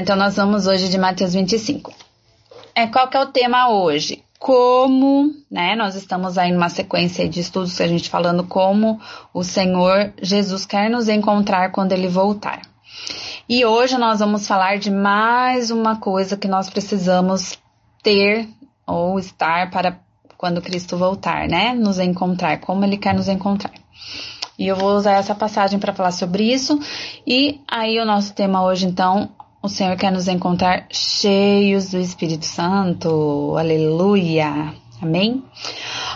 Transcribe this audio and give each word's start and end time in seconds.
Então 0.00 0.14
nós 0.14 0.36
vamos 0.36 0.66
hoje 0.66 0.88
de 0.88 0.96
Mateus 0.96 1.34
25. 1.34 1.92
É, 2.74 2.86
qual 2.86 3.08
que 3.08 3.16
é 3.16 3.20
o 3.20 3.26
tema 3.26 3.68
hoje? 3.68 4.22
Como, 4.38 5.32
né? 5.50 5.74
Nós 5.74 5.96
estamos 5.96 6.38
aí 6.38 6.52
numa 6.52 6.68
sequência 6.68 7.28
de 7.28 7.40
estudos 7.40 7.76
que 7.76 7.82
a 7.82 7.88
gente 7.88 8.08
falando 8.08 8.44
como 8.44 9.00
o 9.34 9.42
Senhor 9.42 10.12
Jesus 10.22 10.64
quer 10.64 10.88
nos 10.88 11.08
encontrar 11.08 11.72
quando 11.72 11.92
ele 11.92 12.06
voltar. 12.06 12.62
E 13.48 13.64
hoje 13.64 13.98
nós 13.98 14.20
vamos 14.20 14.46
falar 14.46 14.78
de 14.78 14.90
mais 14.90 15.72
uma 15.72 15.96
coisa 15.96 16.36
que 16.36 16.46
nós 16.46 16.70
precisamos 16.70 17.58
ter 18.00 18.48
ou 18.86 19.18
estar 19.18 19.68
para 19.70 19.98
quando 20.36 20.62
Cristo 20.62 20.96
voltar, 20.96 21.48
né? 21.48 21.74
Nos 21.74 21.98
encontrar, 21.98 22.60
como 22.60 22.84
ele 22.84 22.96
quer 22.96 23.14
nos 23.14 23.26
encontrar. 23.26 23.72
E 24.56 24.66
eu 24.66 24.76
vou 24.76 24.96
usar 24.96 25.12
essa 25.12 25.34
passagem 25.34 25.78
para 25.78 25.92
falar 25.92 26.12
sobre 26.12 26.44
isso. 26.52 26.78
E 27.26 27.60
aí 27.66 27.98
o 27.98 28.04
nosso 28.04 28.32
tema 28.34 28.62
hoje, 28.62 28.86
então, 28.86 29.30
o 29.62 29.68
Senhor 29.68 29.96
quer 29.96 30.12
nos 30.12 30.28
encontrar 30.28 30.86
cheios 30.90 31.90
do 31.90 31.98
Espírito 31.98 32.44
Santo. 32.44 33.56
Aleluia. 33.56 34.74
Amém? 35.00 35.44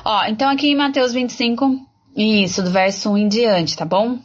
Ó, 0.05 0.24
então 0.27 0.48
aqui 0.48 0.68
em 0.68 0.77
Mateus 0.77 1.12
25, 1.12 1.78
isso, 2.16 2.62
do 2.62 2.70
verso 2.70 3.10
1 3.10 3.18
em 3.18 3.28
diante, 3.28 3.77
tá 3.77 3.84
bom? 3.84 4.18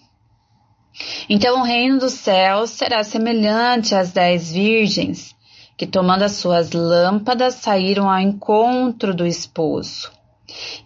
Então 1.30 1.60
o 1.60 1.64
reino 1.64 2.00
dos 2.00 2.14
céus 2.14 2.72
será 2.72 3.04
semelhante 3.04 3.94
às 3.94 4.12
dez 4.12 4.52
virgens 4.52 5.36
que, 5.78 5.86
tomando 5.86 6.24
as 6.24 6.34
suas 6.34 6.72
lâmpadas, 6.72 7.56
saíram 7.56 8.10
ao 8.10 8.20
encontro 8.20 9.14
do 9.14 9.28
esposo. 9.28 10.12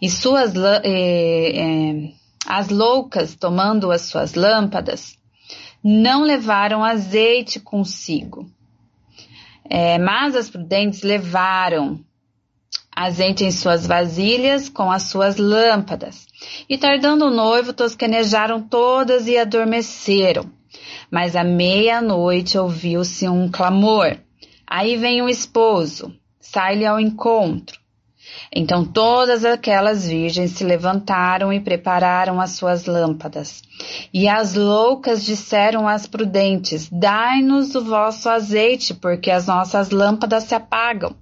E 0.01 0.09
suas 0.09 0.53
eh, 0.55 0.81
eh, 0.83 2.11
as 2.45 2.67
loucas, 2.67 3.35
tomando 3.35 3.89
as 3.89 4.01
suas 4.01 4.33
lâmpadas, 4.33 5.17
não 5.83 6.23
levaram 6.23 6.83
azeite 6.83 7.59
consigo. 7.59 8.49
É, 9.69 9.97
mas 9.97 10.35
as 10.35 10.49
prudentes 10.49 11.01
levaram 11.01 11.99
azeite 12.95 13.43
em 13.43 13.51
suas 13.51 13.87
vasilhas 13.87 14.69
com 14.69 14.91
as 14.91 15.03
suas 15.03 15.37
lâmpadas. 15.37 16.27
E 16.69 16.77
tardando 16.77 17.25
o 17.25 17.31
noivo, 17.31 17.73
tosquenejaram 17.73 18.61
todas 18.61 19.27
e 19.27 19.37
adormeceram. 19.37 20.51
Mas 21.09 21.35
à 21.35 21.43
meia-noite 21.43 22.57
ouviu-se 22.57 23.27
um 23.27 23.49
clamor. 23.49 24.17
Aí 24.67 24.97
vem 24.97 25.21
o 25.21 25.29
esposo, 25.29 26.13
sai-lhe 26.39 26.85
ao 26.85 26.99
encontro. 26.99 27.80
Então 28.53 28.83
todas 28.83 29.45
aquelas 29.45 30.05
virgens 30.05 30.51
se 30.51 30.63
levantaram 30.65 31.53
e 31.53 31.61
prepararam 31.61 32.41
as 32.41 32.51
suas 32.51 32.85
lâmpadas. 32.85 33.63
E 34.13 34.27
as 34.27 34.55
loucas 34.55 35.23
disseram 35.23 35.87
às 35.87 36.05
prudentes: 36.05 36.89
Dai-nos 36.91 37.73
o 37.75 37.83
vosso 37.83 38.27
azeite, 38.27 38.93
porque 38.93 39.31
as 39.31 39.47
nossas 39.47 39.89
lâmpadas 39.89 40.43
se 40.43 40.53
apagam. 40.53 41.15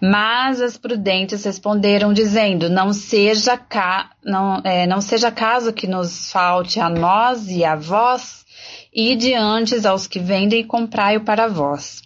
Mas 0.00 0.62
as 0.62 0.78
prudentes 0.78 1.44
responderam, 1.44 2.14
dizendo: 2.14 2.70
Não 2.70 2.94
seja, 2.94 3.58
ca... 3.58 4.10
não, 4.24 4.62
é, 4.64 4.86
não 4.86 5.02
seja 5.02 5.30
caso 5.30 5.70
que 5.70 5.86
nos 5.86 6.32
falte 6.32 6.80
a 6.80 6.88
nós 6.88 7.48
e 7.50 7.62
a 7.62 7.76
vós, 7.76 8.46
e 8.90 9.14
diante 9.14 9.86
aos 9.86 10.06
que 10.06 10.18
vendem, 10.18 10.66
comprai-o 10.66 11.20
para 11.20 11.46
vós. 11.46 12.00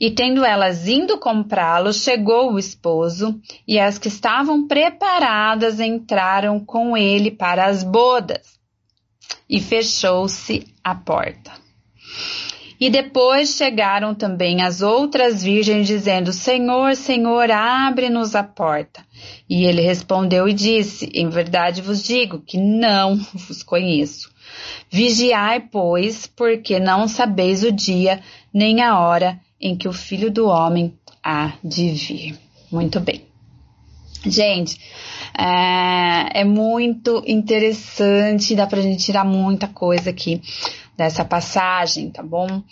E 0.00 0.10
tendo 0.10 0.44
elas 0.44 0.88
indo 0.88 1.18
comprá-lo, 1.18 1.92
chegou 1.92 2.52
o 2.52 2.58
esposo, 2.58 3.40
e 3.66 3.78
as 3.78 3.98
que 3.98 4.08
estavam 4.08 4.66
preparadas 4.66 5.78
entraram 5.78 6.58
com 6.58 6.96
ele 6.96 7.30
para 7.30 7.66
as 7.66 7.84
bodas, 7.84 8.58
e 9.48 9.60
fechou-se 9.60 10.66
a 10.82 10.94
porta. 10.94 11.52
E 12.82 12.90
depois 12.90 13.54
chegaram 13.54 14.12
também 14.12 14.60
as 14.60 14.82
outras 14.82 15.44
virgens, 15.44 15.86
dizendo: 15.86 16.32
Senhor, 16.32 16.96
Senhor, 16.96 17.48
abre-nos 17.48 18.34
a 18.34 18.42
porta. 18.42 19.06
E 19.48 19.64
ele 19.64 19.82
respondeu 19.82 20.48
e 20.48 20.52
disse: 20.52 21.08
Em 21.14 21.28
verdade 21.28 21.80
vos 21.80 22.02
digo 22.02 22.40
que 22.40 22.58
não 22.58 23.18
vos 23.46 23.62
conheço. 23.62 24.32
Vigiai, 24.90 25.60
pois, 25.60 26.26
porque 26.26 26.80
não 26.80 27.06
sabeis 27.06 27.62
o 27.62 27.70
dia 27.70 28.20
nem 28.52 28.82
a 28.82 28.98
hora 28.98 29.40
em 29.62 29.76
que 29.76 29.88
o 29.88 29.92
Filho 29.92 30.30
do 30.30 30.48
Homem 30.48 30.94
há 31.22 31.52
de 31.62 31.90
vir. 31.90 32.38
Muito 32.70 32.98
bem. 32.98 33.22
Gente, 34.26 34.78
é, 35.36 36.40
é 36.40 36.44
muito 36.44 37.22
interessante, 37.26 38.54
dá 38.54 38.66
pra 38.66 38.80
gente 38.80 39.04
tirar 39.04 39.24
muita 39.24 39.68
coisa 39.68 40.10
aqui 40.10 40.42
dessa 40.96 41.24
passagem, 41.24 42.10
tá 42.10 42.22
bom? 42.22 42.62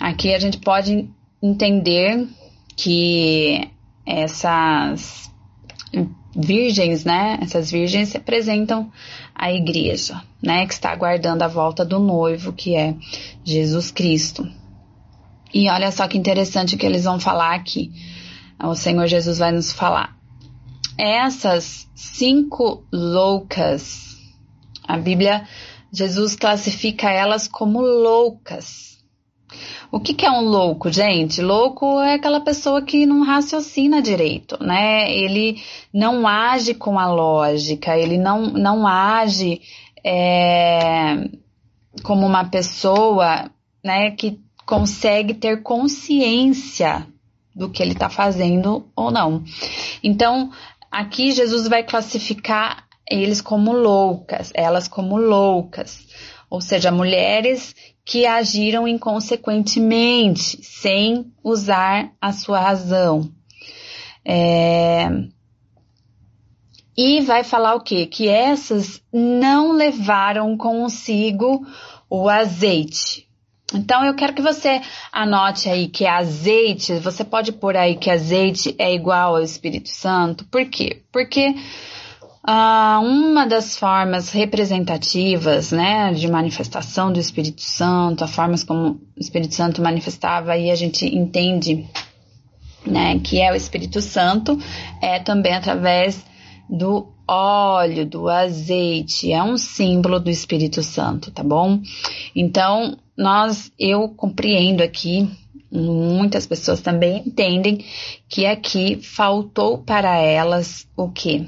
Aqui 0.00 0.34
a 0.34 0.38
gente 0.38 0.58
pode 0.58 1.08
entender 1.42 2.28
que 2.76 3.68
essas 4.06 5.30
virgens, 6.34 7.04
né? 7.04 7.38
Essas 7.42 7.70
virgens 7.70 8.12
representam 8.12 8.90
a 9.34 9.52
igreja, 9.52 10.22
né? 10.42 10.66
Que 10.66 10.74
está 10.74 10.90
aguardando 10.90 11.44
a 11.44 11.48
volta 11.48 11.84
do 11.84 11.98
noivo, 11.98 12.52
que 12.52 12.74
é 12.74 12.94
Jesus 13.44 13.90
Cristo. 13.90 14.48
E 15.52 15.68
olha 15.68 15.90
só 15.90 16.08
que 16.08 16.18
interessante 16.18 16.76
que 16.76 16.86
eles 16.86 17.04
vão 17.04 17.20
falar 17.20 17.54
aqui. 17.54 17.92
O 18.62 18.74
Senhor 18.74 19.06
Jesus 19.06 19.38
vai 19.38 19.52
nos 19.52 19.72
falar. 19.72 20.16
Essas 20.96 21.88
cinco 21.94 22.84
loucas, 22.92 24.16
a 24.86 24.96
Bíblia, 24.96 25.46
Jesus 25.92 26.36
classifica 26.36 27.10
elas 27.10 27.48
como 27.48 27.80
loucas. 27.80 28.92
O 29.90 30.00
que, 30.00 30.14
que, 30.14 30.24
é 30.24 30.30
um 30.30 30.40
louco, 30.40 30.90
gente? 30.90 31.42
Louco 31.42 32.00
é 32.00 32.14
aquela 32.14 32.40
pessoa 32.40 32.80
que 32.80 33.04
não 33.04 33.22
raciocina 33.22 34.00
direito, 34.00 34.56
né? 34.62 35.12
Ele 35.12 35.60
não 35.92 36.26
age 36.26 36.72
com 36.72 36.98
a 36.98 37.12
lógica, 37.12 37.98
ele 37.98 38.16
não, 38.16 38.46
não 38.46 38.86
age 38.86 39.60
é, 40.02 41.28
como 42.02 42.26
uma 42.26 42.44
pessoa, 42.44 43.50
né, 43.84 44.12
que 44.12 44.40
consegue 44.66 45.34
ter 45.34 45.62
consciência 45.62 47.06
do 47.54 47.68
que 47.68 47.82
ele 47.82 47.92
está 47.92 48.08
fazendo 48.08 48.88
ou 48.96 49.10
não. 49.10 49.44
Então, 50.02 50.50
aqui 50.90 51.32
Jesus 51.32 51.68
vai 51.68 51.82
classificar 51.82 52.86
eles 53.08 53.40
como 53.40 53.72
loucas, 53.72 54.50
elas 54.54 54.88
como 54.88 55.16
loucas, 55.16 56.06
ou 56.48 56.60
seja, 56.60 56.90
mulheres 56.90 57.74
que 58.04 58.26
agiram 58.26 58.88
inconsequentemente, 58.88 60.62
sem 60.62 61.32
usar 61.42 62.12
a 62.20 62.32
sua 62.32 62.60
razão. 62.60 63.30
É... 64.24 65.08
E 66.96 67.20
vai 67.22 67.42
falar 67.42 67.74
o 67.74 67.80
quê? 67.80 68.06
Que 68.06 68.28
essas 68.28 69.02
não 69.12 69.72
levaram 69.72 70.56
consigo 70.56 71.66
o 72.08 72.28
azeite. 72.28 73.28
Então 73.74 74.04
eu 74.04 74.14
quero 74.14 74.34
que 74.34 74.42
você 74.42 74.80
anote 75.12 75.68
aí 75.68 75.88
que 75.88 76.06
azeite, 76.06 76.94
você 76.94 77.24
pode 77.24 77.52
pôr 77.52 77.76
aí 77.76 77.96
que 77.96 78.10
azeite 78.10 78.74
é 78.78 78.92
igual 78.94 79.36
ao 79.36 79.42
Espírito 79.42 79.88
Santo. 79.88 80.44
Por 80.44 80.64
quê? 80.66 81.02
Porque 81.10 81.54
ah, 82.44 83.00
uma 83.02 83.46
das 83.46 83.76
formas 83.76 84.30
representativas, 84.32 85.70
né, 85.70 86.12
de 86.12 86.28
manifestação 86.28 87.12
do 87.12 87.20
Espírito 87.20 87.62
Santo, 87.62 88.24
as 88.24 88.34
formas 88.34 88.64
como 88.64 89.00
o 89.16 89.20
Espírito 89.20 89.54
Santo 89.54 89.80
manifestava 89.80 90.56
e 90.56 90.70
a 90.70 90.74
gente 90.74 91.06
entende, 91.06 91.86
né, 92.84 93.20
que 93.20 93.40
é 93.40 93.52
o 93.52 93.54
Espírito 93.54 94.00
Santo, 94.00 94.58
é 95.00 95.20
também 95.20 95.54
através 95.54 96.24
do 96.68 97.12
óleo, 97.28 98.04
do 98.04 98.28
azeite, 98.28 99.32
é 99.32 99.42
um 99.42 99.56
símbolo 99.56 100.18
do 100.18 100.28
Espírito 100.28 100.82
Santo, 100.82 101.30
tá 101.30 101.44
bom? 101.44 101.80
Então, 102.34 102.98
nós, 103.16 103.70
eu 103.78 104.08
compreendo 104.08 104.82
aqui, 104.82 105.30
muitas 105.70 106.46
pessoas 106.46 106.80
também 106.80 107.22
entendem 107.26 107.84
que 108.28 108.46
aqui 108.46 109.00
faltou 109.02 109.78
para 109.78 110.16
elas 110.16 110.86
o 110.96 111.10
que? 111.10 111.46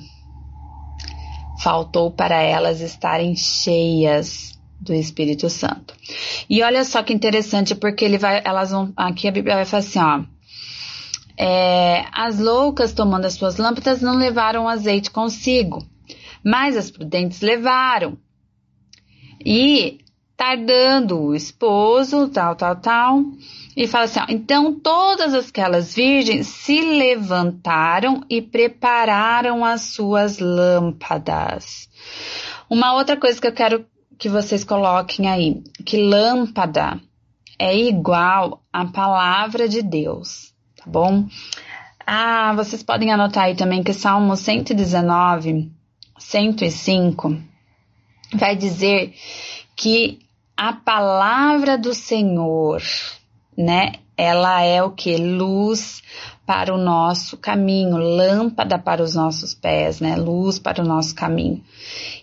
Faltou 1.62 2.10
para 2.10 2.42
elas 2.42 2.80
estarem 2.80 3.34
cheias 3.36 4.58
do 4.80 4.92
Espírito 4.92 5.48
Santo. 5.48 5.94
E 6.48 6.62
olha 6.62 6.84
só 6.84 7.02
que 7.02 7.12
interessante, 7.12 7.74
porque 7.74 8.04
ele 8.04 8.18
vai, 8.18 8.42
elas 8.44 8.70
vão, 8.70 8.92
aqui 8.96 9.26
a 9.26 9.32
Bíblia 9.32 9.56
vai 9.56 9.64
falar 9.64 9.80
assim, 9.80 9.98
ó. 9.98 10.24
É, 11.36 12.04
as 12.12 12.38
loucas 12.38 12.92
tomando 12.92 13.24
as 13.24 13.34
suas 13.34 13.56
lâmpadas 13.56 14.00
não 14.00 14.16
levaram 14.16 14.68
azeite 14.68 15.10
consigo, 15.10 15.84
mas 16.44 16.76
as 16.76 16.90
prudentes 16.90 17.40
levaram. 17.40 18.16
E 19.44 20.03
tardando 20.36 21.20
o 21.20 21.34
esposo, 21.34 22.28
tal, 22.28 22.56
tal, 22.56 22.76
tal. 22.76 23.22
E 23.76 23.86
fala 23.86 24.04
assim: 24.04 24.20
ó, 24.20 24.26
então 24.28 24.78
todas 24.78 25.34
aquelas 25.34 25.94
virgens 25.94 26.46
se 26.46 26.80
levantaram 26.80 28.22
e 28.28 28.40
prepararam 28.40 29.64
as 29.64 29.82
suas 29.82 30.38
lâmpadas. 30.38 31.88
Uma 32.68 32.94
outra 32.94 33.16
coisa 33.16 33.40
que 33.40 33.46
eu 33.46 33.52
quero 33.52 33.86
que 34.18 34.28
vocês 34.28 34.64
coloquem 34.64 35.28
aí, 35.28 35.62
que 35.84 35.96
lâmpada 35.96 37.00
é 37.58 37.76
igual 37.76 38.62
à 38.72 38.84
palavra 38.84 39.68
de 39.68 39.82
Deus, 39.82 40.52
tá 40.76 40.84
bom? 40.86 41.26
Ah, 42.06 42.52
vocês 42.54 42.82
podem 42.82 43.12
anotar 43.12 43.44
aí 43.44 43.56
também 43.56 43.82
que 43.82 43.92
Salmo 43.92 44.36
119, 44.36 45.72
105 46.18 47.36
vai 48.34 48.54
dizer 48.56 49.14
que 49.76 50.23
a 50.56 50.72
palavra 50.72 51.76
do 51.76 51.94
Senhor, 51.94 52.82
né? 53.56 53.92
Ela 54.16 54.62
é 54.62 54.82
o 54.82 54.90
que? 54.90 55.16
Luz 55.16 56.02
para 56.46 56.72
o 56.72 56.78
nosso 56.78 57.36
caminho, 57.36 57.96
lâmpada 57.96 58.78
para 58.78 59.02
os 59.02 59.14
nossos 59.14 59.54
pés, 59.54 60.00
né? 60.00 60.14
Luz 60.16 60.58
para 60.58 60.82
o 60.82 60.86
nosso 60.86 61.14
caminho. 61.14 61.62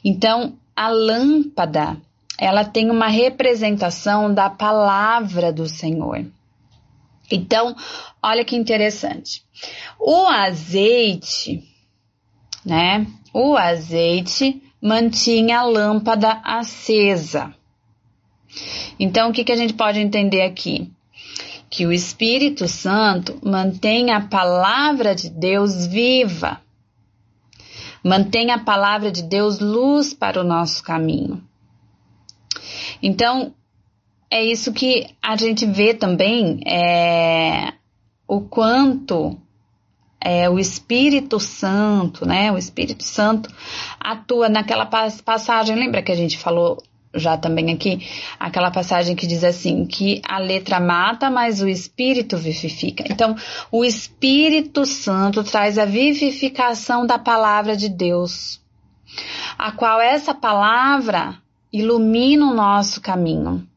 Então, 0.04 0.54
a 0.75 0.88
lâmpada, 0.88 1.98
ela 2.38 2.63
tem 2.63 2.89
uma 2.89 3.07
representação 3.07 4.33
da 4.33 4.50
palavra 4.50 5.51
do 5.51 5.68
Senhor. 5.68 6.25
Então, 7.30 7.75
olha 8.22 8.45
que 8.45 8.56
interessante. 8.56 9.44
O 10.00 10.25
azeite, 10.25 11.63
né? 12.66 13.06
O 13.33 13.56
azeite 13.56 14.62
mantinha 14.81 15.60
a 15.60 15.63
lâmpada 15.63 16.42
acesa. 16.44 17.54
Então, 19.00 19.30
o 19.30 19.33
que, 19.33 19.44
que 19.44 19.51
a 19.51 19.56
gente 19.56 19.74
pode 19.74 20.00
entender 20.00 20.42
aqui? 20.42 20.92
Que 21.69 21.86
o 21.86 21.92
Espírito 21.92 22.68
Santo 22.68 23.39
mantém 23.44 24.12
a 24.12 24.21
palavra 24.21 25.15
de 25.15 25.30
Deus 25.30 25.86
viva, 25.86 26.62
mantém 28.03 28.51
a 28.51 28.59
palavra 28.59 29.12
de 29.12 29.24
Deus 29.24 29.59
luz 29.59 30.13
para 30.13 30.39
o 30.42 30.44
nosso 30.44 30.83
caminho. 30.83 31.42
Então, 33.01 33.53
é 34.30 34.44
isso 34.44 34.71
que 34.71 35.07
a 35.21 35.36
gente 35.36 35.65
vê 35.65 35.94
também 35.94 36.62
é, 36.65 37.74
o 38.27 38.42
quanto 38.42 39.38
é, 40.19 40.50
o 40.50 40.59
Espírito 40.59 41.39
Santo, 41.39 42.25
né? 42.25 42.51
O 42.51 42.57
Espírito 42.57 43.04
Santo 43.04 43.50
atua 44.00 44.47
naquela 44.47 44.86
passagem. 44.86 45.75
Lembra 45.75 46.04
que 46.04 46.12
a 46.12 46.15
gente 46.15 46.38
falou 46.38 46.81
já 47.13 47.37
também 47.37 47.71
aqui 47.71 48.07
aquela 48.39 48.71
passagem 48.71 49.15
que 49.15 49.27
diz 49.27 49.43
assim 49.43 49.85
que 49.85 50.21
a 50.27 50.37
letra 50.39 50.79
mata, 50.79 51.29
mas 51.29 51.61
o 51.61 51.67
Espírito 51.67 52.37
vivifica. 52.37 53.03
Então, 53.09 53.35
o 53.71 53.83
Espírito 53.83 54.85
Santo 54.85 55.43
traz 55.43 55.77
a 55.77 55.85
vivificação 55.85 57.05
da 57.05 57.19
palavra 57.19 57.75
de 57.75 57.89
Deus, 57.89 58.61
a 59.57 59.71
qual 59.71 59.99
essa 59.99 60.33
palavra 60.33 61.37
ilumina 61.71 62.45
o 62.45 62.53
nosso 62.53 63.01
caminho 63.01 63.67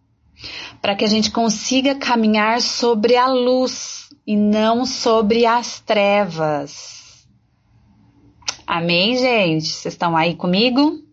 para 0.81 0.95
que 0.95 1.05
a 1.05 1.09
gente 1.09 1.31
consiga 1.31 1.95
caminhar 1.95 2.61
sobre 2.61 3.17
a 3.17 3.27
luz 3.27 4.11
e 4.27 4.37
não 4.37 4.85
sobre 4.85 5.47
as 5.47 5.81
trevas. 5.81 7.27
Amém, 8.67 9.17
gente? 9.17 9.67
Vocês 9.67 9.95
estão 9.95 10.17
aí 10.17 10.35
comigo? 10.35 11.04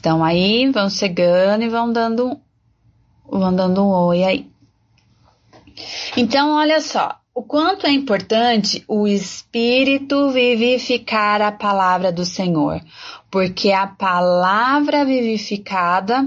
Estão 0.00 0.24
aí, 0.24 0.66
vão 0.70 0.88
chegando 0.88 1.62
e 1.62 1.68
vão 1.68 1.92
dando, 1.92 2.40
vão 3.30 3.54
dando 3.54 3.84
um 3.84 3.90
oi 3.90 4.24
aí. 4.24 4.50
Então, 6.16 6.52
olha 6.52 6.80
só, 6.80 7.16
o 7.34 7.42
quanto 7.42 7.86
é 7.86 7.90
importante 7.90 8.82
o 8.88 9.06
Espírito 9.06 10.30
vivificar 10.30 11.42
a 11.42 11.52
palavra 11.52 12.10
do 12.10 12.24
Senhor, 12.24 12.80
porque 13.30 13.72
a 13.72 13.88
palavra 13.88 15.04
vivificada 15.04 16.26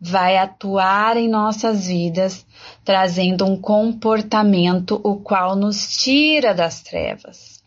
vai 0.00 0.36
atuar 0.36 1.16
em 1.16 1.28
nossas 1.28 1.86
vidas, 1.86 2.44
trazendo 2.84 3.44
um 3.44 3.56
comportamento 3.56 5.00
o 5.04 5.18
qual 5.20 5.54
nos 5.54 5.86
tira 5.98 6.52
das 6.52 6.82
trevas 6.82 7.62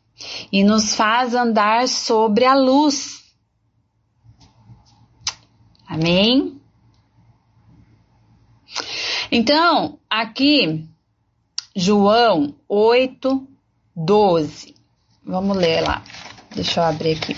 e 0.52 0.62
nos 0.62 0.94
faz 0.94 1.34
andar 1.34 1.88
sobre 1.88 2.44
a 2.44 2.54
luz. 2.54 3.26
Amém? 5.88 6.60
Então, 9.31 10.00
aqui, 10.10 10.86
João 11.75 12.56
8, 12.68 13.48
12. 13.95 14.75
Vamos 15.25 15.57
ler 15.57 15.81
lá. 15.81 16.04
Deixa 16.54 16.81
eu 16.81 16.84
abrir 16.86 17.18
aqui. 17.18 17.36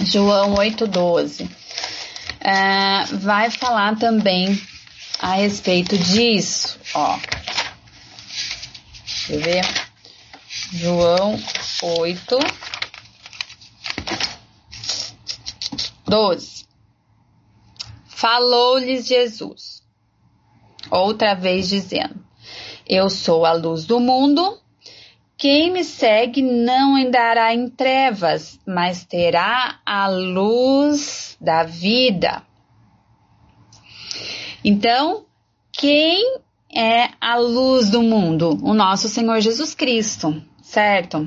João 0.00 0.54
8, 0.54 0.86
12 0.86 1.44
uh, 2.40 3.18
vai 3.18 3.50
falar 3.50 3.96
também 3.96 4.60
a 5.18 5.34
respeito 5.34 5.96
disso, 5.98 6.78
ó. 6.94 7.18
Deixa 9.04 9.32
eu 9.34 9.40
ver. 9.40 9.64
João 10.72 11.38
8, 11.82 12.38
12. 16.06 16.59
Falou-lhes 18.20 19.06
Jesus, 19.06 19.82
outra 20.90 21.32
vez 21.32 21.70
dizendo: 21.70 22.22
Eu 22.86 23.08
sou 23.08 23.46
a 23.46 23.54
luz 23.54 23.86
do 23.86 23.98
mundo. 23.98 24.58
Quem 25.38 25.72
me 25.72 25.82
segue 25.82 26.42
não 26.42 26.96
andará 26.96 27.54
em 27.54 27.66
trevas, 27.70 28.60
mas 28.66 29.06
terá 29.06 29.80
a 29.86 30.06
luz 30.08 31.34
da 31.40 31.62
vida. 31.62 32.42
Então, 34.62 35.24
quem 35.72 36.40
é 36.70 37.08
a 37.18 37.38
luz 37.38 37.88
do 37.88 38.02
mundo? 38.02 38.50
O 38.62 38.74
nosso 38.74 39.08
Senhor 39.08 39.40
Jesus 39.40 39.74
Cristo, 39.74 40.42
certo? 40.60 41.26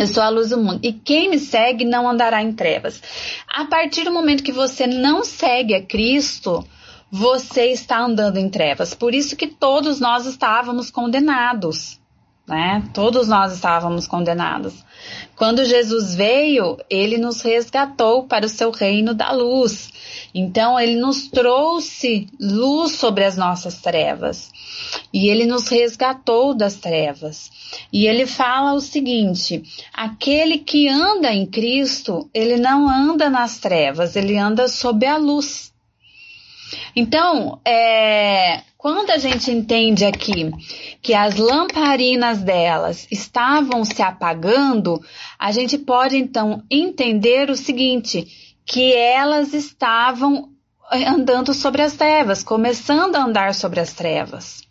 Eu 0.00 0.06
sou 0.06 0.22
a 0.22 0.30
luz 0.30 0.48
do 0.48 0.56
mundo. 0.56 0.80
E 0.82 0.94
quem 0.94 1.28
me 1.28 1.38
segue 1.38 1.84
não 1.84 2.08
andará 2.08 2.42
em 2.42 2.54
trevas. 2.54 3.02
A 3.46 3.66
partir 3.66 4.04
do 4.04 4.10
momento 4.10 4.42
que 4.42 4.50
você 4.50 4.86
não 4.86 5.22
segue 5.22 5.74
a 5.74 5.84
Cristo, 5.84 6.66
você 7.12 7.66
está 7.66 7.98
andando 7.98 8.38
em 8.38 8.48
trevas. 8.48 8.94
Por 8.94 9.14
isso 9.14 9.36
que 9.36 9.46
todos 9.46 10.00
nós 10.00 10.24
estávamos 10.24 10.90
condenados 10.90 12.00
né? 12.50 12.82
Todos 12.92 13.28
nós 13.28 13.52
estávamos 13.52 14.08
condenados. 14.08 14.84
Quando 15.36 15.64
Jesus 15.64 16.14
veio, 16.14 16.78
ele 16.88 17.16
nos 17.16 17.40
resgatou 17.40 18.24
para 18.24 18.46
o 18.46 18.48
seu 18.48 18.70
reino 18.70 19.14
da 19.14 19.32
luz. 19.32 19.90
Então, 20.34 20.78
ele 20.78 20.96
nos 20.96 21.28
trouxe 21.28 22.28
luz 22.38 22.92
sobre 22.96 23.24
as 23.24 23.36
nossas 23.36 23.80
trevas. 23.80 24.50
E 25.12 25.28
ele 25.28 25.46
nos 25.46 25.68
resgatou 25.68 26.54
das 26.54 26.76
trevas. 26.76 27.50
E 27.92 28.06
ele 28.06 28.26
fala 28.26 28.74
o 28.74 28.80
seguinte: 28.80 29.62
aquele 29.92 30.58
que 30.58 30.88
anda 30.88 31.32
em 31.32 31.46
Cristo, 31.46 32.28
ele 32.34 32.56
não 32.56 32.88
anda 32.88 33.30
nas 33.30 33.58
trevas, 33.58 34.16
ele 34.16 34.36
anda 34.36 34.68
sob 34.68 35.06
a 35.06 35.16
luz. 35.16 35.69
Então, 36.94 37.60
é, 37.64 38.62
quando 38.76 39.10
a 39.10 39.18
gente 39.18 39.50
entende 39.50 40.04
aqui 40.04 40.50
que 41.02 41.14
as 41.14 41.36
lamparinas 41.36 42.42
delas 42.42 43.06
estavam 43.10 43.84
se 43.84 44.02
apagando, 44.02 45.00
a 45.38 45.52
gente 45.52 45.76
pode 45.78 46.16
então 46.16 46.62
entender 46.70 47.50
o 47.50 47.56
seguinte, 47.56 48.56
que 48.64 48.94
elas 48.94 49.52
estavam 49.52 50.50
andando 50.90 51.54
sobre 51.54 51.82
as 51.82 51.94
trevas, 51.94 52.42
começando 52.42 53.16
a 53.16 53.24
andar 53.24 53.54
sobre 53.54 53.80
as 53.80 53.92
trevas. 53.92 54.62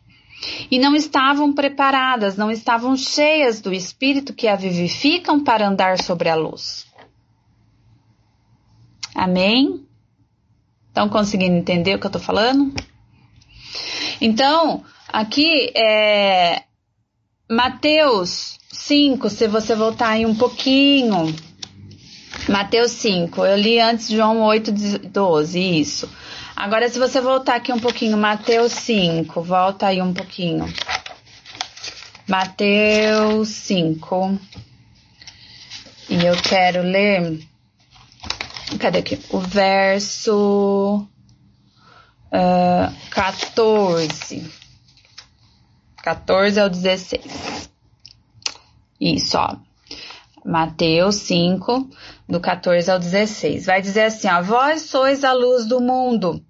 E 0.72 0.80
não 0.80 0.96
estavam 0.96 1.54
preparadas, 1.54 2.38
não 2.38 2.50
estavam 2.50 2.96
cheias 2.96 3.60
do 3.62 3.74
Espírito 3.74 4.34
que 4.34 4.48
a 4.48 4.56
vivificam 4.56 5.44
para 5.44 5.68
andar 5.68 6.02
sobre 6.02 6.30
a 6.30 6.36
luz. 6.36 6.88
Amém? 9.14 9.86
Estão 10.90 11.08
conseguindo 11.08 11.56
entender 11.56 11.96
o 11.96 12.00
que 12.00 12.06
eu 12.06 12.10
estou 12.10 12.22
falando? 12.22 12.74
Então, 14.20 14.84
aqui 15.08 15.72
é 15.76 16.64
Mateus 17.50 18.60
5, 18.72 19.30
se 19.30 19.48
você 19.48 19.76
voltar 19.76 20.10
aí 20.10 20.26
um 20.26 20.36
pouquinho. 20.36 21.34
Mateus 22.48 22.92
5, 22.92 23.46
eu 23.46 23.58
li 23.58 23.80
antes 23.80 24.10
João 24.10 24.42
8, 24.42 24.72
12, 25.10 25.60
isso. 25.60 26.10
Agora, 26.56 26.90
se 26.90 27.00
você 27.00 27.22
voltar 27.22 27.56
aqui 27.56 27.72
um 27.72 27.80
pouquinho, 27.80 28.18
Mateus 28.18 28.74
5, 28.74 29.42
volta 29.42 29.88
aí 29.88 30.02
um 30.02 30.14
pouquinho. 30.14 30.66
Mateus 32.28 33.48
5. 33.48 34.38
E 36.10 36.26
eu 36.26 36.36
quero 36.42 36.82
ler. 36.84 37.40
Cadê 38.78 39.00
aqui? 39.00 39.20
O 39.32 39.40
verso 39.40 41.08
uh, 42.32 43.10
14. 43.10 44.52
14 46.04 46.60
ao 46.60 46.70
16. 46.70 47.70
Isso, 49.00 49.38
ó. 49.38 49.58
Mateus 50.46 51.16
5, 51.16 51.90
do 52.28 52.40
14 52.40 52.90
ao 52.90 53.00
16. 53.00 53.66
Vai 53.66 53.82
dizer 53.82 54.04
assim, 54.04 54.28
ó. 54.28 54.42
Vós 54.42 54.84
sois 54.84 55.24
a 55.24 55.34
luz 55.34 55.66
do 55.66 55.82
mundo. 55.82 56.44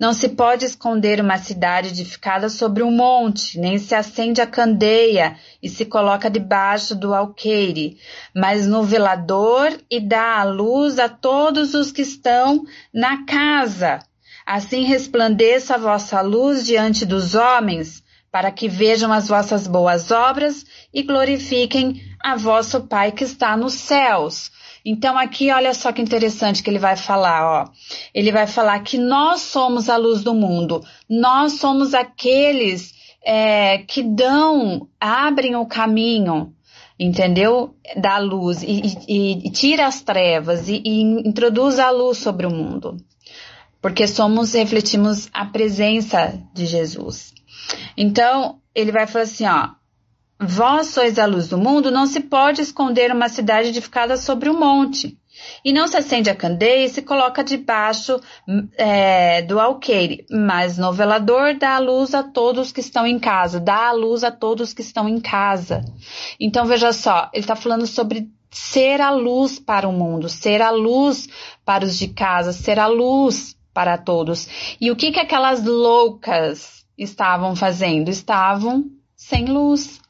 Não 0.00 0.14
se 0.14 0.30
pode 0.30 0.64
esconder 0.64 1.20
uma 1.20 1.36
cidade 1.36 1.88
edificada 1.88 2.48
sobre 2.48 2.82
um 2.82 2.90
monte, 2.90 3.60
nem 3.60 3.76
se 3.76 3.94
acende 3.94 4.40
a 4.40 4.46
candeia 4.46 5.36
e 5.62 5.68
se 5.68 5.84
coloca 5.84 6.30
debaixo 6.30 6.94
do 6.94 7.12
alqueire, 7.12 7.98
mas 8.34 8.66
no 8.66 8.82
velador 8.82 9.78
e 9.90 10.00
dá 10.00 10.38
a 10.40 10.44
luz 10.44 10.98
a 10.98 11.06
todos 11.06 11.74
os 11.74 11.92
que 11.92 12.00
estão 12.00 12.64
na 12.94 13.26
casa. 13.26 13.98
Assim 14.46 14.84
resplandeça 14.84 15.74
a 15.74 15.78
vossa 15.78 16.22
luz 16.22 16.64
diante 16.64 17.04
dos 17.04 17.34
homens, 17.34 18.02
para 18.32 18.50
que 18.50 18.70
vejam 18.70 19.12
as 19.12 19.28
vossas 19.28 19.66
boas 19.66 20.10
obras 20.10 20.64
e 20.94 21.02
glorifiquem 21.02 22.00
a 22.18 22.36
vosso 22.36 22.80
Pai 22.86 23.12
que 23.12 23.24
está 23.24 23.54
nos 23.54 23.74
céus. 23.74 24.50
Então 24.84 25.18
aqui 25.18 25.50
olha 25.50 25.74
só 25.74 25.92
que 25.92 26.00
interessante 26.00 26.62
que 26.62 26.70
ele 26.70 26.78
vai 26.78 26.96
falar, 26.96 27.44
ó. 27.44 27.70
Ele 28.14 28.32
vai 28.32 28.46
falar 28.46 28.78
que 28.80 28.96
nós 28.96 29.40
somos 29.40 29.88
a 29.88 29.96
luz 29.96 30.22
do 30.22 30.34
mundo. 30.34 30.82
Nós 31.08 31.54
somos 31.54 31.94
aqueles 31.94 32.94
é, 33.24 33.78
que 33.78 34.02
dão, 34.02 34.88
abrem 34.98 35.54
o 35.56 35.66
caminho, 35.66 36.54
entendeu? 36.98 37.74
Da 37.96 38.18
luz 38.18 38.62
e, 38.62 38.82
e, 39.08 39.46
e 39.46 39.50
tira 39.50 39.86
as 39.86 40.00
trevas 40.02 40.68
e, 40.68 40.82
e 40.84 41.00
introduz 41.02 41.78
a 41.78 41.90
luz 41.90 42.18
sobre 42.18 42.46
o 42.46 42.50
mundo. 42.50 42.96
Porque 43.80 44.06
somos, 44.06 44.52
refletimos 44.52 45.28
a 45.32 45.46
presença 45.46 46.38
de 46.52 46.66
Jesus. 46.66 47.32
Então, 47.96 48.60
ele 48.74 48.92
vai 48.92 49.06
falar 49.06 49.24
assim, 49.24 49.46
ó, 49.46 49.70
Vós 50.42 50.86
sois 50.86 51.18
a 51.18 51.26
luz 51.26 51.48
do 51.48 51.58
mundo, 51.58 51.90
não 51.90 52.06
se 52.06 52.20
pode 52.20 52.62
esconder 52.62 53.12
uma 53.12 53.28
cidade 53.28 53.68
edificada 53.68 54.16
sobre 54.16 54.48
um 54.48 54.58
monte. 54.58 55.18
E 55.62 55.72
não 55.72 55.86
se 55.86 55.96
acende 55.96 56.30
a 56.30 56.34
candeia 56.34 56.86
e 56.86 56.88
se 56.88 57.02
coloca 57.02 57.44
debaixo 57.44 58.18
é, 58.76 59.42
do 59.42 59.60
alqueire, 59.60 60.24
mas 60.30 60.78
no 60.78 60.92
velador 60.92 61.54
dá 61.54 61.76
a 61.76 61.78
luz 61.78 62.14
a 62.14 62.22
todos 62.22 62.72
que 62.72 62.80
estão 62.80 63.06
em 63.06 63.18
casa, 63.18 63.60
dá 63.60 63.88
a 63.88 63.92
luz 63.92 64.24
a 64.24 64.30
todos 64.30 64.72
que 64.72 64.80
estão 64.80 65.08
em 65.08 65.20
casa. 65.20 65.84
Então 66.38 66.64
veja 66.64 66.92
só, 66.92 67.28
ele 67.32 67.42
está 67.42 67.54
falando 67.54 67.86
sobre 67.86 68.30
ser 68.50 69.00
a 69.00 69.10
luz 69.10 69.58
para 69.58 69.88
o 69.88 69.92
mundo, 69.92 70.28
ser 70.28 70.62
a 70.62 70.70
luz 70.70 71.28
para 71.64 71.84
os 71.84 71.98
de 71.98 72.08
casa, 72.08 72.52
ser 72.52 72.78
a 72.78 72.86
luz 72.86 73.56
para 73.72 73.96
todos. 73.96 74.76
E 74.80 74.90
o 74.90 74.96
que 74.96 75.12
que 75.12 75.20
aquelas 75.20 75.64
loucas 75.64 76.84
estavam 76.98 77.54
fazendo? 77.54 78.08
Estavam 78.08 78.86
sem 79.16 79.44
luz. 79.44 80.00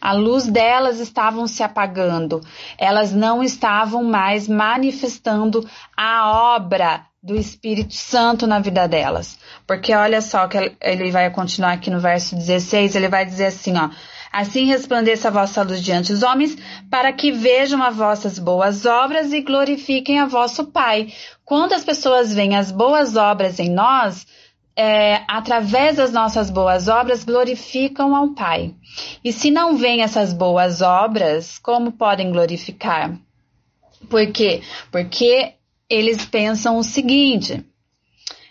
A 0.00 0.12
luz 0.12 0.46
delas 0.46 1.00
estavam 1.00 1.46
se 1.46 1.62
apagando, 1.62 2.40
elas 2.78 3.12
não 3.12 3.42
estavam 3.42 4.04
mais 4.04 4.46
manifestando 4.46 5.68
a 5.96 6.54
obra 6.54 7.06
do 7.22 7.34
Espírito 7.34 7.94
Santo 7.94 8.46
na 8.46 8.60
vida 8.60 8.86
delas. 8.86 9.38
Porque 9.66 9.94
olha 9.94 10.20
só 10.20 10.46
que 10.46 10.76
ele 10.80 11.10
vai 11.10 11.28
continuar 11.30 11.72
aqui 11.72 11.90
no 11.90 11.98
verso 11.98 12.36
16, 12.36 12.94
ele 12.94 13.08
vai 13.08 13.24
dizer 13.24 13.46
assim, 13.46 13.76
ó: 13.76 13.90
Assim 14.32 14.66
resplandeça 14.66 15.28
a 15.28 15.30
vossa 15.30 15.62
luz 15.62 15.82
diante 15.82 16.12
dos 16.12 16.22
homens, 16.22 16.56
para 16.90 17.12
que 17.12 17.32
vejam 17.32 17.82
as 17.82 17.96
vossas 17.96 18.38
boas 18.38 18.84
obras 18.84 19.32
e 19.32 19.40
glorifiquem 19.40 20.20
a 20.20 20.26
vosso 20.26 20.66
Pai. 20.66 21.12
Quando 21.44 21.72
as 21.72 21.84
pessoas 21.84 22.34
veem 22.34 22.54
as 22.54 22.70
boas 22.70 23.16
obras 23.16 23.58
em 23.58 23.70
nós, 23.70 24.26
é, 24.76 25.22
através 25.26 25.96
das 25.96 26.12
nossas 26.12 26.50
boas 26.50 26.86
obras, 26.86 27.24
glorificam 27.24 28.14
ao 28.14 28.34
Pai. 28.34 28.74
E 29.24 29.32
se 29.32 29.50
não 29.50 29.76
vêm 29.76 30.02
essas 30.02 30.34
boas 30.34 30.82
obras, 30.82 31.58
como 31.58 31.92
podem 31.92 32.30
glorificar? 32.30 33.18
Por 34.10 34.30
quê? 34.30 34.62
Porque 34.92 35.54
eles 35.88 36.26
pensam 36.26 36.76
o 36.76 36.84
seguinte: 36.84 37.64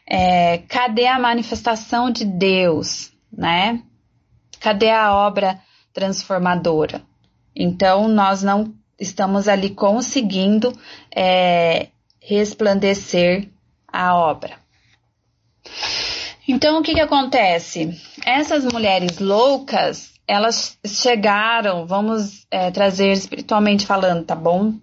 é, 0.07 0.57
cadê 0.67 1.05
a 1.05 1.19
manifestação 1.19 2.09
de 2.09 2.25
Deus, 2.25 3.11
né? 3.31 3.83
Cadê 4.59 4.89
a 4.89 5.13
obra 5.13 5.61
transformadora? 5.93 7.03
Então, 7.55 8.07
nós 8.07 8.41
não 8.41 8.73
estamos 8.99 9.47
ali 9.47 9.69
conseguindo 9.69 10.73
é, 11.15 11.89
resplandecer 12.19 13.47
a 13.87 14.15
obra. 14.15 14.57
Então, 16.47 16.79
o 16.79 16.83
que, 16.83 16.93
que 16.93 16.99
acontece? 16.99 17.99
Essas 18.23 18.65
mulheres 18.65 19.17
loucas, 19.19 20.13
elas 20.27 20.77
chegaram, 20.85 21.87
vamos 21.87 22.45
é, 22.51 22.69
trazer 22.69 23.11
espiritualmente 23.11 23.85
falando, 23.85 24.23
tá 24.23 24.35
bom? 24.35 24.73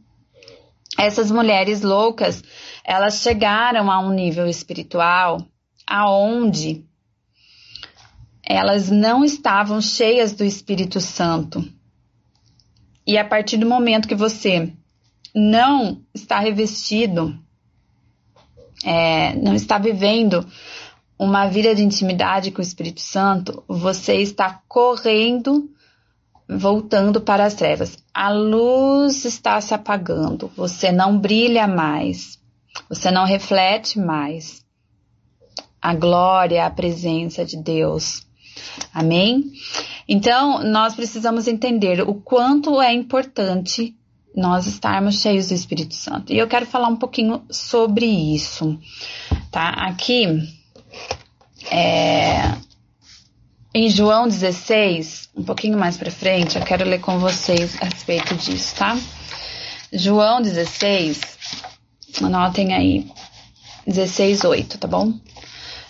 Essas 0.99 1.31
mulheres 1.31 1.83
loucas, 1.83 2.43
elas 2.85 3.23
chegaram 3.23 3.91
a 3.91 4.01
um 4.01 4.11
nível 4.13 4.47
espiritual 4.47 5.47
aonde 5.87 6.85
elas 8.45 8.91
não 8.91 9.25
estavam 9.25 9.81
cheias 9.81 10.33
do 10.33 10.45
Espírito 10.45 11.01
Santo. 11.01 11.65
E 13.07 13.17
a 13.17 13.25
partir 13.25 13.57
do 13.57 13.67
momento 13.67 14.09
que 14.09 14.15
você 14.15 14.73
não 15.35 16.03
está 16.15 16.39
revestido, 16.39 17.39
é, 18.85 19.35
não 19.37 19.55
está 19.55 19.79
vivendo 19.79 20.47
uma 21.19 21.47
vida 21.47 21.75
de 21.75 21.83
intimidade 21.83 22.51
com 22.51 22.61
o 22.61 22.65
Espírito 22.65 23.01
Santo, 23.01 23.63
você 23.69 24.17
está 24.17 24.61
correndo, 24.67 25.71
voltando 26.49 27.21
para 27.21 27.45
as 27.45 27.55
trevas. 27.55 27.97
A 28.13 28.31
luz 28.31 29.25
está 29.25 29.61
se 29.61 29.73
apagando, 29.73 30.51
você 30.57 30.91
não 30.91 31.19
brilha 31.19 31.67
mais, 31.67 32.41
você 32.89 33.11
não 33.11 33.25
reflete 33.25 33.99
mais 33.99 34.63
a 35.81 35.95
glória, 35.95 36.65
a 36.65 36.71
presença 36.71 37.45
de 37.45 37.57
Deus. 37.57 38.25
Amém? 38.95 39.53
Então, 40.09 40.63
nós 40.63 40.95
precisamos 40.95 41.49
entender 41.49 42.01
o 42.03 42.15
quanto 42.15 42.81
é 42.81 42.93
importante 42.93 43.97
nós 44.35 44.67
estarmos 44.67 45.21
cheios 45.21 45.49
do 45.49 45.55
Espírito 45.55 45.95
Santo. 45.95 46.33
E 46.33 46.39
eu 46.39 46.49
quero 46.49 46.67
falar 46.67 46.89
um 46.89 46.97
pouquinho 46.97 47.43
sobre 47.51 48.07
isso, 48.07 48.79
tá? 49.51 49.71
Aqui 49.71 50.27
é, 51.71 52.55
em 53.75 53.89
João 53.89 54.29
16, 54.29 55.31
um 55.35 55.43
pouquinho 55.45 55.79
mais 55.79 55.97
para 55.97 56.11
frente, 56.11 56.59
eu 56.59 56.65
quero 56.65 56.85
ler 56.85 57.01
com 57.01 57.19
vocês 57.19 57.81
a 57.81 57.87
respeito 57.87 58.35
disso, 58.37 58.75
tá? 58.77 58.99
João 59.93 60.43
16, 60.43 61.21
anotem 62.23 62.75
aí, 62.75 63.11
16, 63.87 64.45
8, 64.45 64.79
tá 64.79 64.87
bom? 64.87 65.15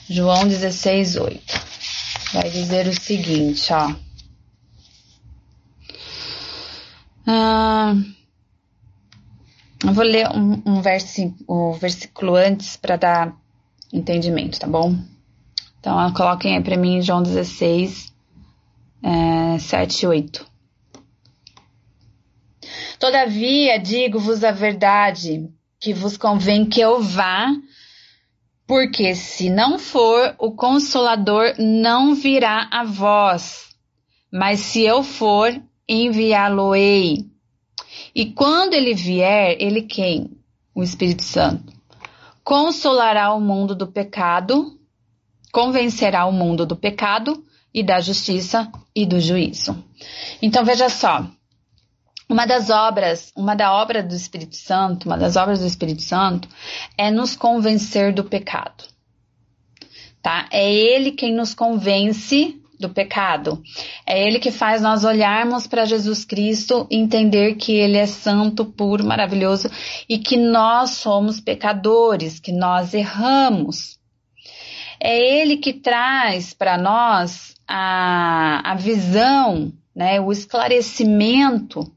João 0.08 0.46
16, 0.46 1.16
8. 1.16 1.60
Vai 2.32 2.50
dizer 2.50 2.86
o 2.86 2.94
seguinte, 2.94 3.72
ó. 3.72 3.94
Ah, 7.26 7.94
eu 9.84 9.92
vou 9.92 10.04
ler 10.04 10.28
um, 10.28 10.62
um 10.64 10.82
o 11.46 11.72
versículo 11.72 12.36
antes 12.36 12.76
para 12.76 12.96
dar 12.96 13.41
entendimento, 13.92 14.58
tá 14.58 14.66
bom? 14.66 14.96
Então, 15.78 16.12
coloquem 16.14 16.56
aí 16.56 16.62
para 16.62 16.76
mim 16.76 17.02
João 17.02 17.22
16, 17.22 18.12
é, 19.02 19.58
7 19.58 20.02
e 20.02 20.06
8. 20.06 20.46
Todavia, 22.98 23.78
digo-vos 23.78 24.44
a 24.44 24.52
verdade, 24.52 25.48
que 25.80 25.92
vos 25.92 26.16
convém 26.16 26.64
que 26.64 26.80
eu 26.80 27.02
vá, 27.02 27.48
porque 28.66 29.14
se 29.14 29.50
não 29.50 29.78
for, 29.78 30.36
o 30.38 30.52
Consolador 30.52 31.54
não 31.58 32.14
virá 32.14 32.68
a 32.70 32.84
vós, 32.84 33.70
mas 34.32 34.60
se 34.60 34.82
eu 34.82 35.02
for, 35.02 35.60
enviá-lo-ei. 35.88 37.26
E 38.14 38.26
quando 38.26 38.74
ele 38.74 38.94
vier, 38.94 39.56
ele 39.58 39.82
quem? 39.82 40.30
O 40.74 40.82
Espírito 40.82 41.24
Santo. 41.24 41.71
Consolará 42.44 43.32
o 43.32 43.40
mundo 43.40 43.74
do 43.74 43.86
pecado, 43.86 44.78
convencerá 45.52 46.26
o 46.26 46.32
mundo 46.32 46.66
do 46.66 46.76
pecado 46.76 47.44
e 47.72 47.82
da 47.82 48.00
justiça 48.00 48.70
e 48.94 49.06
do 49.06 49.20
juízo. 49.20 49.82
Então 50.40 50.64
veja 50.64 50.88
só, 50.88 51.26
uma 52.28 52.46
das 52.46 52.70
obras, 52.70 53.30
uma 53.36 53.54
da 53.54 53.72
obra 53.74 54.02
do 54.02 54.14
Espírito 54.14 54.56
Santo, 54.56 55.06
uma 55.06 55.18
das 55.18 55.36
obras 55.36 55.60
do 55.60 55.66
Espírito 55.66 56.02
Santo 56.02 56.48
é 56.96 57.10
nos 57.10 57.36
convencer 57.36 58.12
do 58.12 58.24
pecado. 58.24 58.84
Tá? 60.22 60.48
É 60.50 60.72
ele 60.72 61.12
quem 61.12 61.34
nos 61.34 61.52
convence 61.52 62.61
do 62.82 62.90
pecado. 62.90 63.62
É 64.06 64.26
ele 64.26 64.38
que 64.38 64.50
faz 64.50 64.82
nós 64.82 65.04
olharmos 65.04 65.66
para 65.66 65.86
Jesus 65.86 66.24
Cristo, 66.24 66.86
entender 66.90 67.54
que 67.54 67.72
ele 67.72 67.96
é 67.96 68.06
santo, 68.06 68.64
puro, 68.66 69.06
maravilhoso 69.06 69.70
e 70.08 70.18
que 70.18 70.36
nós 70.36 70.90
somos 70.90 71.40
pecadores, 71.40 72.38
que 72.38 72.52
nós 72.52 72.92
erramos. 72.92 73.98
É 75.04 75.18
Ele 75.18 75.56
que 75.56 75.72
traz 75.72 76.54
para 76.54 76.78
nós 76.78 77.56
a, 77.66 78.70
a 78.70 78.74
visão, 78.76 79.72
né, 79.94 80.20
o 80.20 80.30
esclarecimento 80.30 81.90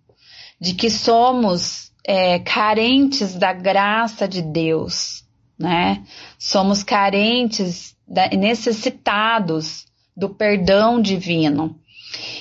de 0.59 0.73
que 0.73 0.89
somos 0.89 1.91
é, 2.03 2.39
carentes 2.39 3.35
da 3.35 3.53
graça 3.53 4.27
de 4.27 4.41
Deus, 4.41 5.23
né? 5.57 6.03
Somos 6.39 6.83
carentes 6.83 7.95
necessitados 8.37 9.85
do 10.15 10.29
perdão 10.29 11.01
divino, 11.01 11.75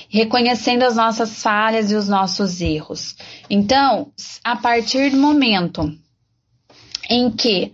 reconhecendo 0.09 0.83
as 0.83 0.95
nossas 0.95 1.41
falhas 1.41 1.91
e 1.91 1.95
os 1.95 2.07
nossos 2.07 2.61
erros. 2.61 3.15
Então, 3.49 4.11
a 4.43 4.55
partir 4.55 5.11
do 5.11 5.17
momento 5.17 5.93
em 7.09 7.29
que 7.29 7.73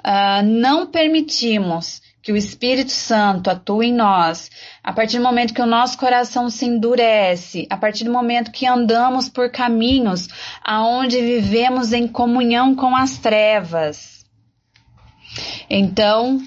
uh, 0.00 0.42
não 0.42 0.86
permitimos 0.86 2.02
que 2.22 2.32
o 2.32 2.36
Espírito 2.36 2.90
Santo 2.90 3.50
atue 3.50 3.88
em 3.88 3.92
nós, 3.92 4.50
a 4.82 4.94
partir 4.94 5.18
do 5.18 5.22
momento 5.22 5.52
que 5.52 5.60
o 5.60 5.66
nosso 5.66 5.98
coração 5.98 6.48
se 6.48 6.64
endurece, 6.64 7.66
a 7.68 7.76
partir 7.76 8.04
do 8.04 8.10
momento 8.10 8.50
que 8.50 8.66
andamos 8.66 9.28
por 9.28 9.50
caminhos 9.50 10.28
aonde 10.64 11.20
vivemos 11.20 11.92
em 11.92 12.08
comunhão 12.08 12.74
com 12.74 12.96
as 12.96 13.18
trevas. 13.18 14.24
Então, 15.68 16.38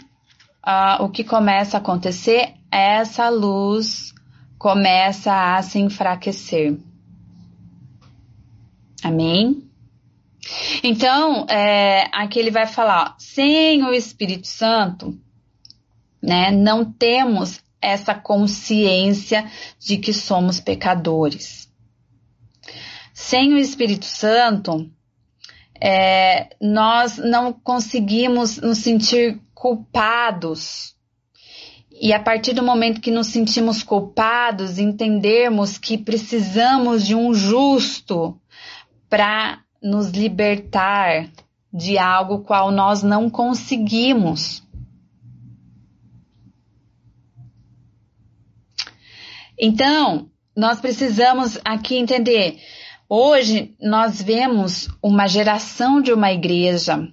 uh, 0.65 1.03
o 1.03 1.09
que 1.09 1.23
começa 1.23 1.77
a 1.77 1.79
acontecer 1.79 2.56
essa 2.71 3.29
luz 3.29 4.13
começa 4.57 5.55
a 5.55 5.61
se 5.61 5.79
enfraquecer. 5.79 6.77
Amém? 9.03 9.63
Então, 10.83 11.45
é, 11.49 12.09
aqui 12.13 12.39
ele 12.39 12.51
vai 12.51 12.65
falar, 12.65 13.15
sem 13.19 13.83
o 13.83 13.93
Espírito 13.93 14.47
Santo, 14.47 15.17
né? 16.21 16.51
Não 16.51 16.85
temos 16.85 17.61
essa 17.81 18.13
consciência 18.13 19.49
de 19.79 19.97
que 19.97 20.13
somos 20.13 20.59
pecadores. 20.59 21.71
Sem 23.13 23.53
o 23.53 23.57
Espírito 23.57 24.05
Santo, 24.05 24.89
é, 25.79 26.49
nós 26.61 27.17
não 27.17 27.53
conseguimos 27.53 28.57
nos 28.57 28.79
sentir 28.79 29.39
culpados. 29.53 30.95
E 31.99 32.13
a 32.13 32.19
partir 32.19 32.53
do 32.53 32.61
momento 32.61 33.01
que 33.01 33.09
nos 33.09 33.27
sentimos 33.27 33.81
culpados, 33.81 34.77
entendermos 34.77 35.79
que 35.79 35.97
precisamos 35.97 37.05
de 37.05 37.15
um 37.15 37.33
justo 37.33 38.39
para 39.09 39.61
nos 39.81 40.11
libertar 40.11 41.27
de 41.73 41.97
algo 41.97 42.39
qual 42.39 42.71
nós 42.71 43.01
não 43.01 43.29
conseguimos. 43.29 44.63
Então, 49.59 50.29
nós 50.55 50.79
precisamos 50.79 51.59
aqui 51.65 51.95
entender. 51.97 52.59
Hoje 53.09 53.75
nós 53.81 54.21
vemos 54.21 54.87
uma 55.01 55.27
geração 55.27 55.99
de 55.99 56.13
uma 56.13 56.31
igreja, 56.31 57.07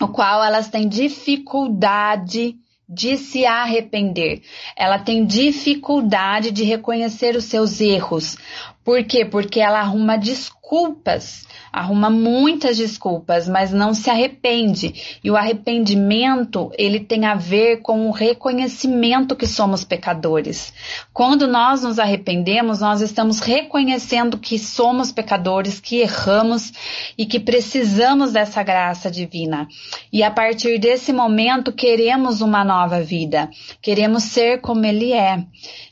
o 0.00 0.08
qual 0.08 0.44
elas 0.44 0.68
têm 0.68 0.86
dificuldade 0.86 2.56
de 2.88 3.16
se 3.16 3.44
arrepender. 3.44 4.42
Ela 4.76 4.98
tem 4.98 5.26
dificuldade 5.26 6.50
de 6.50 6.62
reconhecer 6.64 7.34
os 7.36 7.44
seus 7.44 7.80
erros. 7.80 8.36
Por 8.84 9.04
quê? 9.04 9.24
Porque 9.24 9.60
ela 9.60 9.80
arruma 9.80 10.16
desculpas 10.16 11.46
arruma 11.72 12.10
muitas 12.10 12.76
desculpas, 12.76 13.48
mas 13.48 13.72
não 13.72 13.94
se 13.94 14.10
arrepende. 14.10 15.18
E 15.22 15.30
o 15.30 15.36
arrependimento, 15.36 16.70
ele 16.78 17.00
tem 17.00 17.26
a 17.26 17.34
ver 17.34 17.82
com 17.82 18.08
o 18.08 18.10
reconhecimento 18.10 19.36
que 19.36 19.46
somos 19.46 19.84
pecadores. 19.84 20.72
Quando 21.12 21.46
nós 21.46 21.82
nos 21.82 21.98
arrependemos, 21.98 22.80
nós 22.80 23.00
estamos 23.00 23.40
reconhecendo 23.40 24.38
que 24.38 24.58
somos 24.58 25.12
pecadores, 25.12 25.80
que 25.80 26.00
erramos 26.00 26.72
e 27.16 27.26
que 27.26 27.40
precisamos 27.40 28.32
dessa 28.32 28.62
graça 28.62 29.10
divina. 29.10 29.68
E 30.12 30.22
a 30.22 30.30
partir 30.30 30.78
desse 30.78 31.12
momento, 31.12 31.72
queremos 31.72 32.40
uma 32.40 32.64
nova 32.64 33.00
vida. 33.00 33.50
Queremos 33.80 34.24
ser 34.24 34.60
como 34.60 34.84
ele 34.84 35.12
é. 35.12 35.44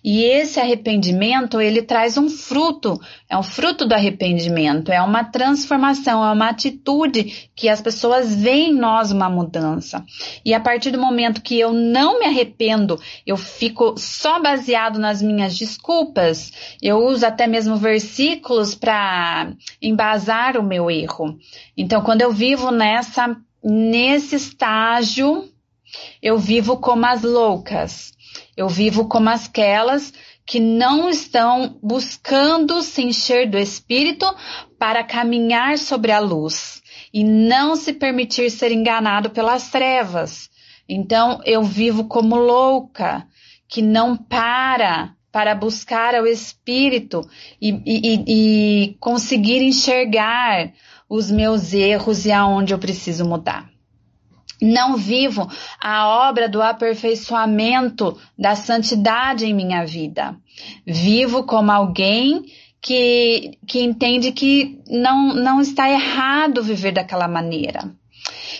E 0.02 0.22
esse 0.24 0.60
arrependimento, 0.60 1.60
ele 1.60 1.80
traz 1.82 2.18
um 2.18 2.28
fruto, 2.28 3.00
é 3.28 3.36
um 3.36 3.42
fruto 3.42 3.86
do 3.86 3.94
arrependimento, 3.94 4.92
é 4.92 5.00
uma 5.00 5.24
transformação, 5.24 5.63
é 5.72 6.14
uma 6.14 6.48
atitude 6.48 7.48
que 7.54 7.68
as 7.68 7.80
pessoas 7.80 8.34
veem 8.34 8.70
em 8.70 8.74
nós 8.74 9.10
uma 9.10 9.28
mudança. 9.28 10.04
E 10.44 10.52
a 10.52 10.60
partir 10.60 10.90
do 10.90 11.00
momento 11.00 11.42
que 11.42 11.58
eu 11.58 11.72
não 11.72 12.18
me 12.18 12.26
arrependo, 12.26 13.00
eu 13.26 13.36
fico 13.36 13.94
só 13.96 14.40
baseado 14.40 14.98
nas 14.98 15.22
minhas 15.22 15.56
desculpas, 15.56 16.52
eu 16.82 16.98
uso 16.98 17.26
até 17.26 17.46
mesmo 17.46 17.76
versículos 17.76 18.74
para 18.74 19.52
embasar 19.80 20.56
o 20.56 20.62
meu 20.62 20.90
erro. 20.90 21.38
Então, 21.76 22.02
quando 22.02 22.22
eu 22.22 22.32
vivo 22.32 22.70
nessa 22.70 23.36
nesse 23.64 24.36
estágio, 24.36 25.48
eu 26.20 26.38
vivo 26.38 26.76
como 26.76 27.06
as 27.06 27.22
loucas. 27.22 28.12
Eu 28.56 28.68
vivo 28.68 29.08
como 29.08 29.30
aquelas 29.30 30.12
que 30.46 30.60
não 30.60 31.08
estão 31.08 31.78
buscando 31.82 32.82
se 32.82 33.02
encher 33.02 33.48
do 33.48 33.58
Espírito 33.58 34.26
para 34.84 35.02
caminhar 35.02 35.78
sobre 35.78 36.12
a 36.12 36.18
luz 36.18 36.82
e 37.10 37.24
não 37.24 37.74
se 37.74 37.90
permitir 37.90 38.50
ser 38.50 38.70
enganado 38.70 39.30
pelas 39.30 39.70
trevas. 39.70 40.50
Então 40.86 41.40
eu 41.46 41.62
vivo 41.62 42.04
como 42.04 42.36
louca, 42.36 43.26
que 43.66 43.80
não 43.80 44.14
para 44.14 45.14
para 45.32 45.54
buscar 45.54 46.12
o 46.22 46.26
Espírito 46.26 47.26
e, 47.58 47.70
e, 47.86 48.24
e 48.28 48.96
conseguir 49.00 49.62
enxergar 49.62 50.74
os 51.08 51.30
meus 51.30 51.72
erros 51.72 52.26
e 52.26 52.30
aonde 52.30 52.74
eu 52.74 52.78
preciso 52.78 53.24
mudar. 53.24 53.70
Não 54.60 54.98
vivo 54.98 55.50
a 55.80 56.28
obra 56.28 56.46
do 56.46 56.60
aperfeiçoamento 56.60 58.18
da 58.38 58.54
santidade 58.54 59.46
em 59.46 59.54
minha 59.54 59.86
vida. 59.86 60.36
Vivo 60.86 61.44
como 61.44 61.72
alguém 61.72 62.44
que, 62.84 63.58
que 63.66 63.82
entende 63.82 64.30
que 64.30 64.78
não, 64.86 65.34
não 65.34 65.58
está 65.58 65.90
errado 65.90 66.62
viver 66.62 66.92
daquela 66.92 67.26
maneira. 67.26 67.90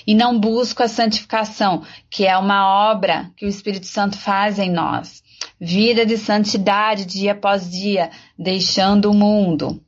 E 0.06 0.14
não 0.14 0.40
busco 0.40 0.82
a 0.82 0.88
santificação, 0.88 1.84
que 2.08 2.26
é 2.26 2.37
uma 2.38 2.90
obra 2.90 3.30
que 3.37 3.44
o 3.44 3.48
Espírito 3.48 3.84
Santo 3.87 4.16
faz 4.16 4.58
em 4.58 4.70
nós. 4.70 5.22
Vida 5.60 6.06
de 6.06 6.16
santidade 6.16 7.04
dia 7.04 7.32
após 7.32 7.70
dia, 7.70 8.10
deixando 8.38 9.10
o 9.10 9.14
mundo 9.14 9.82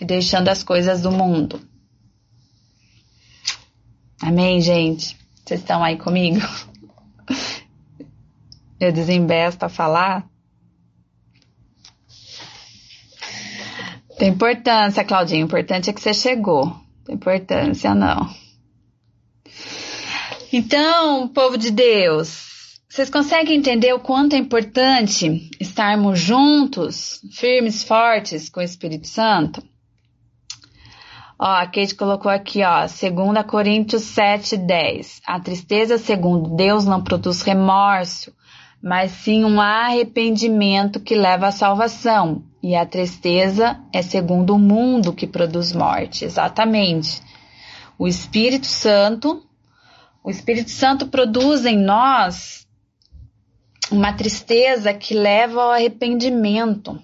e 0.00 0.06
deixando 0.06 0.48
as 0.48 0.62
coisas 0.62 1.02
do 1.02 1.12
mundo. 1.12 1.60
Amém, 4.22 4.58
gente? 4.62 5.18
Vocês 5.44 5.60
estão 5.60 5.84
aí 5.84 5.98
comigo? 5.98 6.40
Eu 8.80 8.90
desembesto 8.90 9.64
a 9.64 9.68
falar? 9.68 10.26
Tem 14.18 14.30
importância, 14.30 15.04
Claudinha. 15.04 15.42
O 15.42 15.46
importante 15.46 15.90
é 15.90 15.92
que 15.92 16.00
você 16.00 16.14
chegou. 16.14 16.74
Tem 17.04 17.14
importância, 17.14 17.94
não. 17.94 18.28
Então, 20.52 21.28
povo 21.28 21.58
de 21.58 21.70
Deus, 21.70 22.80
vocês 22.88 23.10
conseguem 23.10 23.58
entender 23.58 23.92
o 23.92 24.00
quanto 24.00 24.34
é 24.34 24.38
importante 24.38 25.50
estarmos 25.60 26.18
juntos, 26.18 27.20
firmes, 27.32 27.84
fortes 27.84 28.48
com 28.48 28.60
o 28.60 28.62
Espírito 28.62 29.06
Santo? 29.06 29.62
Ó, 31.38 31.44
a 31.44 31.66
Kate 31.66 31.94
colocou 31.94 32.30
aqui, 32.30 32.62
ó, 32.62 32.80
2 32.80 33.46
Coríntios 33.46 34.02
7, 34.02 34.56
10. 34.56 35.20
A 35.26 35.38
tristeza, 35.38 35.98
segundo 35.98 36.56
Deus, 36.56 36.86
não 36.86 37.04
produz 37.04 37.42
remorso, 37.42 38.32
mas 38.82 39.10
sim 39.10 39.44
um 39.44 39.60
arrependimento 39.60 40.98
que 40.98 41.14
leva 41.14 41.48
à 41.48 41.52
salvação. 41.52 42.42
E 42.66 42.74
a 42.74 42.84
tristeza 42.84 43.78
é 43.92 44.02
segundo 44.02 44.56
o 44.56 44.58
mundo 44.58 45.12
que 45.12 45.24
produz 45.24 45.72
morte. 45.72 46.24
Exatamente. 46.24 47.22
O 47.96 48.08
Espírito 48.08 48.66
Santo, 48.66 49.46
o 50.20 50.28
Espírito 50.28 50.72
Santo 50.72 51.06
produz 51.06 51.64
em 51.64 51.78
nós 51.78 52.66
uma 53.88 54.12
tristeza 54.12 54.92
que 54.92 55.14
leva 55.14 55.62
ao 55.62 55.70
arrependimento, 55.70 57.00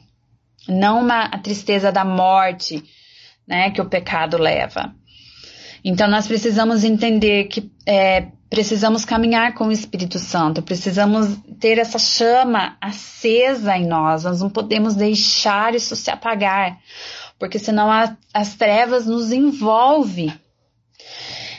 não 0.66 1.00
uma 1.02 1.26
a 1.26 1.38
tristeza 1.38 1.92
da 1.92 2.04
morte 2.04 2.82
né, 3.46 3.70
que 3.70 3.80
o 3.80 3.88
pecado 3.88 4.38
leva. 4.38 4.92
Então 5.84 6.08
nós 6.08 6.26
precisamos 6.26 6.82
entender 6.82 7.44
que 7.44 7.70
é, 7.86 8.32
precisamos 8.52 9.02
caminhar 9.02 9.54
com 9.54 9.68
o 9.68 9.72
Espírito 9.72 10.18
Santo, 10.18 10.60
precisamos 10.60 11.38
ter 11.58 11.78
essa 11.78 11.98
chama 11.98 12.76
acesa 12.82 13.78
em 13.78 13.86
nós, 13.86 14.24
nós 14.24 14.42
não 14.42 14.50
podemos 14.50 14.94
deixar 14.94 15.74
isso 15.74 15.96
se 15.96 16.10
apagar, 16.10 16.78
porque 17.38 17.58
senão 17.58 17.90
a, 17.90 18.14
as 18.34 18.54
trevas 18.54 19.06
nos 19.06 19.32
envolvem. 19.32 20.38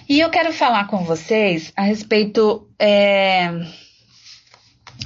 E 0.08 0.19
eu 0.19 0.29
quero 0.29 0.53
falar 0.53 0.86
com 0.86 1.03
vocês 1.03 1.73
a 1.75 1.82
respeito 1.82 2.67
é, 2.77 3.49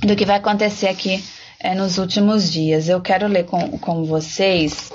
do 0.01 0.13
que 0.13 0.25
vai 0.25 0.35
acontecer 0.35 0.89
aqui 0.89 1.23
é, 1.57 1.73
nos 1.73 1.97
últimos 1.97 2.51
dias. 2.51 2.89
Eu 2.89 2.99
quero 2.99 3.27
ler 3.27 3.45
com, 3.45 3.77
com 3.77 4.03
vocês 4.03 4.91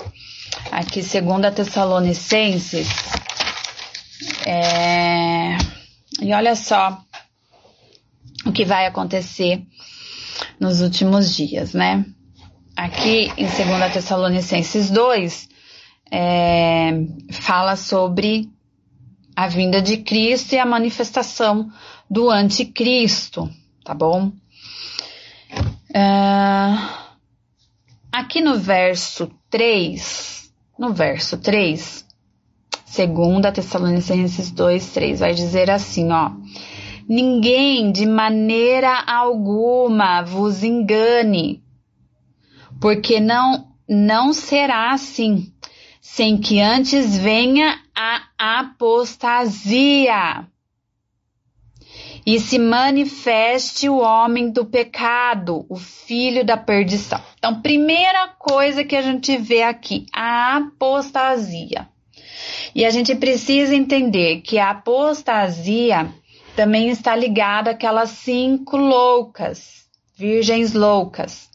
aqui, 0.71 1.01
segundo 1.01 1.45
a 1.45 1.51
Tessalonicenses. 1.51 2.87
É, 4.45 5.42
e 6.21 6.33
olha 6.33 6.55
só 6.55 7.01
o 8.45 8.51
que 8.51 8.65
vai 8.65 8.85
acontecer 8.85 9.63
nos 10.59 10.81
últimos 10.81 11.35
dias, 11.35 11.73
né? 11.73 12.05
Aqui 12.75 13.31
em 13.37 13.45
2 13.45 13.93
Tessalonicenses 13.93 14.89
2, 14.89 15.49
é, 16.11 16.91
fala 17.31 17.75
sobre 17.75 18.49
a 19.35 19.47
vinda 19.47 19.81
de 19.81 19.97
Cristo 19.97 20.53
e 20.53 20.59
a 20.59 20.65
manifestação 20.65 21.71
do 22.09 22.29
anticristo, 22.29 23.49
tá 23.83 23.93
bom? 23.93 24.31
Uh, 25.89 27.03
aqui 28.11 28.41
no 28.41 28.57
verso 28.57 29.31
3, 29.49 30.51
no 30.77 30.93
verso 30.93 31.37
3, 31.37 32.02
segunda 32.93 33.51
Tessalonicenses 33.51 34.51
2, 34.51 34.89
3, 34.91 35.19
vai 35.21 35.33
dizer 35.33 35.71
assim, 35.71 36.11
ó. 36.11 36.29
Ninguém 37.09 37.91
de 37.91 38.05
maneira 38.05 39.03
alguma 39.07 40.21
vos 40.21 40.63
engane, 40.63 41.63
porque 42.79 43.19
não, 43.19 43.67
não 43.89 44.31
será 44.31 44.91
assim, 44.91 45.51
sem 45.99 46.37
que 46.37 46.61
antes 46.61 47.17
venha 47.17 47.79
a 47.95 48.59
apostasia 48.59 50.47
e 52.23 52.39
se 52.39 52.59
manifeste 52.59 53.89
o 53.89 53.97
homem 53.97 54.51
do 54.51 54.65
pecado, 54.65 55.65
o 55.67 55.77
filho 55.77 56.45
da 56.45 56.57
perdição. 56.57 57.19
Então, 57.39 57.59
primeira 57.59 58.27
coisa 58.37 58.83
que 58.83 58.95
a 58.95 59.01
gente 59.01 59.35
vê 59.35 59.63
aqui, 59.63 60.05
a 60.13 60.57
apostasia. 60.57 61.91
E 62.75 62.85
a 62.85 62.89
gente 62.89 63.15
precisa 63.15 63.75
entender 63.75 64.41
que 64.41 64.57
a 64.57 64.71
apostasia 64.71 66.11
também 66.55 66.89
está 66.89 67.15
ligada 67.15 67.71
àquelas 67.71 68.09
cinco 68.11 68.77
loucas, 68.77 69.87
virgens 70.15 70.73
loucas. 70.73 71.49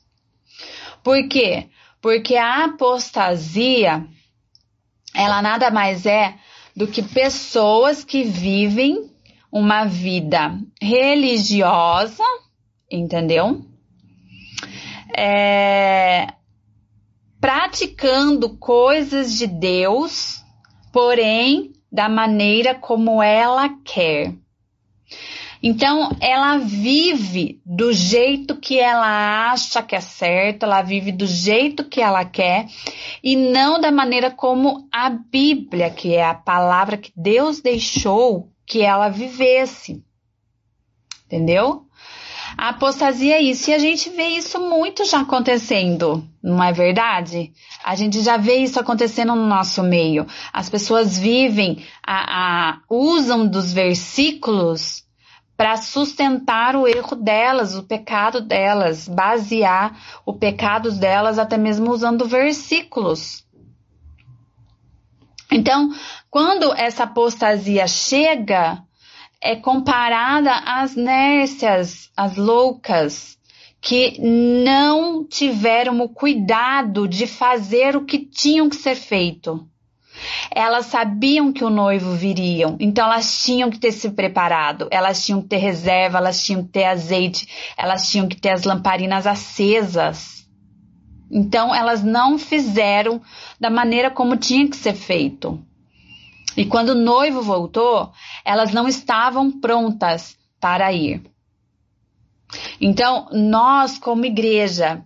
Por 1.02 1.28
quê? 1.28 1.68
Porque 2.00 2.36
a 2.36 2.64
apostasia, 2.64 4.06
ela 5.14 5.42
nada 5.42 5.70
mais 5.70 6.06
é 6.06 6.34
do 6.76 6.86
que 6.86 7.02
pessoas 7.02 8.04
que 8.04 8.22
vivem 8.22 9.10
uma 9.50 9.84
vida 9.84 10.56
religiosa, 10.80 12.22
entendeu? 12.90 13.64
É, 15.16 16.28
praticando 17.40 18.50
coisas 18.58 19.36
de 19.36 19.46
Deus, 19.46 20.37
porém 20.98 21.70
da 21.92 22.08
maneira 22.08 22.74
como 22.74 23.22
ela 23.22 23.68
quer. 23.84 24.34
Então, 25.62 26.10
ela 26.20 26.56
vive 26.58 27.62
do 27.64 27.92
jeito 27.92 28.56
que 28.56 28.80
ela 28.80 29.52
acha 29.52 29.80
que 29.80 29.94
é 29.94 30.00
certo, 30.00 30.64
ela 30.64 30.82
vive 30.82 31.12
do 31.12 31.24
jeito 31.24 31.84
que 31.84 32.00
ela 32.00 32.24
quer 32.24 32.66
e 33.22 33.36
não 33.36 33.80
da 33.80 33.92
maneira 33.92 34.28
como 34.28 34.88
a 34.90 35.08
Bíblia, 35.08 35.88
que 35.88 36.16
é 36.16 36.24
a 36.24 36.34
palavra 36.34 36.96
que 36.96 37.12
Deus 37.14 37.60
deixou 37.60 38.50
que 38.66 38.82
ela 38.82 39.08
vivesse. 39.08 40.02
Entendeu? 41.26 41.86
A 42.56 42.70
apostasia 42.70 43.36
é 43.36 43.42
isso, 43.42 43.70
e 43.70 43.74
a 43.74 43.78
gente 43.78 44.10
vê 44.10 44.28
isso 44.28 44.58
muito 44.60 45.04
já 45.04 45.20
acontecendo, 45.20 46.26
não 46.42 46.62
é 46.62 46.72
verdade? 46.72 47.52
A 47.84 47.94
gente 47.94 48.20
já 48.22 48.36
vê 48.36 48.56
isso 48.56 48.80
acontecendo 48.80 49.34
no 49.34 49.46
nosso 49.46 49.82
meio. 49.82 50.26
As 50.52 50.68
pessoas 50.68 51.18
vivem, 51.18 51.84
a, 52.04 52.70
a 52.70 52.80
usam 52.88 53.46
dos 53.46 53.72
versículos 53.72 55.04
para 55.56 55.76
sustentar 55.76 56.76
o 56.76 56.86
erro 56.86 57.16
delas, 57.16 57.74
o 57.74 57.82
pecado 57.82 58.40
delas, 58.40 59.08
basear 59.08 60.20
o 60.24 60.32
pecado 60.32 60.92
delas 60.92 61.38
até 61.38 61.58
mesmo 61.58 61.90
usando 61.90 62.28
versículos. 62.28 63.44
Então, 65.50 65.92
quando 66.30 66.72
essa 66.74 67.04
apostasia 67.04 67.86
chega, 67.88 68.84
é 69.42 69.56
comparada 69.56 70.52
às 70.52 70.96
nércias, 70.96 72.10
às 72.16 72.36
loucas, 72.36 73.38
que 73.80 74.18
não 74.20 75.24
tiveram 75.24 76.00
o 76.00 76.08
cuidado 76.08 77.06
de 77.06 77.26
fazer 77.26 77.96
o 77.96 78.04
que 78.04 78.18
tinham 78.18 78.68
que 78.68 78.76
ser 78.76 78.96
feito. 78.96 79.66
Elas 80.50 80.86
sabiam 80.86 81.52
que 81.52 81.64
o 81.64 81.70
noivo 81.70 82.12
viria, 82.14 82.74
então 82.80 83.04
elas 83.04 83.44
tinham 83.44 83.70
que 83.70 83.78
ter 83.78 83.92
se 83.92 84.10
preparado, 84.10 84.88
elas 84.90 85.24
tinham 85.24 85.40
que 85.40 85.48
ter 85.48 85.58
reserva, 85.58 86.18
elas 86.18 86.42
tinham 86.44 86.64
que 86.64 86.70
ter 86.70 86.84
azeite, 86.84 87.46
elas 87.76 88.10
tinham 88.10 88.26
que 88.26 88.36
ter 88.36 88.50
as 88.50 88.64
lamparinas 88.64 89.28
acesas. 89.28 90.44
Então 91.30 91.72
elas 91.72 92.02
não 92.02 92.36
fizeram 92.36 93.20
da 93.60 93.70
maneira 93.70 94.10
como 94.10 94.36
tinha 94.36 94.66
que 94.68 94.76
ser 94.76 94.94
feito. 94.94 95.62
E 96.58 96.66
quando 96.66 96.88
o 96.88 96.94
noivo 96.94 97.40
voltou, 97.40 98.10
elas 98.44 98.72
não 98.72 98.88
estavam 98.88 99.48
prontas 99.60 100.36
para 100.60 100.92
ir. 100.92 101.22
Então, 102.80 103.28
nós, 103.32 103.96
como 103.96 104.24
igreja, 104.24 105.04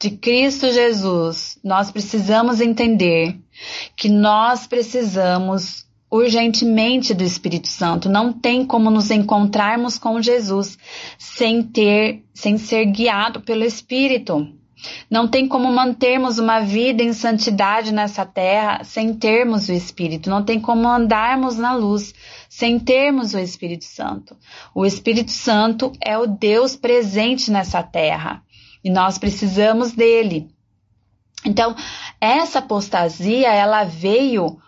de 0.00 0.10
Cristo 0.10 0.72
Jesus, 0.72 1.56
nós 1.62 1.92
precisamos 1.92 2.60
entender 2.60 3.38
que 3.96 4.08
nós 4.08 4.66
precisamos 4.66 5.86
urgentemente 6.10 7.14
do 7.14 7.22
Espírito 7.22 7.68
Santo. 7.68 8.08
Não 8.08 8.32
tem 8.32 8.66
como 8.66 8.90
nos 8.90 9.10
encontrarmos 9.12 9.98
com 9.98 10.20
Jesus 10.20 10.76
sem 11.16 11.62
ter, 11.62 12.24
sem 12.34 12.58
ser 12.58 12.86
guiado 12.86 13.40
pelo 13.40 13.62
Espírito. 13.62 14.57
Não 15.10 15.26
tem 15.26 15.48
como 15.48 15.70
mantermos 15.72 16.38
uma 16.38 16.60
vida 16.60 17.02
em 17.02 17.12
santidade 17.12 17.92
nessa 17.92 18.24
terra 18.24 18.84
sem 18.84 19.14
termos 19.14 19.68
o 19.68 19.72
Espírito. 19.72 20.30
Não 20.30 20.44
tem 20.44 20.60
como 20.60 20.88
andarmos 20.88 21.56
na 21.56 21.74
luz 21.74 22.14
sem 22.48 22.78
termos 22.78 23.34
o 23.34 23.38
Espírito 23.38 23.84
Santo. 23.84 24.36
O 24.74 24.86
Espírito 24.86 25.30
Santo 25.30 25.92
é 26.00 26.16
o 26.16 26.26
Deus 26.26 26.76
presente 26.76 27.50
nessa 27.50 27.82
terra 27.82 28.42
e 28.82 28.90
nós 28.90 29.18
precisamos 29.18 29.92
dele. 29.92 30.48
Então, 31.44 31.74
essa 32.20 32.58
apostasia, 32.58 33.48
ela 33.48 33.84
veio 33.84 34.58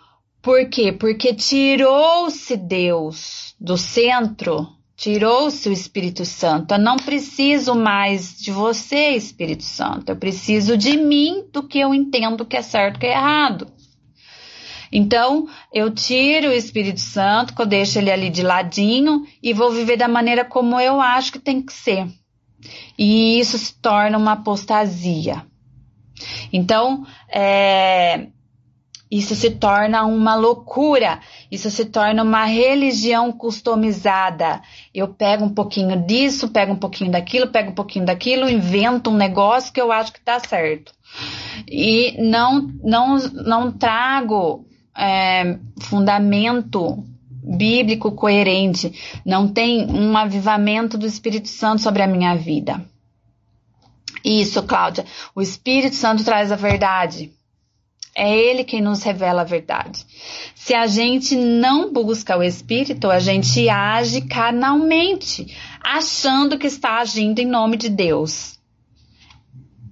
por 0.41 0.69
quê? 0.69 0.91
Porque 0.91 1.35
tirou-se 1.35 2.57
Deus 2.57 3.55
do 3.59 3.77
centro, 3.77 4.67
tirou-se 5.01 5.67
o 5.67 5.73
Espírito 5.73 6.23
Santo. 6.23 6.75
Eu 6.75 6.79
não 6.79 6.95
preciso 6.95 7.73
mais 7.73 8.37
de 8.37 8.51
você, 8.51 9.09
Espírito 9.09 9.63
Santo. 9.63 10.09
Eu 10.09 10.15
preciso 10.15 10.77
de 10.77 10.95
mim, 10.95 11.43
do 11.51 11.63
que 11.63 11.79
eu 11.79 11.91
entendo 11.91 12.45
que 12.45 12.55
é 12.55 12.61
certo 12.61 12.99
que 12.99 13.07
é 13.07 13.13
errado. 13.13 13.67
Então, 14.91 15.47
eu 15.73 15.91
tiro 15.91 16.49
o 16.49 16.53
Espírito 16.53 16.99
Santo, 16.99 17.55
eu 17.57 17.65
deixo 17.65 17.97
ele 17.97 18.11
ali 18.11 18.29
de 18.29 18.43
ladinho 18.43 19.25
e 19.41 19.53
vou 19.53 19.71
viver 19.71 19.97
da 19.97 20.07
maneira 20.07 20.45
como 20.45 20.79
eu 20.79 21.01
acho 21.01 21.31
que 21.31 21.39
tem 21.39 21.63
que 21.63 21.73
ser. 21.73 22.07
E 22.95 23.39
isso 23.39 23.57
se 23.57 23.73
torna 23.81 24.19
uma 24.19 24.33
apostasia. 24.33 25.43
Então, 26.53 27.07
é, 27.27 28.27
isso 29.11 29.35
se 29.35 29.51
torna 29.51 30.05
uma 30.05 30.35
loucura, 30.35 31.19
isso 31.51 31.69
se 31.69 31.83
torna 31.83 32.23
uma 32.23 32.45
religião 32.45 33.29
customizada. 33.29 34.61
Eu 34.93 35.09
pego 35.09 35.43
um 35.43 35.53
pouquinho 35.53 36.01
disso, 36.05 36.47
pego 36.47 36.71
um 36.71 36.77
pouquinho 36.77 37.11
daquilo, 37.11 37.47
pego 37.47 37.71
um 37.71 37.75
pouquinho 37.75 38.05
daquilo, 38.05 38.49
invento 38.49 39.09
um 39.09 39.17
negócio 39.17 39.73
que 39.73 39.81
eu 39.81 39.91
acho 39.91 40.13
que 40.13 40.21
tá 40.21 40.39
certo. 40.39 40.93
E 41.67 42.15
não, 42.21 42.71
não, 42.81 43.17
não 43.17 43.69
trago 43.69 44.65
é, 44.97 45.57
fundamento 45.81 47.03
bíblico 47.43 48.13
coerente, 48.13 48.93
não 49.25 49.45
tem 49.45 49.91
um 49.91 50.15
avivamento 50.15 50.97
do 50.97 51.05
Espírito 51.05 51.49
Santo 51.49 51.81
sobre 51.81 52.01
a 52.01 52.07
minha 52.07 52.33
vida. 52.35 52.85
Isso, 54.23 54.63
Cláudia, 54.63 55.05
o 55.35 55.41
Espírito 55.41 55.95
Santo 55.95 56.23
traz 56.23 56.51
a 56.51 56.55
verdade. 56.55 57.33
É 58.15 58.29
Ele 58.37 58.63
quem 58.63 58.81
nos 58.81 59.03
revela 59.03 59.41
a 59.41 59.45
verdade. 59.45 60.05
Se 60.53 60.73
a 60.73 60.85
gente 60.87 61.35
não 61.35 61.91
busca 61.93 62.37
o 62.37 62.43
Espírito, 62.43 63.09
a 63.09 63.19
gente 63.19 63.69
age 63.69 64.21
carnalmente, 64.21 65.47
achando 65.81 66.57
que 66.57 66.67
está 66.67 66.99
agindo 66.99 67.39
em 67.39 67.45
nome 67.45 67.77
de 67.77 67.89
Deus. 67.89 68.59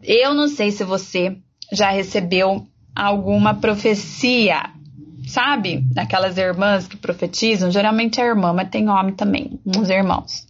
Eu 0.03 0.33
não 0.33 0.47
sei 0.47 0.71
se 0.71 0.83
você 0.83 1.37
já 1.71 1.89
recebeu 1.91 2.65
alguma 2.95 3.53
profecia 3.53 4.73
sabe? 5.29 5.85
Aquelas 5.95 6.37
irmãs 6.37 6.87
que 6.87 6.97
profetizam, 6.97 7.71
geralmente 7.71 8.19
é 8.19 8.25
irmã, 8.25 8.51
mas 8.51 8.69
tem 8.69 8.89
homem 8.89 9.13
também, 9.13 9.59
uns 9.65 9.89
irmãos. 9.89 10.47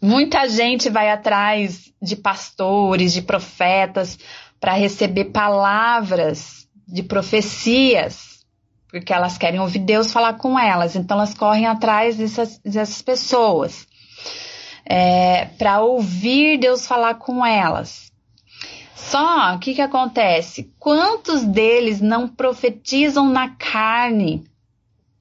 Muita 0.00 0.48
gente 0.48 0.90
vai 0.90 1.10
atrás 1.10 1.92
de 2.00 2.16
pastores, 2.16 3.12
de 3.12 3.22
profetas, 3.22 4.18
para 4.62 4.74
receber 4.74 5.24
palavras 5.26 6.68
de 6.86 7.02
profecias, 7.02 8.46
porque 8.88 9.12
elas 9.12 9.36
querem 9.36 9.58
ouvir 9.58 9.80
Deus 9.80 10.12
falar 10.12 10.34
com 10.34 10.56
elas, 10.56 10.94
então 10.94 11.16
elas 11.16 11.34
correm 11.34 11.66
atrás 11.66 12.16
dessas, 12.16 12.58
dessas 12.58 13.02
pessoas. 13.02 13.88
é, 14.84 15.46
para 15.58 15.80
ouvir 15.80 16.58
Deus 16.58 16.86
falar 16.86 17.14
com 17.14 17.44
elas. 17.44 18.12
Só 18.94 19.56
o 19.56 19.58
que, 19.58 19.74
que 19.74 19.82
acontece? 19.82 20.72
Quantos 20.78 21.42
deles 21.42 22.00
não 22.00 22.28
profetizam 22.28 23.28
na 23.28 23.48
carne? 23.56 24.44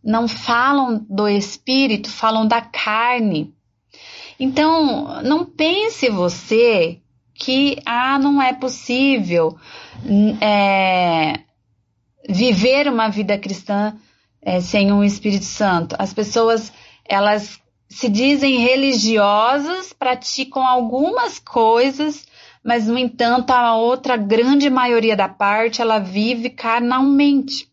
Não 0.04 0.28
falam 0.28 1.04
do 1.10 1.28
espírito, 1.28 2.10
falam 2.10 2.48
da 2.48 2.62
carne. 2.62 3.52
Então, 4.40 5.24
não 5.24 5.46
pense 5.46 6.10
você 6.10 7.02
que 7.34 7.82
ah, 7.86 8.20
não 8.20 8.42
é 8.42 8.54
possível 8.54 9.58
é, 10.42 11.40
viver 12.28 12.88
uma 12.88 13.10
vida 13.10 13.38
cristã 13.38 13.96
é, 14.42 14.60
sem 14.60 14.92
um 14.92 15.04
Espírito 15.04 15.46
Santo. 15.46 15.96
As 15.98 16.14
pessoas 16.14 16.72
elas 17.06 17.60
se 17.90 18.08
dizem 18.08 18.60
religiosas, 18.60 19.92
praticam 19.92 20.66
algumas 20.66 21.40
coisas, 21.40 22.26
mas 22.64 22.88
no 22.88 22.98
entanto 22.98 23.52
a 23.52 23.76
outra 23.76 24.16
grande 24.16 24.70
maioria 24.70 25.16
da 25.16 25.28
parte 25.28 25.82
ela 25.82 26.00
vive 26.00 26.50
carnalmente. 26.50 27.71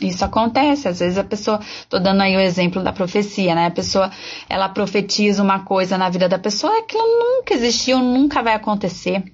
Isso 0.00 0.24
acontece, 0.24 0.88
às 0.88 0.98
vezes 0.98 1.16
a 1.16 1.24
pessoa, 1.24 1.60
tô 1.88 1.98
dando 1.98 2.20
aí 2.20 2.36
o 2.36 2.40
exemplo 2.40 2.82
da 2.82 2.92
profecia, 2.92 3.54
né? 3.54 3.66
A 3.66 3.70
pessoa, 3.70 4.10
ela 4.48 4.68
profetiza 4.68 5.42
uma 5.42 5.60
coisa 5.60 5.96
na 5.96 6.10
vida 6.10 6.28
da 6.28 6.38
pessoa, 6.38 6.78
aquilo 6.78 7.02
nunca 7.02 7.54
existiu, 7.54 7.98
nunca 7.98 8.42
vai 8.42 8.54
acontecer. 8.54 9.24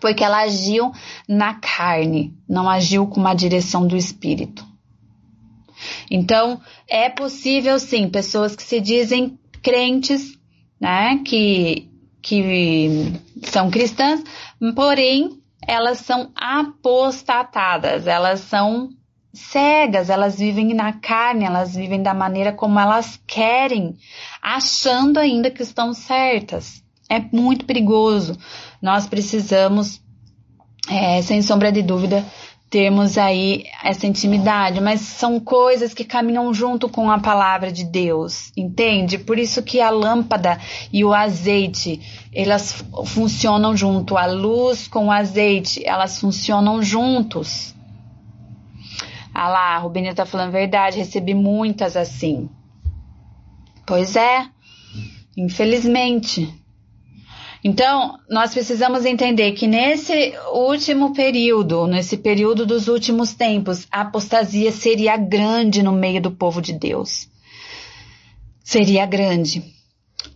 Porque 0.00 0.24
ela 0.24 0.40
agiu 0.40 0.90
na 1.28 1.54
carne, 1.54 2.34
não 2.48 2.68
agiu 2.68 3.06
com 3.06 3.20
uma 3.20 3.34
direção 3.34 3.86
do 3.86 3.96
espírito. 3.96 4.66
Então, 6.10 6.60
é 6.88 7.08
possível 7.08 7.78
sim, 7.78 8.08
pessoas 8.08 8.56
que 8.56 8.62
se 8.62 8.80
dizem 8.80 9.38
crentes, 9.62 10.36
né, 10.80 11.20
que, 11.24 11.88
que 12.20 13.12
são 13.44 13.70
cristãs, 13.70 14.22
porém, 14.74 15.40
elas 15.66 15.98
são 15.98 16.32
apostatadas, 16.34 18.06
elas 18.06 18.40
são 18.40 18.90
cegas, 19.32 20.10
elas 20.10 20.38
vivem 20.38 20.74
na 20.74 20.92
carne, 20.92 21.44
elas 21.44 21.74
vivem 21.74 22.02
da 22.02 22.12
maneira 22.12 22.52
como 22.52 22.78
elas 22.78 23.20
querem, 23.26 23.96
achando 24.42 25.18
ainda 25.18 25.50
que 25.50 25.62
estão 25.62 25.94
certas. 25.94 26.82
É 27.08 27.20
muito 27.32 27.64
perigoso. 27.64 28.36
Nós 28.80 29.06
precisamos, 29.06 30.00
é, 30.88 31.22
sem 31.22 31.42
sombra 31.42 31.70
de 31.72 31.82
dúvida, 31.82 32.24
termos 32.70 33.18
aí 33.18 33.64
essa 33.82 34.06
intimidade, 34.06 34.80
mas 34.80 35.00
são 35.00 35.40
coisas 35.40 35.92
que 35.92 36.04
caminham 36.04 36.54
junto 36.54 36.88
com 36.88 37.10
a 37.10 37.18
palavra 37.18 37.72
de 37.72 37.84
Deus, 37.84 38.52
entende? 38.56 39.18
Por 39.18 39.40
isso 39.40 39.60
que 39.60 39.80
a 39.80 39.90
lâmpada 39.90 40.56
e 40.92 41.04
o 41.04 41.12
azeite, 41.12 42.00
elas 42.32 42.84
funcionam 43.06 43.76
junto, 43.76 44.16
a 44.16 44.26
luz 44.26 44.86
com 44.86 45.06
o 45.06 45.10
azeite, 45.10 45.84
elas 45.84 46.20
funcionam 46.20 46.80
juntos. 46.80 47.74
Ah 49.34 49.48
lá, 49.48 49.76
a 49.76 49.78
Rubinha 49.78 50.14
tá 50.14 50.26
falando 50.26 50.52
verdade, 50.52 50.98
recebi 50.98 51.34
muitas 51.34 51.96
assim. 51.96 52.48
Pois 53.86 54.16
é, 54.16 54.48
infelizmente. 55.36 56.60
Então, 57.62 58.18
nós 58.28 58.52
precisamos 58.54 59.04
entender 59.04 59.52
que 59.52 59.66
nesse 59.66 60.32
último 60.52 61.12
período, 61.12 61.86
nesse 61.86 62.16
período 62.16 62.64
dos 62.64 62.88
últimos 62.88 63.34
tempos, 63.34 63.86
a 63.90 64.00
apostasia 64.00 64.72
seria 64.72 65.16
grande 65.16 65.82
no 65.82 65.92
meio 65.92 66.22
do 66.22 66.30
povo 66.30 66.62
de 66.62 66.72
Deus. 66.72 67.28
Seria 68.64 69.04
grande. 69.04 69.62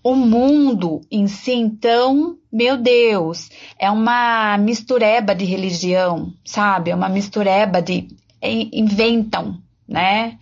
O 0.03 0.15
mundo 0.15 1.01
em 1.11 1.27
si, 1.27 1.53
então, 1.53 2.37
meu 2.53 2.77
Deus, 2.77 3.49
é 3.79 3.91
uma 3.91 4.59
mistureba 4.59 5.35
de 5.35 5.47
religião, 5.47 6.33
sabe? 6.45 6.91
É 6.91 6.95
uma 6.95 7.09
mistureba 7.09 7.81
de. 7.81 8.09
Inventam, 8.45 9.61
né? 9.89 10.39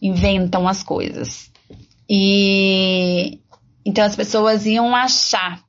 Inventam 0.00 0.66
as 0.68 0.82
coisas. 0.82 1.50
E. 2.08 3.40
Então 3.84 4.04
as 4.04 4.16
pessoas 4.16 4.66
iam 4.66 4.94
achar 4.94 5.60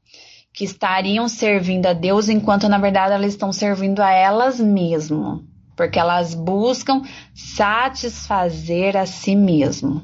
que 0.54 0.64
estariam 0.64 1.28
servindo 1.28 1.86
a 1.86 1.94
Deus 1.94 2.30
enquanto 2.30 2.68
na 2.68 2.80
verdade 2.80 3.14
elas 3.14 3.34
estão 3.34 3.54
servindo 3.54 4.00
a 4.00 4.12
elas 4.12 4.60
mesmas, 4.60 5.42
porque 5.76 6.00
elas 6.00 6.34
buscam 6.34 7.04
satisfazer 7.36 8.98
a 8.98 9.06
si 9.06 9.36
mesmo. 9.36 10.02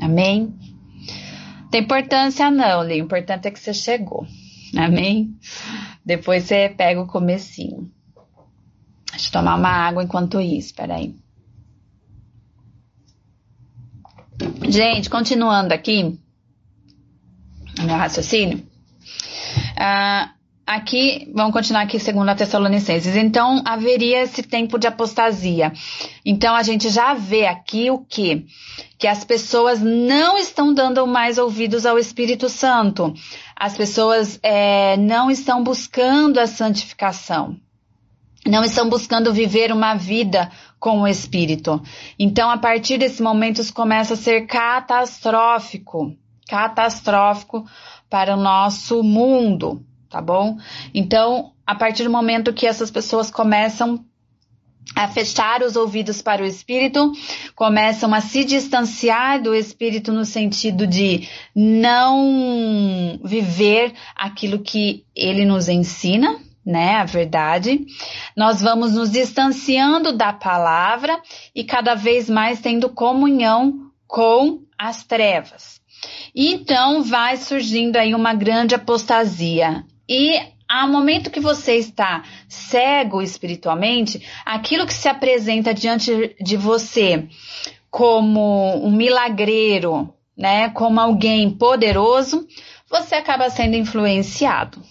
Amém? 0.00 0.54
Tem 1.68 1.80
importância 1.80 2.48
não, 2.48 2.84
Li. 2.84 3.02
O 3.02 3.04
importante 3.04 3.48
é 3.48 3.50
que 3.50 3.58
você 3.58 3.74
chegou. 3.74 4.24
Amém? 4.76 5.36
Depois 6.04 6.44
você 6.44 6.68
pega 6.68 7.00
o 7.00 7.08
comecinho. 7.08 7.90
Deixa 9.16 9.28
eu 9.28 9.32
tomar 9.32 9.56
uma 9.56 9.70
água 9.70 10.04
enquanto 10.04 10.38
isso, 10.38 10.74
peraí. 10.74 11.14
Gente, 14.68 15.08
continuando 15.08 15.72
aqui, 15.72 16.18
meu 17.78 17.96
raciocínio. 17.96 18.58
Uh, 18.58 20.28
aqui, 20.66 21.32
vamos 21.34 21.54
continuar 21.54 21.82
aqui 21.82 21.98
segundo 21.98 22.28
a 22.28 22.34
Tessalonicenses. 22.34 23.16
Então, 23.16 23.62
haveria 23.64 24.22
esse 24.22 24.42
tempo 24.42 24.78
de 24.78 24.86
apostasia. 24.86 25.72
Então, 26.22 26.54
a 26.54 26.62
gente 26.62 26.90
já 26.90 27.14
vê 27.14 27.46
aqui 27.46 27.90
o 27.90 27.98
que? 27.98 28.44
Que 28.98 29.06
as 29.06 29.24
pessoas 29.24 29.80
não 29.80 30.36
estão 30.36 30.74
dando 30.74 31.06
mais 31.06 31.38
ouvidos 31.38 31.86
ao 31.86 31.98
Espírito 31.98 32.50
Santo. 32.50 33.14
As 33.58 33.74
pessoas 33.74 34.38
é, 34.42 34.98
não 34.98 35.30
estão 35.30 35.64
buscando 35.64 36.38
a 36.38 36.46
santificação. 36.46 37.56
Não 38.46 38.64
estão 38.64 38.88
buscando 38.88 39.32
viver 39.32 39.72
uma 39.72 39.94
vida 39.94 40.50
com 40.78 41.00
o 41.00 41.08
Espírito. 41.08 41.82
Então, 42.18 42.48
a 42.48 42.58
partir 42.58 42.98
desse 42.98 43.22
momento, 43.22 43.60
isso 43.60 43.74
começa 43.74 44.14
a 44.14 44.16
ser 44.16 44.46
catastrófico. 44.46 46.16
Catastrófico 46.48 47.66
para 48.08 48.34
o 48.34 48.40
nosso 48.40 49.02
mundo, 49.02 49.84
tá 50.08 50.20
bom? 50.20 50.56
Então, 50.94 51.52
a 51.66 51.74
partir 51.74 52.04
do 52.04 52.10
momento 52.10 52.52
que 52.52 52.66
essas 52.66 52.90
pessoas 52.90 53.30
começam 53.30 54.04
a 54.94 55.08
fechar 55.08 55.62
os 55.62 55.74
ouvidos 55.74 56.22
para 56.22 56.42
o 56.42 56.46
espírito, 56.46 57.12
começam 57.54 58.14
a 58.14 58.20
se 58.20 58.44
distanciar 58.44 59.42
do 59.42 59.54
espírito 59.54 60.12
no 60.12 60.24
sentido 60.24 60.86
de 60.86 61.28
não 61.54 63.18
viver 63.24 63.92
aquilo 64.14 64.60
que 64.60 65.04
ele 65.14 65.44
nos 65.44 65.68
ensina, 65.68 66.38
né, 66.66 66.96
a 66.96 67.04
verdade. 67.04 67.86
Nós 68.36 68.60
vamos 68.60 68.94
nos 68.94 69.12
distanciando 69.12 70.12
da 70.12 70.32
palavra 70.32 71.16
e 71.54 71.62
cada 71.62 71.94
vez 71.94 72.28
mais 72.28 72.60
tendo 72.60 72.88
comunhão 72.88 73.86
com 74.08 74.62
as 74.76 75.04
trevas. 75.04 75.80
Então 76.34 77.02
vai 77.04 77.36
surgindo 77.36 77.96
aí 77.96 78.14
uma 78.14 78.34
grande 78.34 78.74
apostasia. 78.74 79.84
E 80.08 80.38
ao 80.68 80.88
momento 80.88 81.30
que 81.30 81.40
você 81.40 81.76
está 81.76 82.24
cego 82.48 83.22
espiritualmente, 83.22 84.26
aquilo 84.44 84.86
que 84.86 84.94
se 84.94 85.08
apresenta 85.08 85.72
diante 85.72 86.34
de 86.40 86.56
você 86.56 87.28
como 87.88 88.84
um 88.84 88.90
milagreiro, 88.90 90.12
né, 90.36 90.68
como 90.70 91.00
alguém 91.00 91.48
poderoso, 91.50 92.46
você 92.90 93.14
acaba 93.14 93.48
sendo 93.48 93.76
influenciado. 93.76 94.82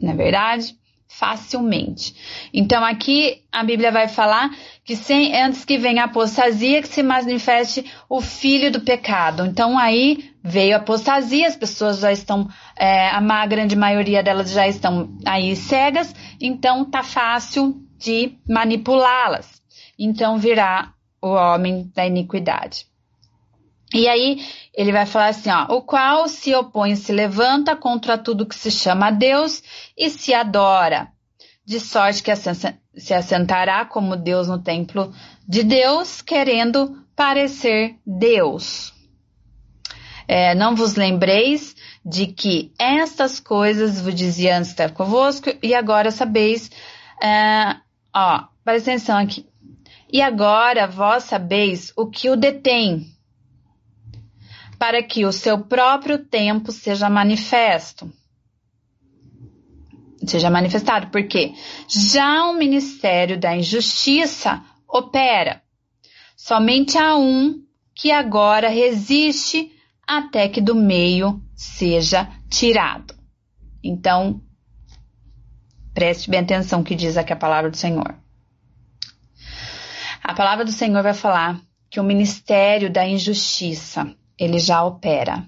Não 0.00 0.12
é 0.12 0.16
verdade? 0.16 0.74
Facilmente. 1.08 2.14
Então 2.54 2.84
aqui 2.84 3.42
a 3.50 3.64
Bíblia 3.64 3.90
vai 3.90 4.06
falar 4.06 4.50
que 4.84 4.94
sem, 4.94 5.36
antes 5.40 5.64
que 5.64 5.76
venha 5.76 6.02
a 6.02 6.04
apostasia, 6.06 6.80
que 6.80 6.88
se 6.88 7.02
manifeste 7.02 7.84
o 8.08 8.20
filho 8.20 8.70
do 8.70 8.80
pecado. 8.80 9.44
Então 9.44 9.76
aí 9.76 10.30
veio 10.42 10.74
a 10.74 10.78
apostasia, 10.78 11.48
as 11.48 11.56
pessoas 11.56 11.98
já 11.98 12.12
estão, 12.12 12.48
é, 12.76 13.08
a 13.08 13.46
grande 13.46 13.76
maioria 13.76 14.22
delas 14.22 14.50
já 14.50 14.66
estão 14.66 15.16
aí 15.26 15.54
cegas, 15.56 16.14
então 16.40 16.84
tá 16.84 17.02
fácil 17.02 17.74
de 17.98 18.36
manipulá-las. 18.48 19.60
Então 19.98 20.38
virá 20.38 20.94
o 21.20 21.28
homem 21.28 21.90
da 21.94 22.06
iniquidade. 22.06 22.89
E 23.92 24.08
aí 24.08 24.46
ele 24.72 24.92
vai 24.92 25.04
falar 25.04 25.28
assim, 25.28 25.50
ó, 25.50 25.64
o 25.74 25.82
qual 25.82 26.28
se 26.28 26.54
opõe 26.54 26.94
se 26.94 27.12
levanta 27.12 27.74
contra 27.74 28.16
tudo 28.16 28.46
que 28.46 28.54
se 28.54 28.70
chama 28.70 29.10
Deus 29.10 29.62
e 29.96 30.08
se 30.08 30.32
adora, 30.32 31.08
de 31.64 31.80
sorte 31.80 32.22
que 32.22 32.32
se 32.36 33.14
assentará 33.14 33.84
como 33.84 34.16
Deus 34.16 34.46
no 34.48 34.62
templo 34.62 35.12
de 35.46 35.64
Deus, 35.64 36.22
querendo 36.22 37.04
parecer 37.16 37.96
Deus. 38.06 38.94
É, 40.28 40.54
não 40.54 40.76
vos 40.76 40.94
lembreis 40.94 41.74
de 42.06 42.28
que 42.28 42.72
estas 42.78 43.40
coisas 43.40 44.00
vos 44.00 44.14
dizia 44.14 44.56
antes 44.56 44.70
estar 44.70 44.92
convosco, 44.92 45.50
e 45.60 45.74
agora 45.74 46.12
sabeis, 46.12 46.70
é, 47.20 47.74
ó, 48.14 48.44
presta 48.64 48.92
atenção 48.92 49.18
aqui. 49.18 49.44
E 50.12 50.22
agora 50.22 50.86
vós 50.86 51.24
sabeis 51.24 51.92
o 51.96 52.06
que 52.06 52.30
o 52.30 52.36
detém, 52.36 53.06
para 54.80 55.02
que 55.02 55.26
o 55.26 55.30
seu 55.30 55.58
próprio 55.58 56.24
tempo 56.24 56.72
seja 56.72 57.10
manifesto. 57.10 58.10
Seja 60.26 60.48
manifestado, 60.48 61.08
porque 61.08 61.52
já 61.86 62.46
o 62.46 62.54
ministério 62.54 63.38
da 63.38 63.54
injustiça 63.54 64.64
opera. 64.88 65.62
Somente 66.34 66.96
há 66.96 67.14
um 67.14 67.62
que 67.94 68.10
agora 68.10 68.70
resiste 68.70 69.70
até 70.06 70.48
que 70.48 70.62
do 70.62 70.74
meio 70.74 71.42
seja 71.54 72.26
tirado. 72.48 73.14
Então, 73.84 74.40
preste 75.92 76.30
bem 76.30 76.40
atenção 76.40 76.82
que 76.82 76.94
diz 76.94 77.18
aqui 77.18 77.34
a 77.34 77.36
palavra 77.36 77.70
do 77.70 77.76
Senhor. 77.76 78.14
A 80.22 80.32
palavra 80.32 80.64
do 80.64 80.72
Senhor 80.72 81.02
vai 81.02 81.12
falar 81.12 81.60
que 81.90 82.00
o 82.00 82.04
ministério 82.04 82.90
da 82.90 83.06
injustiça, 83.06 84.14
ele 84.40 84.58
já 84.58 84.82
opera. 84.82 85.44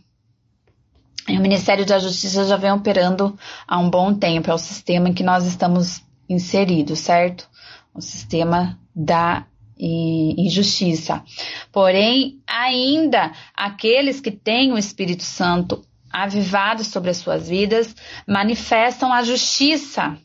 E 1.27 1.39
o 1.39 1.41
Ministério 1.41 1.87
da 1.87 1.99
Justiça 1.99 2.45
já 2.45 2.57
vem 2.57 2.73
operando 2.73 3.39
há 3.67 3.79
um 3.79 3.89
bom 3.89 4.13
tempo, 4.13 4.51
é 4.51 4.55
o 4.55 4.59
sistema 4.59 5.09
em 5.09 5.15
que 5.15 5.23
nós 5.23 5.47
estamos 5.47 6.03
inseridos, 6.29 6.99
certo? 6.99 7.49
O 7.95 8.01
sistema 8.01 8.79
da 8.95 9.47
injustiça. 9.79 11.25
Porém, 11.73 12.41
ainda 12.47 13.33
aqueles 13.55 14.21
que 14.21 14.31
têm 14.31 14.73
o 14.73 14.79
Espírito 14.79 15.25
Santo 15.25 15.85
avivado 16.13 16.85
sobre 16.85 17.11
as 17.11 17.17
suas 17.17 17.49
vidas 17.49 17.97
manifestam 18.29 19.13
a 19.13 19.23
justiça, 19.25 20.17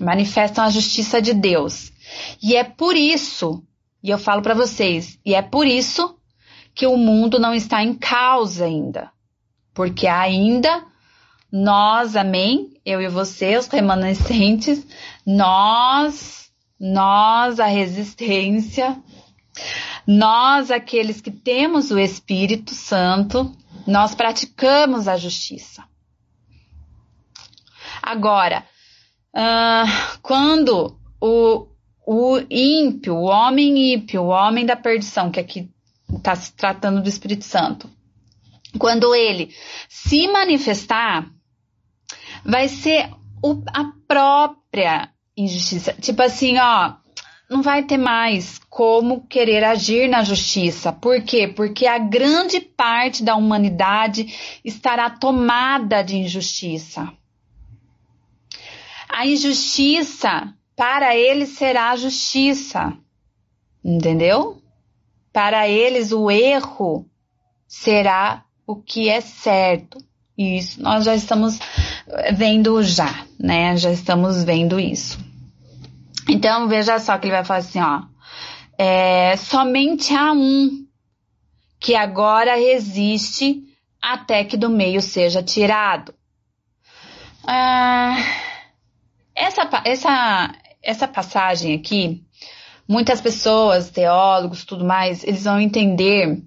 manifestam 0.00 0.64
a 0.64 0.70
justiça 0.70 1.20
de 1.20 1.34
Deus. 1.34 1.92
E 2.42 2.56
é 2.56 2.64
por 2.64 2.96
isso 2.96 3.62
e 4.02 4.10
eu 4.10 4.18
falo 4.18 4.42
para 4.42 4.54
vocês, 4.54 5.18
e 5.24 5.34
é 5.34 5.42
por 5.42 5.66
isso 5.66 6.16
que 6.74 6.86
o 6.86 6.96
mundo 6.96 7.38
não 7.38 7.54
está 7.54 7.82
em 7.82 7.94
causa 7.94 8.64
ainda. 8.64 9.10
Porque 9.74 10.06
ainda 10.06 10.84
nós, 11.50 12.14
amém, 12.14 12.80
eu 12.84 13.00
e 13.00 13.08
você, 13.08 13.56
os 13.56 13.66
remanescentes, 13.66 14.86
nós, 15.26 16.50
nós, 16.78 17.58
a 17.58 17.66
resistência, 17.66 18.96
nós, 20.06 20.70
aqueles 20.70 21.20
que 21.20 21.30
temos 21.30 21.90
o 21.90 21.98
Espírito 21.98 22.72
Santo, 22.72 23.54
nós 23.86 24.14
praticamos 24.14 25.08
a 25.08 25.16
justiça. 25.16 25.84
Agora, 28.02 28.64
uh, 29.34 30.18
quando 30.22 30.96
o, 31.20 31.66
o 32.06 32.38
ímpio, 32.48 33.16
o 33.16 33.24
homem 33.24 33.94
ímpio, 33.94 34.22
o 34.22 34.28
homem 34.28 34.64
da 34.64 34.76
perdição, 34.76 35.30
que 35.30 35.40
aqui 35.40 35.68
está 36.16 36.34
se 36.34 36.52
tratando 36.52 37.02
do 37.02 37.08
Espírito 37.08 37.44
Santo, 37.44 37.88
quando 38.78 39.14
ele 39.14 39.54
se 39.88 40.28
manifestar, 40.28 41.28
vai 42.44 42.68
ser 42.68 43.10
o, 43.42 43.62
a 43.72 43.92
própria 44.06 45.10
injustiça. 45.36 45.92
Tipo 45.94 46.22
assim, 46.22 46.58
ó, 46.58 46.94
não 47.48 47.62
vai 47.62 47.82
ter 47.82 47.98
mais 47.98 48.60
como 48.70 49.26
querer 49.26 49.64
agir 49.64 50.08
na 50.08 50.22
justiça. 50.22 50.92
Por 50.92 51.20
quê? 51.22 51.48
Porque 51.48 51.86
a 51.86 51.98
grande 51.98 52.60
parte 52.60 53.24
da 53.24 53.34
humanidade 53.34 54.60
estará 54.64 55.10
tomada 55.10 56.02
de 56.02 56.16
injustiça. 56.16 57.12
A 59.08 59.26
injustiça 59.26 60.54
para 60.76 61.16
eles 61.16 61.50
será 61.50 61.96
justiça. 61.96 62.96
Entendeu? 63.84 64.62
Para 65.32 65.68
eles 65.68 66.12
o 66.12 66.30
erro 66.30 67.06
será 67.66 68.44
o 68.66 68.76
que 68.76 69.08
é 69.08 69.20
certo. 69.20 69.98
Isso 70.36 70.82
nós 70.82 71.04
já 71.04 71.14
estamos 71.14 71.58
vendo 72.34 72.82
já, 72.82 73.26
né? 73.38 73.76
Já 73.76 73.90
estamos 73.90 74.42
vendo 74.42 74.80
isso. 74.80 75.18
Então 76.28 76.68
veja 76.68 76.98
só 76.98 77.18
que 77.18 77.26
ele 77.26 77.34
vai 77.34 77.44
falar 77.44 77.60
assim, 77.60 77.80
ó. 77.80 78.02
É, 78.78 79.36
somente 79.36 80.14
há 80.14 80.32
um 80.32 80.86
que 81.78 81.94
agora 81.94 82.56
resiste 82.56 83.62
até 84.00 84.44
que 84.44 84.56
do 84.56 84.70
meio 84.70 85.02
seja 85.02 85.42
tirado. 85.42 86.14
Ah, 87.46 88.16
essa, 89.34 89.68
essa, 89.84 90.54
essa 90.82 91.08
passagem 91.08 91.74
aqui, 91.74 92.24
muitas 92.90 93.20
pessoas, 93.20 93.88
teólogos, 93.88 94.64
tudo 94.64 94.84
mais, 94.84 95.22
eles 95.22 95.44
vão 95.44 95.60
entender 95.60 96.42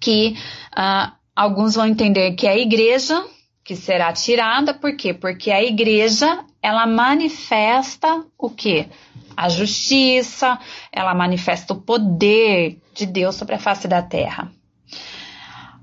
que 0.00 0.34
uh, 0.72 1.12
alguns 1.36 1.74
vão 1.74 1.86
entender 1.86 2.32
que 2.32 2.46
é 2.46 2.52
a 2.52 2.58
igreja 2.58 3.22
que 3.62 3.76
será 3.76 4.10
tirada, 4.14 4.72
por 4.72 4.96
quê? 4.96 5.12
Porque 5.12 5.50
a 5.50 5.62
igreja 5.62 6.42
ela 6.62 6.86
manifesta 6.86 8.24
o 8.38 8.48
que? 8.48 8.88
A 9.36 9.50
justiça, 9.50 10.58
ela 10.90 11.12
manifesta 11.12 11.74
o 11.74 11.82
poder 11.82 12.80
de 12.94 13.04
Deus 13.04 13.34
sobre 13.34 13.56
a 13.56 13.58
face 13.58 13.86
da 13.86 14.00
terra. 14.00 14.50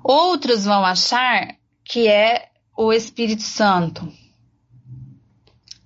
Outros 0.03 0.65
vão 0.65 0.83
achar 0.83 1.55
que 1.85 2.07
é 2.07 2.47
o 2.75 2.91
Espírito 2.91 3.43
Santo, 3.43 4.11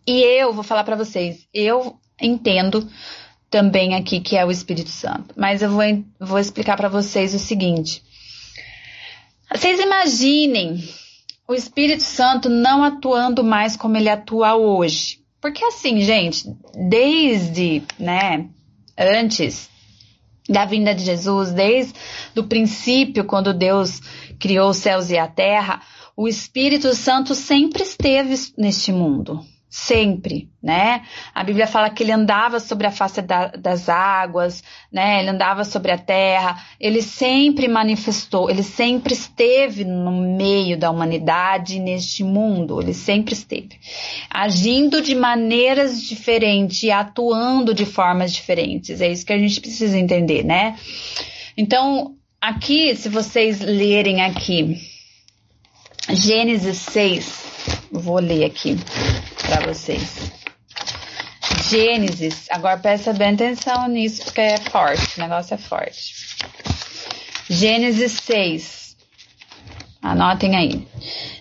e 0.08 0.22
eu 0.22 0.54
vou 0.54 0.64
falar 0.64 0.86
para 0.86 0.96
vocês, 0.96 1.48
eu 1.54 2.00
entendo 2.22 2.90
também 3.52 3.94
aqui 3.94 4.22
que 4.22 4.38
é 4.38 4.46
o 4.46 4.50
Espírito 4.50 4.90
Santo, 4.90 5.36
mas 5.36 5.62
eu 5.62 5.70
vou, 5.70 5.84
vou 6.20 6.40
explicar 6.40 6.78
para 6.78 6.88
vocês 6.88 7.36
o 7.36 7.40
seguinte. 7.40 8.02
Vocês 9.54 9.78
imaginem 9.78 10.82
o 11.46 11.54
Espírito 11.54 12.04
Santo 12.04 12.50
não 12.50 12.82
atuando 12.82 13.44
mais 13.44 13.76
como 13.76 13.98
ele 13.98 14.08
atua 14.08 14.56
hoje. 14.56 15.20
Porque 15.42 15.66
assim, 15.66 16.00
gente, 16.00 16.46
desde, 16.90 17.84
né, 18.00 18.48
antes 18.98 19.70
da 20.48 20.64
vinda 20.64 20.96
de 20.96 21.04
Jesus, 21.04 21.52
desde 21.52 21.94
o 22.38 22.44
princípio, 22.46 23.26
quando 23.26 23.54
Deus 23.54 24.00
criou 24.40 24.70
os 24.70 24.78
céus 24.78 25.10
e 25.10 25.18
a 25.18 25.28
terra, 25.28 25.82
o 26.16 26.26
Espírito 26.26 26.96
Santo 26.96 27.36
sempre 27.36 27.84
esteve 27.84 28.34
neste 28.58 28.94
mundo 28.94 29.46
sempre, 29.72 30.50
né? 30.62 31.04
A 31.34 31.46
Bíblia 31.46 31.66
fala 31.66 31.90
que 31.90 32.04
ele 32.04 32.12
andava 32.12 32.60
sobre 32.60 32.86
a 32.86 32.92
face 32.92 33.22
da, 33.22 33.48
das 33.48 33.88
águas, 33.88 34.62
né? 34.92 35.22
Ele 35.22 35.30
andava 35.30 35.64
sobre 35.64 35.94
a 35.94 35.98
terra, 35.98 36.62
ele 36.78 37.02
sempre 37.02 37.70
manifestou, 37.70 38.50
ele 38.50 38.64
sempre 38.64 39.14
esteve 39.14 39.86
no 39.86 40.12
meio 40.12 40.78
da 40.78 40.92
humanidade, 40.92 41.80
neste 41.80 42.22
mundo, 42.22 42.82
ele 42.82 42.94
sempre 42.94 43.34
esteve, 43.34 43.80
agindo 44.30 45.02
de 45.02 45.16
maneiras 45.16 46.04
diferentes 46.04 46.84
e 46.84 46.92
atuando 46.92 47.74
de 47.74 47.86
formas 47.86 48.34
diferentes. 48.34 49.00
É 49.00 49.10
isso 49.10 49.26
que 49.26 49.32
a 49.32 49.38
gente 49.38 49.62
precisa 49.62 49.98
entender, 49.98 50.44
né? 50.44 50.78
Então, 51.56 52.18
aqui, 52.42 52.94
se 52.94 53.08
vocês 53.08 53.62
lerem 53.62 54.22
aqui, 54.22 54.82
Gênesis 56.10 56.78
6, 56.80 57.44
vou 57.90 58.20
ler 58.20 58.44
aqui 58.44 58.76
para 59.52 59.74
vocês. 59.74 60.32
Gênesis, 61.70 62.48
agora 62.50 62.78
presta 62.78 63.12
bem 63.12 63.34
atenção 63.34 63.90
nisso 63.90 64.24
porque 64.24 64.40
é 64.40 64.58
forte, 64.58 65.18
o 65.18 65.22
negócio 65.22 65.54
é 65.54 65.58
forte. 65.58 66.38
Gênesis 67.50 68.14
6. 68.14 68.96
Anotem 70.02 70.56
aí. 70.56 70.88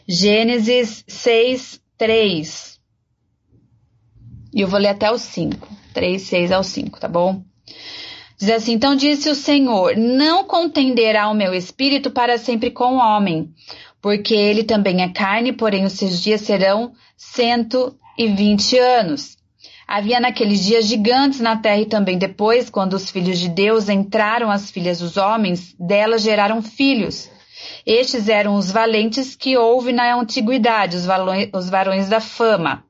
Gênesis 0.09 1.05
6, 1.07 1.81
3. 1.97 2.81
E 4.53 4.61
eu 4.61 4.67
vou 4.67 4.81
ler 4.81 4.89
até 4.89 5.09
o 5.09 5.17
5. 5.17 5.69
3, 5.95 6.21
6 6.21 6.51
ao 6.51 6.65
5, 6.65 6.99
tá 6.99 7.07
bom? 7.07 7.45
Diz 8.37 8.51
assim: 8.51 8.73
Então 8.73 8.97
disse 8.97 9.31
o 9.31 9.37
Senhor: 9.37 9.97
Não 9.97 10.45
contenderá 10.45 11.29
o 11.29 11.35
meu 11.35 11.55
espírito 11.55 12.11
para 12.11 12.39
sempre 12.39 12.73
com 12.73 12.97
o 12.97 12.99
homem, 12.99 13.55
porque 14.03 14.35
ele 14.35 14.65
também 14.65 15.03
é 15.03 15.13
carne, 15.13 15.53
porém 15.53 15.85
os 15.85 15.93
seus 15.93 16.21
dias 16.21 16.41
serão 16.41 16.93
cento 17.17 17.97
e 18.17 18.29
vinte 18.29 18.79
anos. 18.79 19.37
Havia 19.87 20.21
naqueles 20.21 20.65
dias 20.65 20.87
gigantes 20.87 21.41
na 21.41 21.57
terra 21.57 21.81
e 21.81 21.87
também 21.87 22.17
depois, 22.17 22.71
quando 22.71 22.95
os 22.95 23.11
filhos 23.11 23.39
de 23.39 23.49
Deus 23.49 23.89
entraram 23.89 24.51
as 24.51 24.71
filhas 24.71 25.01
dos 25.01 25.17
homens, 25.17 25.75
delas 25.79 26.23
geraram 26.23 26.63
filhos. 26.63 27.29
Estes 27.85 28.29
eram 28.29 28.55
os 28.55 28.71
valentes 28.71 29.35
que 29.35 29.57
houve 29.57 29.93
na 29.93 30.15
antiguidade, 30.15 30.97
os, 30.97 31.07
os 31.53 31.69
varões 31.69 32.09
da 32.09 32.21
fama. 32.21 32.85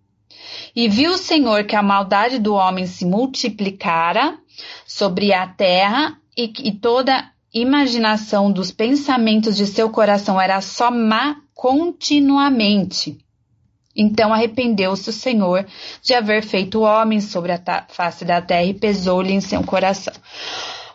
E 0.76 0.88
viu 0.88 1.12
o 1.12 1.18
Senhor 1.18 1.64
que 1.64 1.74
a 1.74 1.82
maldade 1.82 2.38
do 2.38 2.54
homem 2.54 2.86
se 2.86 3.04
multiplicara 3.04 4.38
sobre 4.86 5.32
a 5.32 5.46
terra 5.46 6.16
e, 6.36 6.52
e 6.64 6.72
toda 6.72 7.30
imaginação 7.52 8.52
dos 8.52 8.70
pensamentos 8.70 9.56
de 9.56 9.66
seu 9.66 9.90
coração 9.90 10.40
era 10.40 10.60
só 10.60 10.90
má 10.90 11.36
continuamente. 11.54 13.18
Então 14.00 14.32
arrependeu-se 14.32 15.10
o 15.10 15.12
Senhor 15.12 15.66
de 16.02 16.14
haver 16.14 16.42
feito 16.42 16.80
homem 16.80 17.20
sobre 17.20 17.52
a 17.52 17.86
face 17.88 18.24
da 18.24 18.40
terra 18.40 18.64
e 18.64 18.72
pesou-lhe 18.72 19.32
em 19.32 19.42
seu 19.42 19.62
coração. 19.62 20.14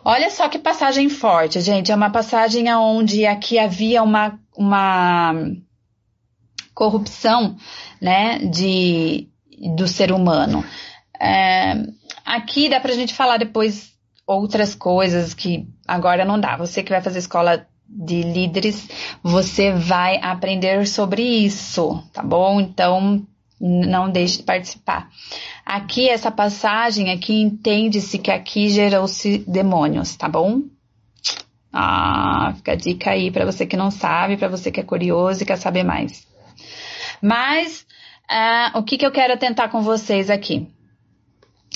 Olha 0.04 0.32
só 0.32 0.50
que 0.50 0.58
passagem 0.58 1.08
forte, 1.08 1.62
gente. 1.62 1.92
É 1.92 1.96
uma 1.96 2.10
passagem 2.10 2.74
onde 2.74 3.26
aqui 3.26 3.60
havia 3.60 4.02
uma, 4.02 4.40
uma 4.58 5.34
corrupção, 6.74 7.56
né, 8.02 8.40
de, 8.40 9.28
do 9.76 9.88
ser 9.88 10.12
humano. 10.12 10.66
É, 11.20 11.76
aqui 12.26 12.70
dá 12.70 12.80
pra 12.80 12.94
gente 12.94 13.14
falar 13.14 13.38
depois 13.38 13.94
outras 14.26 14.74
coisas 14.74 15.34
que 15.36 15.68
agora 15.88 16.26
não 16.26 16.40
dá. 16.40 16.58
Você 16.58 16.82
que 16.82 16.92
vai 16.92 17.02
fazer 17.02 17.20
escola 17.20 17.68
de 17.88 18.22
líderes, 18.22 18.88
você 19.22 19.72
vai 19.72 20.18
aprender 20.22 20.88
sobre 20.88 21.22
isso, 21.22 22.04
tá 22.12 22.22
bom? 22.22 22.60
Então, 22.60 23.26
não 23.60 24.10
deixe 24.10 24.38
de 24.38 24.44
participar. 24.44 25.10
Aqui, 25.66 26.10
essa 26.10 26.30
passagem 26.30 27.12
aqui, 27.12 27.42
entende-se 27.42 28.20
que 28.20 28.32
aqui 28.32 28.70
gerou-se 28.70 29.40
demônios, 29.40 30.16
tá 30.16 30.28
bom? 30.28 30.62
Ah, 31.72 32.54
fica 32.56 32.72
a 32.72 32.76
dica 32.76 33.12
aí 33.12 33.32
para 33.32 33.46
você 33.46 33.66
que 33.66 33.76
não 33.76 33.92
sabe, 33.92 34.38
para 34.38 34.48
você 34.48 34.72
que 34.72 34.80
é 34.80 34.84
curioso 34.84 35.44
e 35.44 35.46
quer 35.46 35.58
saber 35.58 35.84
mais. 35.84 36.26
Mas, 37.22 37.86
ah, 38.30 38.72
o 38.76 38.84
que, 38.84 38.98
que 38.98 39.06
eu 39.06 39.12
quero 39.12 39.38
tentar 39.38 39.70
com 39.70 39.82
vocês 39.82 40.30
aqui? 40.30 40.68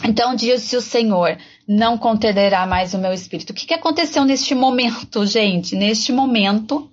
Então 0.03 0.35
disse 0.35 0.77
o 0.77 0.81
Senhor: 0.81 1.37
não 1.69 1.99
contenderá 1.99 2.65
mais 2.65 2.95
o 2.95 2.97
meu 2.97 3.13
espírito. 3.13 3.51
O 3.51 3.53
que, 3.53 3.67
que 3.67 3.73
aconteceu 3.75 4.25
neste 4.25 4.55
momento, 4.55 5.23
gente? 5.27 5.75
Neste 5.75 6.11
momento, 6.11 6.89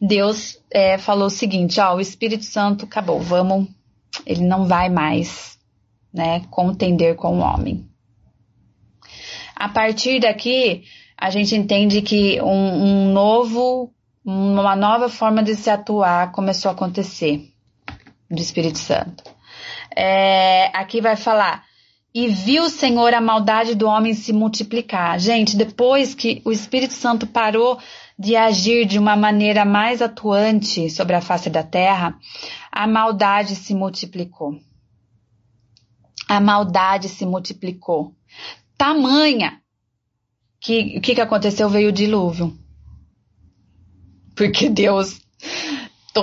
Deus 0.00 0.58
é, 0.72 0.96
falou 0.96 1.26
o 1.26 1.30
seguinte: 1.30 1.78
ó, 1.78 1.94
o 1.94 2.00
Espírito 2.00 2.44
Santo 2.44 2.86
acabou, 2.86 3.20
vamos, 3.20 3.68
ele 4.24 4.42
não 4.42 4.66
vai 4.66 4.88
mais, 4.88 5.58
né, 6.10 6.40
contender 6.50 7.16
com 7.16 7.38
o 7.38 7.42
homem. 7.42 7.86
A 9.54 9.68
partir 9.68 10.20
daqui, 10.20 10.84
a 11.18 11.28
gente 11.28 11.54
entende 11.54 12.00
que 12.00 12.40
um, 12.40 12.46
um 12.46 13.12
novo, 13.12 13.92
uma 14.24 14.74
nova 14.74 15.10
forma 15.10 15.42
de 15.42 15.54
se 15.54 15.68
atuar 15.68 16.32
começou 16.32 16.70
a 16.70 16.72
acontecer 16.72 17.52
do 18.30 18.40
Espírito 18.40 18.78
Santo. 18.78 19.22
É, 19.94 20.70
aqui 20.76 21.02
vai 21.02 21.14
falar 21.14 21.62
e 22.14 22.28
viu 22.28 22.64
o 22.64 22.70
Senhor 22.70 23.12
a 23.12 23.20
maldade 23.20 23.74
do 23.74 23.88
homem 23.88 24.14
se 24.14 24.32
multiplicar. 24.32 25.18
Gente, 25.18 25.56
depois 25.56 26.14
que 26.14 26.40
o 26.44 26.52
Espírito 26.52 26.94
Santo 26.94 27.26
parou 27.26 27.80
de 28.16 28.36
agir 28.36 28.86
de 28.86 29.00
uma 29.00 29.16
maneira 29.16 29.64
mais 29.64 30.00
atuante 30.00 30.88
sobre 30.88 31.16
a 31.16 31.20
face 31.20 31.50
da 31.50 31.64
terra, 31.64 32.16
a 32.70 32.86
maldade 32.86 33.56
se 33.56 33.74
multiplicou. 33.74 34.60
A 36.28 36.38
maldade 36.38 37.08
se 37.08 37.26
multiplicou. 37.26 38.14
Tamanha 38.78 39.60
que 40.60 40.96
o 40.96 41.00
que, 41.00 41.16
que 41.16 41.20
aconteceu? 41.20 41.68
Veio 41.68 41.88
o 41.88 41.92
dilúvio. 41.92 42.56
Porque 44.36 44.70
Deus 44.70 45.20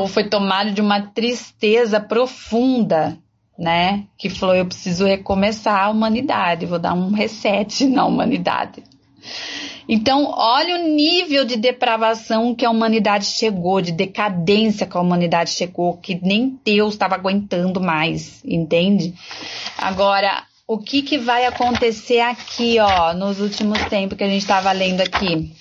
foi 0.09 0.29
tomado 0.29 0.71
de 0.71 0.81
uma 0.81 1.01
tristeza 1.01 1.99
profunda 1.99 3.20
né? 3.61 4.05
Que 4.17 4.27
falou: 4.27 4.55
eu 4.55 4.65
preciso 4.65 5.05
recomeçar 5.05 5.85
a 5.85 5.89
humanidade, 5.89 6.65
vou 6.65 6.79
dar 6.79 6.95
um 6.95 7.11
reset 7.11 7.85
na 7.87 8.05
humanidade. 8.05 8.83
Então, 9.87 10.31
olha 10.35 10.79
o 10.79 10.87
nível 10.95 11.45
de 11.45 11.57
depravação 11.57 12.55
que 12.55 12.65
a 12.65 12.71
humanidade 12.71 13.25
chegou, 13.25 13.81
de 13.81 13.91
decadência 13.91 14.87
que 14.87 14.97
a 14.97 15.01
humanidade 15.01 15.51
chegou, 15.51 15.97
que 15.97 16.19
nem 16.23 16.59
Deus 16.65 16.93
estava 16.93 17.13
aguentando 17.15 17.79
mais, 17.79 18.43
entende? 18.43 19.13
Agora, 19.77 20.43
o 20.65 20.79
que, 20.79 21.03
que 21.03 21.19
vai 21.19 21.45
acontecer 21.45 22.19
aqui, 22.19 22.79
ó, 22.79 23.13
nos 23.13 23.39
últimos 23.39 23.83
tempos 23.85 24.17
que 24.17 24.23
a 24.23 24.27
gente 24.27 24.41
estava 24.41 24.71
lendo 24.71 25.01
aqui? 25.01 25.53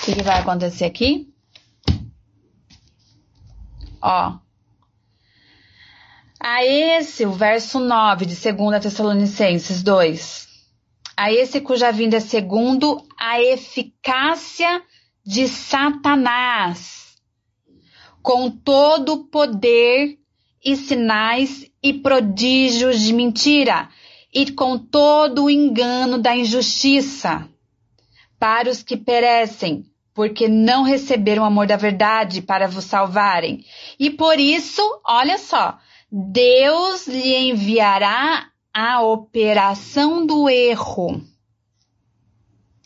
O 0.00 0.04
que, 0.04 0.14
que 0.16 0.22
vai 0.22 0.40
acontecer 0.40 0.86
aqui? 0.86 1.28
Ó, 4.00 4.41
a 6.42 6.64
esse, 6.64 7.24
o 7.24 7.30
verso 7.30 7.78
9 7.78 8.26
de 8.26 8.34
2 8.34 8.82
Tessalonicenses 8.82 9.80
2. 9.80 10.48
A 11.16 11.32
esse 11.32 11.60
cuja 11.60 11.92
vinda 11.92 12.16
é 12.16 12.20
segundo 12.20 13.00
a 13.16 13.40
eficácia 13.40 14.82
de 15.24 15.46
Satanás, 15.46 17.16
com 18.20 18.50
todo 18.50 19.12
o 19.12 19.24
poder 19.26 20.18
e 20.64 20.74
sinais 20.74 21.70
e 21.80 21.92
prodígios 21.92 23.00
de 23.00 23.12
mentira, 23.12 23.88
e 24.34 24.50
com 24.50 24.76
todo 24.76 25.44
o 25.44 25.50
engano 25.50 26.18
da 26.18 26.34
injustiça, 26.34 27.48
para 28.36 28.68
os 28.68 28.82
que 28.82 28.96
perecem, 28.96 29.84
porque 30.12 30.48
não 30.48 30.82
receberam 30.82 31.44
o 31.44 31.46
amor 31.46 31.68
da 31.68 31.76
verdade 31.76 32.42
para 32.42 32.66
vos 32.66 32.84
salvarem. 32.84 33.64
E 33.96 34.10
por 34.10 34.40
isso, 34.40 34.82
olha 35.04 35.38
só, 35.38 35.78
Deus 36.14 37.06
lhe 37.06 37.34
enviará 37.48 38.50
a 38.74 39.00
operação 39.00 40.26
do 40.26 40.46
erro 40.46 41.22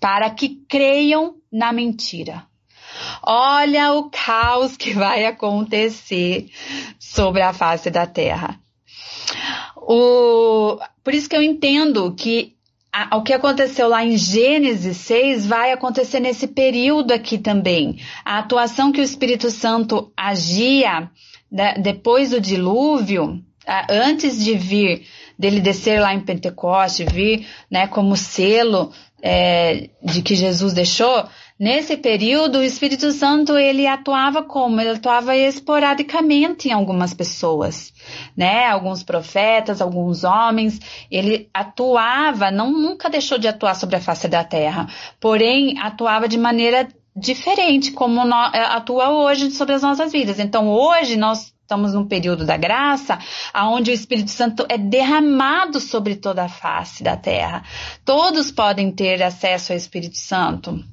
para 0.00 0.30
que 0.30 0.64
creiam 0.68 1.34
na 1.50 1.72
mentira. 1.72 2.46
Olha 3.20 3.94
o 3.94 4.08
caos 4.10 4.76
que 4.76 4.92
vai 4.94 5.26
acontecer 5.26 6.48
sobre 7.00 7.42
a 7.42 7.52
face 7.52 7.90
da 7.90 8.06
terra. 8.06 8.60
O, 9.76 10.78
por 11.02 11.12
isso 11.12 11.28
que 11.28 11.36
eu 11.36 11.42
entendo 11.42 12.14
que 12.14 12.55
o 13.12 13.22
que 13.22 13.32
aconteceu 13.32 13.88
lá 13.88 14.04
em 14.04 14.16
Gênesis 14.16 14.96
6 14.98 15.46
vai 15.46 15.72
acontecer 15.72 16.20
nesse 16.20 16.46
período 16.46 17.12
aqui 17.12 17.38
também. 17.38 17.98
A 18.24 18.38
atuação 18.38 18.92
que 18.92 19.00
o 19.00 19.04
Espírito 19.04 19.50
Santo 19.50 20.12
agia 20.16 21.10
né, 21.50 21.74
depois 21.74 22.30
do 22.30 22.40
dilúvio, 22.40 23.42
antes 23.90 24.42
de 24.42 24.54
vir, 24.54 25.06
dele 25.38 25.60
descer 25.60 26.00
lá 26.00 26.14
em 26.14 26.20
Pentecoste, 26.20 27.04
vir 27.04 27.46
né, 27.70 27.86
como 27.86 28.16
selo 28.16 28.92
é, 29.22 29.90
de 30.02 30.22
que 30.22 30.34
Jesus 30.34 30.72
deixou, 30.72 31.26
nesse 31.58 31.96
período 31.96 32.58
o 32.58 32.62
Espírito 32.62 33.10
Santo 33.12 33.56
ele 33.56 33.86
atuava 33.86 34.42
como? 34.42 34.80
Ele 34.80 34.90
atuava 34.90 35.36
esporadicamente 35.36 36.68
em 36.68 36.72
algumas 36.72 37.14
pessoas, 37.14 37.92
né? 38.36 38.66
Alguns 38.66 39.02
profetas, 39.02 39.80
alguns 39.80 40.24
homens, 40.24 40.78
ele 41.10 41.48
atuava, 41.52 42.50
não 42.50 42.70
nunca 42.70 43.10
deixou 43.10 43.38
de 43.38 43.48
atuar 43.48 43.74
sobre 43.74 43.96
a 43.96 44.00
face 44.00 44.28
da 44.28 44.44
terra, 44.44 44.86
porém 45.20 45.78
atuava 45.78 46.28
de 46.28 46.38
maneira 46.38 46.88
diferente 47.16 47.92
como 47.92 48.20
é, 48.20 48.60
atua 48.60 49.08
hoje 49.08 49.50
sobre 49.50 49.74
as 49.74 49.82
nossas 49.82 50.12
vidas. 50.12 50.38
Então, 50.38 50.68
hoje 50.68 51.16
nós 51.16 51.54
estamos 51.62 51.94
num 51.94 52.06
período 52.06 52.44
da 52.46 52.56
graça, 52.56 53.18
aonde 53.52 53.90
o 53.90 53.94
Espírito 53.94 54.30
Santo 54.30 54.64
é 54.68 54.78
derramado 54.78 55.80
sobre 55.80 56.14
toda 56.14 56.44
a 56.44 56.48
face 56.48 57.02
da 57.02 57.16
terra. 57.16 57.64
Todos 58.04 58.52
podem 58.52 58.92
ter 58.92 59.22
acesso 59.22 59.72
ao 59.72 59.78
Espírito 59.78 60.16
Santo. 60.16 60.84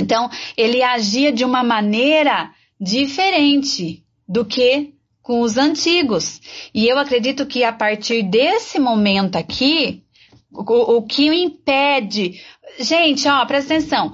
Então, 0.00 0.30
ele 0.56 0.82
agia 0.82 1.32
de 1.32 1.44
uma 1.44 1.62
maneira 1.62 2.50
diferente 2.80 4.04
do 4.26 4.44
que 4.44 4.94
com 5.22 5.40
os 5.40 5.56
antigos. 5.56 6.40
E 6.74 6.86
eu 6.86 6.98
acredito 6.98 7.46
que 7.46 7.64
a 7.64 7.72
partir 7.72 8.22
desse 8.22 8.78
momento 8.78 9.36
aqui, 9.36 10.04
o, 10.50 10.96
o 10.96 11.02
que 11.02 11.28
o 11.28 11.32
impede 11.32 12.40
Gente, 12.78 13.26
ó, 13.28 13.44
presta 13.44 13.74
atenção. 13.74 14.12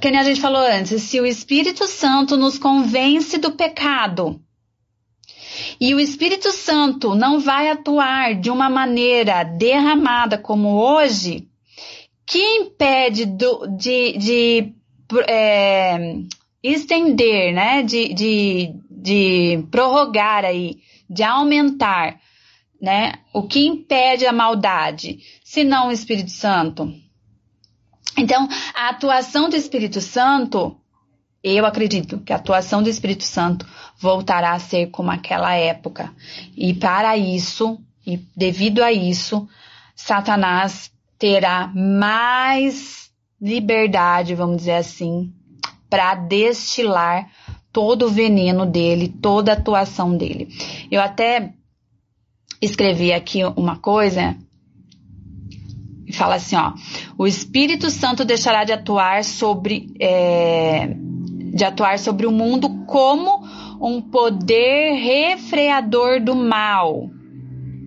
Que 0.00 0.10
nem 0.10 0.20
a 0.20 0.24
gente 0.24 0.40
falou 0.40 0.60
antes, 0.60 1.02
se 1.02 1.18
o 1.18 1.26
Espírito 1.26 1.86
Santo 1.86 2.36
nos 2.36 2.58
convence 2.58 3.38
do 3.38 3.52
pecado 3.52 4.40
e 5.80 5.94
o 5.94 6.00
Espírito 6.00 6.50
Santo 6.50 7.14
não 7.14 7.40
vai 7.40 7.70
atuar 7.70 8.34
de 8.34 8.50
uma 8.50 8.68
maneira 8.68 9.42
derramada 9.42 10.36
como 10.36 10.76
hoje, 10.76 11.48
que 12.26 12.38
impede 12.38 13.26
do, 13.26 13.66
de, 13.66 14.12
de 14.18 14.74
é, 15.28 16.16
estender, 16.62 17.52
né, 17.52 17.82
de, 17.82 18.14
de, 18.14 18.74
de 18.90 19.64
prorrogar 19.70 20.44
aí, 20.44 20.78
de 21.08 21.22
aumentar, 21.22 22.20
né, 22.80 23.14
o 23.32 23.42
que 23.42 23.66
impede 23.66 24.26
a 24.26 24.32
maldade, 24.32 25.18
se 25.44 25.64
não 25.64 25.88
o 25.88 25.92
Espírito 25.92 26.30
Santo? 26.30 26.92
Então, 28.16 28.48
a 28.74 28.90
atuação 28.90 29.48
do 29.48 29.56
Espírito 29.56 30.00
Santo, 30.00 30.76
eu 31.42 31.64
acredito 31.64 32.18
que 32.20 32.32
a 32.32 32.36
atuação 32.36 32.82
do 32.82 32.88
Espírito 32.88 33.24
Santo 33.24 33.66
voltará 33.98 34.52
a 34.52 34.58
ser 34.58 34.90
como 34.90 35.10
aquela 35.10 35.54
época. 35.54 36.12
E 36.56 36.74
para 36.74 37.16
isso, 37.16 37.80
e 38.06 38.18
devido 38.36 38.82
a 38.82 38.92
isso, 38.92 39.48
Satanás 39.94 40.90
terá 41.18 41.68
mais 41.74 43.01
liberdade, 43.42 44.36
vamos 44.36 44.58
dizer 44.58 44.74
assim, 44.74 45.32
para 45.90 46.14
destilar 46.14 47.28
todo 47.72 48.06
o 48.06 48.10
veneno 48.10 48.64
dele, 48.64 49.08
toda 49.08 49.50
a 49.50 49.56
atuação 49.56 50.16
dele. 50.16 50.48
Eu 50.90 51.00
até 51.00 51.52
escrevi 52.60 53.12
aqui 53.12 53.44
uma 53.56 53.76
coisa 53.76 54.36
E 56.06 56.12
fala 56.12 56.36
assim, 56.36 56.54
ó, 56.54 56.74
o 57.18 57.26
Espírito 57.26 57.90
Santo 57.90 58.24
deixará 58.24 58.64
de 58.64 58.72
atuar 58.72 59.24
sobre 59.24 59.92
é, 59.98 60.94
de 61.54 61.64
atuar 61.64 61.98
sobre 61.98 62.26
o 62.26 62.30
mundo 62.30 62.84
como 62.86 63.44
um 63.80 64.00
poder 64.00 64.92
refreador 64.94 66.20
do 66.20 66.34
mal. 66.34 67.10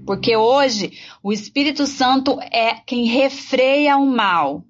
Porque 0.05 0.35
hoje 0.35 0.91
o 1.23 1.31
Espírito 1.31 1.87
Santo 1.87 2.39
é 2.51 2.75
quem 2.85 3.05
refreia 3.05 3.97
o 3.97 4.05
mal. 4.05 4.63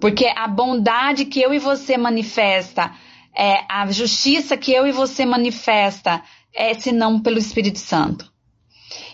Porque 0.00 0.26
a 0.26 0.46
bondade 0.46 1.24
que 1.24 1.40
eu 1.40 1.54
e 1.54 1.58
você 1.58 1.96
manifesta, 1.96 2.92
é 3.36 3.64
a 3.68 3.90
justiça 3.90 4.56
que 4.56 4.72
eu 4.72 4.86
e 4.86 4.92
você 4.92 5.26
manifesta, 5.26 6.22
é 6.54 6.72
senão 6.74 7.20
pelo 7.20 7.38
Espírito 7.38 7.78
Santo. 7.78 8.32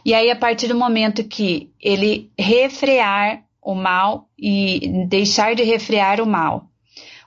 E 0.04 0.14
aí, 0.14 0.30
a 0.30 0.36
partir 0.36 0.68
do 0.68 0.74
momento 0.74 1.24
que 1.24 1.72
ele 1.80 2.30
refrear 2.38 3.44
o 3.60 3.74
mal 3.74 4.28
e 4.38 5.06
deixar 5.08 5.54
de 5.54 5.62
refrear 5.62 6.20
o 6.20 6.26
mal, 6.26 6.68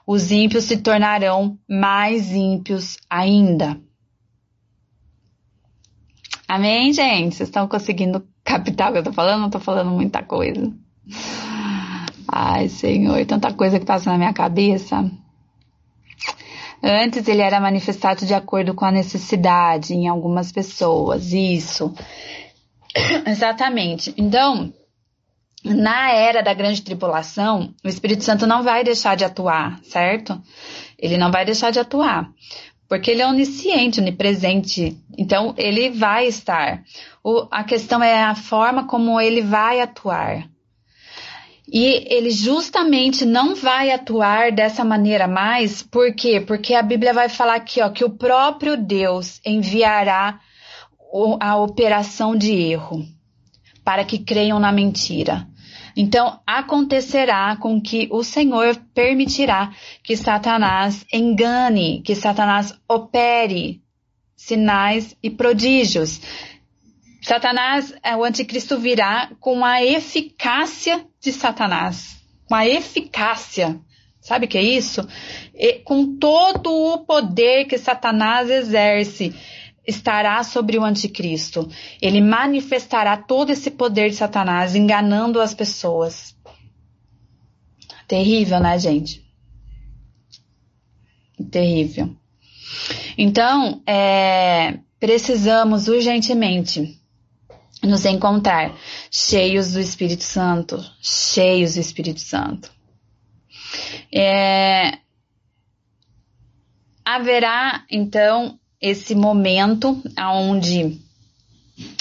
os 0.06 0.30
ímpios 0.30 0.64
se 0.64 0.78
tornarão 0.78 1.58
mais 1.68 2.32
ímpios 2.32 2.96
ainda. 3.10 3.80
Amém, 6.46 6.92
gente? 6.92 7.34
Vocês 7.34 7.48
estão 7.48 7.66
conseguindo 7.66 8.26
captar 8.44 8.90
o 8.90 8.92
que 8.92 8.98
eu 9.00 9.04
tô 9.04 9.12
falando? 9.12 9.40
Não 9.40 9.50
tô 9.50 9.58
falando 9.58 9.90
muita 9.90 10.22
coisa. 10.22 10.72
Ai, 12.28 12.68
Senhor, 12.68 13.24
tanta 13.26 13.52
coisa 13.52 13.78
que 13.78 13.86
passa 13.86 14.10
na 14.10 14.18
minha 14.18 14.32
cabeça. 14.32 15.10
Antes 16.82 17.26
ele 17.26 17.42
era 17.42 17.60
manifestado 17.60 18.26
de 18.26 18.34
acordo 18.34 18.74
com 18.74 18.84
a 18.84 18.92
necessidade 18.92 19.94
em 19.94 20.08
algumas 20.08 20.52
pessoas. 20.52 21.32
Isso. 21.32 21.92
Exatamente. 23.26 24.14
Então, 24.16 24.72
na 25.64 26.12
era 26.12 26.42
da 26.42 26.54
grande 26.54 26.82
tribulação, 26.82 27.74
o 27.84 27.88
Espírito 27.88 28.22
Santo 28.22 28.46
não 28.46 28.62
vai 28.62 28.84
deixar 28.84 29.16
de 29.16 29.24
atuar, 29.24 29.80
certo? 29.82 30.40
Ele 30.98 31.16
não 31.16 31.30
vai 31.30 31.44
deixar 31.44 31.70
de 31.70 31.80
atuar, 31.80 32.30
porque 32.88 33.10
ele 33.10 33.22
é 33.22 33.26
onisciente, 33.26 34.00
onipresente. 34.00 34.96
Então, 35.18 35.54
ele 35.56 35.90
vai 35.90 36.26
estar. 36.26 36.82
O, 37.22 37.48
a 37.50 37.64
questão 37.64 38.02
é 38.02 38.22
a 38.22 38.34
forma 38.34 38.86
como 38.86 39.20
ele 39.20 39.42
vai 39.42 39.80
atuar. 39.80 40.48
E 41.68 42.06
ele 42.14 42.30
justamente 42.30 43.24
não 43.24 43.54
vai 43.54 43.90
atuar 43.90 44.52
dessa 44.52 44.84
maneira 44.84 45.26
mais, 45.26 45.82
por 45.82 46.14
quê? 46.14 46.40
Porque 46.40 46.74
a 46.74 46.82
Bíblia 46.82 47.12
vai 47.12 47.28
falar 47.28 47.56
aqui, 47.56 47.80
ó, 47.82 47.88
que 47.88 48.04
o 48.04 48.10
próprio 48.10 48.76
Deus 48.76 49.40
enviará 49.44 50.38
a 51.40 51.56
operação 51.56 52.36
de 52.36 52.52
erro 52.52 53.04
para 53.84 54.04
que 54.04 54.18
creiam 54.18 54.58
na 54.58 54.70
mentira. 54.70 55.46
Então, 55.96 56.40
acontecerá 56.46 57.56
com 57.56 57.80
que 57.80 58.06
o 58.10 58.22
Senhor 58.22 58.76
permitirá 58.92 59.72
que 60.02 60.16
Satanás 60.16 61.06
engane, 61.10 62.02
que 62.04 62.14
Satanás 62.14 62.78
opere 62.86 63.80
sinais 64.36 65.16
e 65.22 65.30
prodígios. 65.30 66.20
Satanás, 67.26 67.92
é, 68.04 68.14
o 68.14 68.22
anticristo 68.22 68.78
virá 68.78 69.32
com 69.40 69.64
a 69.64 69.82
eficácia 69.82 71.04
de 71.20 71.32
Satanás, 71.32 72.24
com 72.48 72.54
a 72.54 72.64
eficácia. 72.64 73.80
Sabe 74.20 74.46
o 74.46 74.48
que 74.48 74.56
é 74.56 74.62
isso? 74.62 75.04
E, 75.52 75.80
com 75.80 76.16
todo 76.18 76.72
o 76.72 77.04
poder 77.04 77.64
que 77.64 77.78
Satanás 77.78 78.48
exerce 78.48 79.34
estará 79.84 80.40
sobre 80.44 80.78
o 80.78 80.84
anticristo. 80.84 81.68
Ele 82.00 82.20
manifestará 82.20 83.16
todo 83.16 83.50
esse 83.50 83.72
poder 83.72 84.10
de 84.10 84.14
Satanás, 84.14 84.76
enganando 84.76 85.40
as 85.40 85.52
pessoas. 85.52 86.36
Terrível, 88.06 88.60
né, 88.60 88.78
gente? 88.78 89.28
Terrível. 91.50 92.14
Então, 93.18 93.82
é, 93.84 94.78
precisamos 95.00 95.88
urgentemente 95.88 97.04
nos 97.82 98.04
encontrar 98.04 98.74
cheios 99.10 99.72
do 99.72 99.80
Espírito 99.80 100.22
Santo, 100.22 100.82
cheios 101.00 101.74
do 101.74 101.80
Espírito 101.80 102.20
Santo. 102.20 102.70
É, 104.12 104.98
haverá, 107.04 107.84
então, 107.90 108.58
esse 108.80 109.14
momento 109.14 110.02
onde 110.18 111.00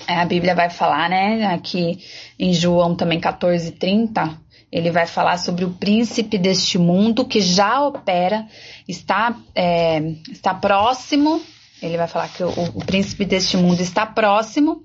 é, 0.08 0.16
a 0.16 0.26
Bíblia 0.26 0.56
vai 0.56 0.70
falar, 0.70 1.10
né, 1.10 1.46
aqui 1.48 2.00
em 2.40 2.54
João 2.54 2.96
também 2.96 3.20
14, 3.20 3.72
30, 3.74 4.40
ele 4.72 4.92
vai 4.92 5.06
falar 5.06 5.38
sobre 5.38 5.64
o 5.66 5.72
príncipe 5.72 6.38
deste 6.38 6.78
mundo 6.78 7.26
que 7.26 7.42
já 7.42 7.82
opera, 7.86 8.48
está, 8.88 9.38
é, 9.54 10.00
está 10.32 10.54
próximo, 10.54 11.42
ele 11.82 11.98
vai 11.98 12.08
falar 12.08 12.30
que 12.30 12.44
o, 12.44 12.50
o 12.50 12.86
príncipe 12.86 13.26
deste 13.26 13.58
mundo 13.58 13.82
está 13.82 14.06
próximo, 14.06 14.84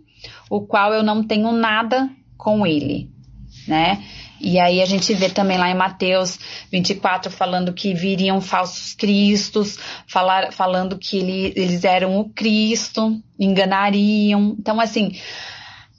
o 0.49 0.61
qual 0.61 0.93
eu 0.93 1.03
não 1.03 1.23
tenho 1.23 1.53
nada 1.53 2.11
com 2.37 2.67
ele, 2.67 3.11
né? 3.67 4.03
E 4.41 4.59
aí 4.59 4.81
a 4.81 4.87
gente 4.87 5.13
vê 5.13 5.29
também 5.29 5.59
lá 5.59 5.71
em 5.71 5.75
Mateus 5.75 6.39
24 6.73 7.31
falando 7.31 7.75
que 7.75 7.93
viriam 7.93 8.41
falsos 8.41 8.95
cristos, 8.95 9.79
falar, 10.07 10.51
falando 10.51 10.97
que 10.97 11.19
ele, 11.19 11.53
eles 11.55 11.85
eram 11.85 12.19
o 12.19 12.31
Cristo, 12.31 13.21
enganariam. 13.39 14.57
Então, 14.59 14.81
assim, 14.81 15.13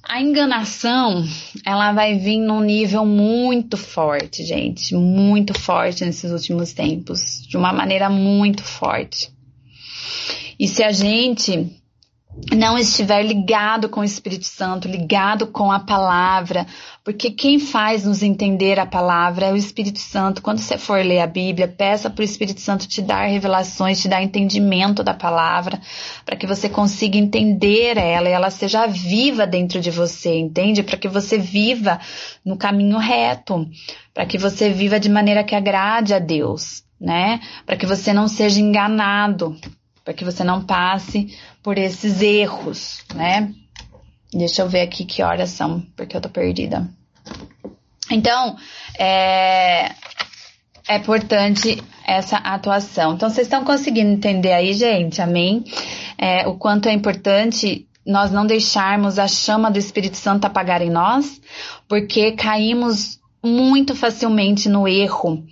a 0.03 0.19
enganação, 0.19 1.23
ela 1.63 1.93
vai 1.93 2.17
vir 2.17 2.39
num 2.39 2.61
nível 2.61 3.05
muito 3.05 3.77
forte, 3.77 4.43
gente, 4.43 4.95
muito 4.95 5.53
forte 5.57 6.03
nesses 6.03 6.31
últimos 6.31 6.73
tempos, 6.73 7.45
de 7.47 7.55
uma 7.55 7.71
maneira 7.71 8.09
muito 8.09 8.63
forte. 8.63 9.31
E 10.59 10.67
se 10.67 10.83
a 10.83 10.91
gente 10.91 11.80
não 12.55 12.77
estiver 12.77 13.23
ligado 13.23 13.89
com 13.89 13.99
o 13.99 14.05
Espírito 14.05 14.45
Santo, 14.45 14.87
ligado 14.87 15.47
com 15.47 15.69
a 15.71 15.79
palavra, 15.79 16.65
porque 17.03 17.29
quem 17.29 17.59
faz 17.59 18.05
nos 18.05 18.23
entender 18.23 18.79
a 18.79 18.85
palavra 18.85 19.47
é 19.47 19.51
o 19.51 19.57
Espírito 19.57 19.99
Santo. 19.99 20.41
Quando 20.41 20.59
você 20.59 20.77
for 20.77 21.03
ler 21.03 21.19
a 21.19 21.27
Bíblia, 21.27 21.67
peça 21.67 22.09
para 22.09 22.21
o 22.21 22.25
Espírito 22.25 22.61
Santo 22.61 22.87
te 22.87 23.01
dar 23.01 23.25
revelações, 23.25 24.01
te 24.01 24.07
dar 24.07 24.23
entendimento 24.23 25.03
da 25.03 25.13
palavra, 25.13 25.81
para 26.25 26.37
que 26.37 26.47
você 26.47 26.69
consiga 26.69 27.17
entender 27.17 27.97
ela 27.97 28.29
e 28.29 28.31
ela 28.31 28.49
seja 28.49 28.87
viva 28.87 29.45
dentro 29.45 29.81
de 29.81 29.91
você, 29.91 30.37
entende? 30.37 30.83
Para 30.83 30.97
que 30.97 31.09
você 31.09 31.37
viva 31.37 31.99
no 32.45 32.55
caminho 32.55 32.97
reto, 32.97 33.67
para 34.13 34.25
que 34.25 34.37
você 34.37 34.69
viva 34.69 34.99
de 34.99 35.09
maneira 35.09 35.43
que 35.43 35.55
agrade 35.55 36.13
a 36.13 36.19
Deus, 36.19 36.83
né? 36.99 37.41
Para 37.65 37.75
que 37.75 37.85
você 37.85 38.13
não 38.13 38.27
seja 38.27 38.59
enganado, 38.59 39.55
para 40.03 40.13
que 40.13 40.25
você 40.25 40.43
não 40.43 40.63
passe 40.63 41.37
por 41.61 41.77
esses 41.77 42.21
erros, 42.21 43.03
né? 43.13 43.53
Deixa 44.33 44.61
eu 44.61 44.69
ver 44.69 44.81
aqui 44.81 45.05
que 45.05 45.21
horas 45.21 45.49
são, 45.49 45.81
porque 45.95 46.15
eu 46.15 46.21
tô 46.21 46.29
perdida. 46.29 46.89
Então, 48.09 48.55
é, 48.97 49.91
é 50.87 50.95
importante 50.95 51.81
essa 52.05 52.37
atuação. 52.37 53.13
Então, 53.13 53.29
vocês 53.29 53.47
estão 53.47 53.63
conseguindo 53.63 54.11
entender 54.11 54.53
aí, 54.53 54.73
gente? 54.73 55.21
Amém? 55.21 55.63
É, 56.17 56.47
o 56.47 56.55
quanto 56.55 56.87
é 56.87 56.93
importante 56.93 57.87
nós 58.05 58.31
não 58.31 58.45
deixarmos 58.45 59.19
a 59.19 59.27
chama 59.27 59.69
do 59.69 59.77
Espírito 59.77 60.17
Santo 60.17 60.45
apagar 60.45 60.81
em 60.81 60.89
nós, 60.89 61.39
porque 61.87 62.31
caímos 62.31 63.19
muito 63.43 63.95
facilmente 63.95 64.67
no 64.69 64.87
erro 64.87 65.45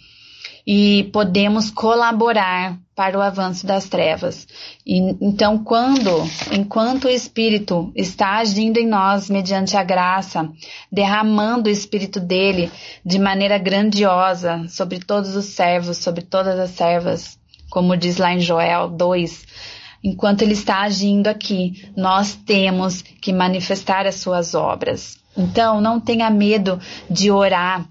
e 0.72 1.05
podemos 1.05 1.72
colaborar 1.72 2.78
para 2.95 3.17
o 3.17 3.22
avanço 3.24 3.65
das 3.65 3.89
trevas. 3.89 4.47
E, 4.86 4.99
então, 5.20 5.63
quando, 5.63 6.11
enquanto 6.51 7.05
o 7.05 7.09
Espírito 7.09 7.91
está 7.95 8.38
agindo 8.38 8.78
em 8.78 8.86
nós 8.86 9.32
mediante 9.32 9.76
a 9.76 9.84
graça, 9.84 10.47
derramando 10.91 11.70
o 11.70 11.72
Espírito 11.72 12.20
dele 12.20 12.72
de 13.03 13.17
maneira 13.17 13.57
grandiosa 13.57 14.67
sobre 14.70 14.99
todos 14.99 15.36
os 15.36 15.45
servos, 15.45 15.97
sobre 15.97 16.22
todas 16.22 16.59
as 16.59 16.70
servas, 16.70 17.39
como 17.72 17.97
diz 17.97 18.17
lá 18.17 18.32
em 18.32 18.39
Joel 18.39 18.89
2, 18.89 19.47
enquanto 20.03 20.43
ele 20.43 20.53
está 20.53 20.82
agindo 20.82 21.30
aqui, 21.30 21.89
nós 21.97 22.36
temos 22.36 23.01
que 23.01 23.34
manifestar 23.34 24.05
as 24.05 24.17
suas 24.17 24.53
obras. 24.53 25.17
Então, 25.36 25.82
não 25.82 25.99
tenha 25.99 26.30
medo 26.30 26.80
de 27.09 27.32
orar 27.32 27.89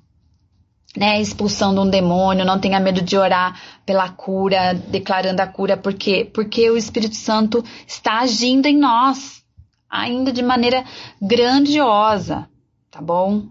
né, 0.99 1.21
expulsando 1.21 1.81
um 1.81 1.89
demônio, 1.89 2.45
não 2.45 2.59
tenha 2.59 2.81
medo 2.81 3.01
de 3.01 3.17
orar 3.17 3.57
pela 3.87 4.09
cura, 4.09 4.75
declarando 4.75 5.41
a 5.41 5.47
cura, 5.47 5.77
porque 5.77 6.25
porque 6.25 6.69
o 6.69 6.77
Espírito 6.77 7.15
Santo 7.15 7.65
está 7.87 8.19
agindo 8.19 8.67
em 8.67 8.77
nós, 8.77 9.45
ainda 9.89 10.33
de 10.33 10.43
maneira 10.43 10.85
grandiosa, 11.23 12.49
tá 12.91 13.01
bom? 13.01 13.47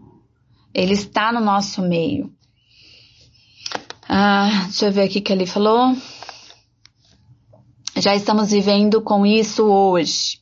Ele 0.74 0.92
está 0.92 1.32
no 1.32 1.40
nosso 1.40 1.82
meio. 1.82 2.30
Ah, 4.10 4.66
deixa 4.66 4.88
eu 4.88 4.92
ver 4.92 5.04
aqui 5.04 5.20
o 5.20 5.22
que 5.22 5.32
ele 5.32 5.46
falou. 5.46 5.96
Já 7.96 8.14
estamos 8.14 8.52
vivendo 8.52 9.02
com 9.02 9.26
isso 9.26 9.64
hoje. 9.64 10.40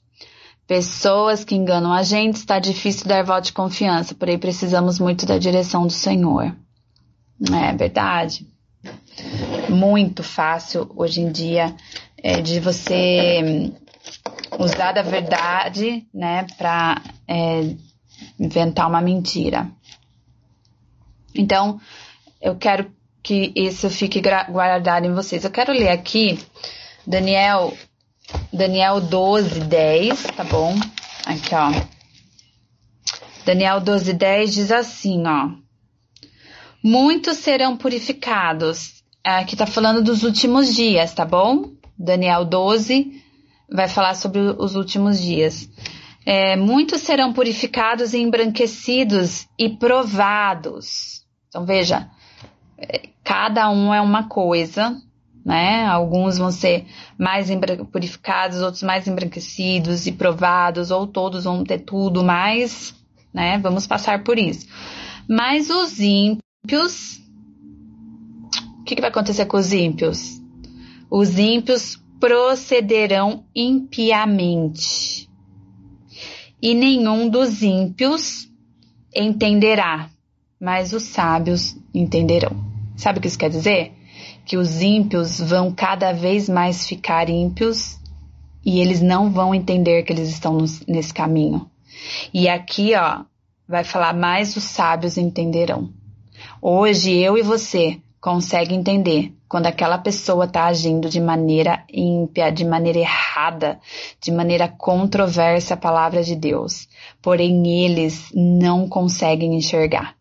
pessoas 0.65 1.43
que 1.43 1.53
enganam 1.53 1.93
a 1.93 2.01
gente, 2.01 2.37
está 2.37 2.57
difícil 2.57 3.07
dar 3.07 3.23
voto 3.23 3.45
de 3.45 3.53
confiança, 3.53 4.15
porém 4.15 4.39
precisamos 4.39 4.97
muito 4.97 5.23
da 5.23 5.37
direção 5.37 5.85
do 5.85 5.93
Senhor. 5.93 6.64
É 7.41 7.73
verdade. 7.75 8.47
Muito 9.69 10.23
fácil 10.23 10.91
hoje 10.95 11.21
em 11.21 11.31
dia 11.31 11.75
é, 12.17 12.41
de 12.41 12.59
você 12.59 13.71
usar 14.57 14.93
da 14.93 15.01
verdade, 15.01 16.07
né, 16.13 16.45
para 16.57 17.01
é, 17.27 17.75
inventar 18.39 18.87
uma 18.87 19.01
mentira. 19.01 19.69
Então, 21.33 21.79
eu 22.41 22.55
quero 22.55 22.91
que 23.21 23.51
isso 23.55 23.89
fique 23.89 24.21
guardado 24.49 25.05
em 25.05 25.13
vocês. 25.13 25.43
Eu 25.43 25.51
quero 25.51 25.73
ler 25.73 25.89
aqui 25.89 26.39
Daniel, 27.05 27.75
Daniel 28.53 29.01
12, 29.01 29.61
10, 29.61 30.23
tá 30.35 30.43
bom? 30.43 30.75
Aqui, 31.25 31.53
ó. 31.55 31.71
Daniel 33.45 33.81
12, 33.81 34.13
10 34.13 34.53
diz 34.53 34.71
assim, 34.71 35.23
ó. 35.27 35.64
Muitos 36.87 37.37
serão 37.37 37.75
purificados. 37.75 39.03
Aqui 39.23 39.55
tá 39.55 39.65
falando 39.65 40.03
dos 40.03 40.21
últimos 40.21 40.75
dias, 40.75 41.15
tá 41.15 41.25
bom? 41.25 41.71
Daniel 41.97 42.45
12 42.45 43.23
vai 43.67 43.87
falar 43.87 44.13
sobre 44.13 44.39
os 44.39 44.75
últimos 44.75 45.19
dias. 45.19 45.67
É, 46.23 46.55
muitos 46.55 47.01
serão 47.01 47.33
purificados 47.33 48.13
e 48.13 48.19
embranquecidos 48.19 49.47
e 49.57 49.67
provados. 49.67 51.25
Então, 51.49 51.65
veja, 51.65 52.07
é, 52.77 53.09
cada 53.23 53.67
um 53.71 53.91
é 53.91 53.99
uma 53.99 54.29
coisa, 54.29 54.95
né? 55.43 55.87
Alguns 55.87 56.37
vão 56.37 56.51
ser 56.51 56.85
mais 57.17 57.49
purificados, 57.91 58.61
outros 58.61 58.83
mais 58.83 59.07
embranquecidos 59.07 60.05
e 60.05 60.11
provados, 60.11 60.91
ou 60.91 61.07
todos 61.07 61.45
vão 61.45 61.63
ter 61.63 61.79
tudo 61.79 62.23
mais, 62.23 62.93
né? 63.33 63.57
Vamos 63.57 63.87
passar 63.87 64.23
por 64.23 64.37
isso. 64.37 64.67
Mas 65.27 65.71
os 65.71 65.99
ímpios, 65.99 66.45
o 68.79 68.83
que, 68.83 68.95
que 68.95 69.01
vai 69.01 69.09
acontecer 69.09 69.45
com 69.45 69.57
os 69.57 69.71
ímpios? 69.71 70.41
Os 71.11 71.37
ímpios 71.37 72.01
procederão 72.19 73.45
impiamente, 73.53 75.29
e 76.61 76.73
nenhum 76.73 77.29
dos 77.29 77.61
ímpios 77.61 78.49
entenderá, 79.15 80.09
mas 80.59 80.93
os 80.93 81.03
sábios 81.03 81.77
entenderão. 81.93 82.55
Sabe 82.95 83.19
o 83.19 83.21
que 83.21 83.27
isso 83.27 83.37
quer 83.37 83.49
dizer? 83.49 83.93
Que 84.45 84.57
os 84.57 84.81
ímpios 84.81 85.39
vão 85.39 85.71
cada 85.71 86.11
vez 86.11 86.49
mais 86.49 86.87
ficar 86.87 87.29
ímpios 87.29 87.99
e 88.65 88.79
eles 88.79 89.01
não 89.01 89.29
vão 89.29 89.53
entender 89.53 90.03
que 90.03 90.11
eles 90.11 90.29
estão 90.29 90.57
nesse 90.87 91.13
caminho. 91.13 91.69
E 92.33 92.49
aqui, 92.49 92.95
ó, 92.95 93.23
vai 93.67 93.83
falar 93.83 94.13
mais 94.15 94.55
os 94.55 94.63
sábios 94.63 95.17
entenderão. 95.17 95.93
Hoje 96.61 97.13
eu 97.13 97.37
e 97.37 97.41
você 97.41 97.99
conseguem 98.19 98.79
entender 98.79 99.31
quando 99.47 99.67
aquela 99.67 99.99
pessoa 99.99 100.45
está 100.45 100.65
agindo 100.65 101.07
de 101.07 101.21
maneira 101.21 101.83
ímpia, 101.93 102.51
de 102.51 102.65
maneira 102.65 102.99
errada, 102.99 103.79
de 104.19 104.31
maneira 104.31 104.67
controversa 104.67 105.75
a 105.75 105.77
palavra 105.77 106.23
de 106.23 106.35
Deus. 106.35 106.87
Porém, 107.21 107.83
eles 107.83 108.31
não 108.33 108.89
conseguem 108.89 109.55
enxergar. 109.55 110.15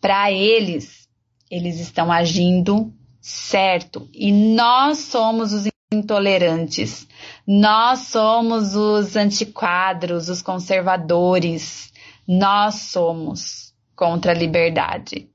Para 0.00 0.30
eles, 0.30 1.08
eles 1.50 1.80
estão 1.80 2.12
agindo 2.12 2.92
certo 3.20 4.06
e 4.12 4.30
nós 4.30 4.98
somos 4.98 5.52
os 5.52 5.66
intolerantes. 5.92 7.08
Nós 7.46 8.00
somos 8.00 8.76
os 8.76 9.16
antiquadros, 9.16 10.28
os 10.28 10.42
conservadores. 10.42 11.92
Nós 12.28 12.74
somos 12.90 13.72
contra 13.94 14.32
a 14.32 14.34
liberdade. 14.34 15.28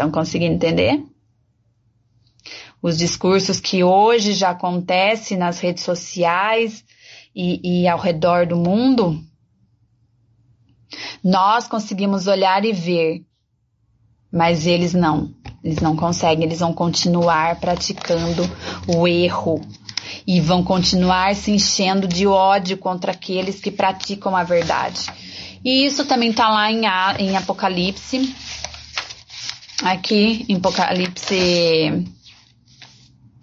Estão 0.00 0.10
conseguindo 0.10 0.54
entender? 0.54 1.04
os 2.82 2.96
discursos 2.96 3.60
que 3.60 3.84
hoje 3.84 4.32
já 4.32 4.50
acontecem 4.50 5.36
nas 5.36 5.60
redes 5.60 5.84
sociais 5.84 6.84
e, 7.34 7.82
e 7.82 7.88
ao 7.88 7.98
redor 7.98 8.46
do 8.46 8.56
mundo, 8.56 9.22
nós 11.22 11.68
conseguimos 11.68 12.26
olhar 12.26 12.64
e 12.64 12.72
ver, 12.72 13.22
mas 14.32 14.66
eles 14.66 14.94
não. 14.94 15.34
Eles 15.62 15.78
não 15.80 15.94
conseguem, 15.94 16.44
eles 16.44 16.60
vão 16.60 16.72
continuar 16.72 17.60
praticando 17.60 18.42
o 18.88 19.06
erro 19.06 19.60
e 20.26 20.40
vão 20.40 20.64
continuar 20.64 21.36
se 21.36 21.50
enchendo 21.50 22.08
de 22.08 22.26
ódio 22.26 22.78
contra 22.78 23.12
aqueles 23.12 23.60
que 23.60 23.70
praticam 23.70 24.34
a 24.34 24.42
verdade. 24.42 25.04
E 25.62 25.84
isso 25.84 26.06
também 26.06 26.30
está 26.30 26.48
lá 26.48 26.72
em, 26.72 26.86
em 27.18 27.36
Apocalipse, 27.36 28.34
aqui 29.82 30.44
em 30.48 30.56
Apocalipse 30.56 32.06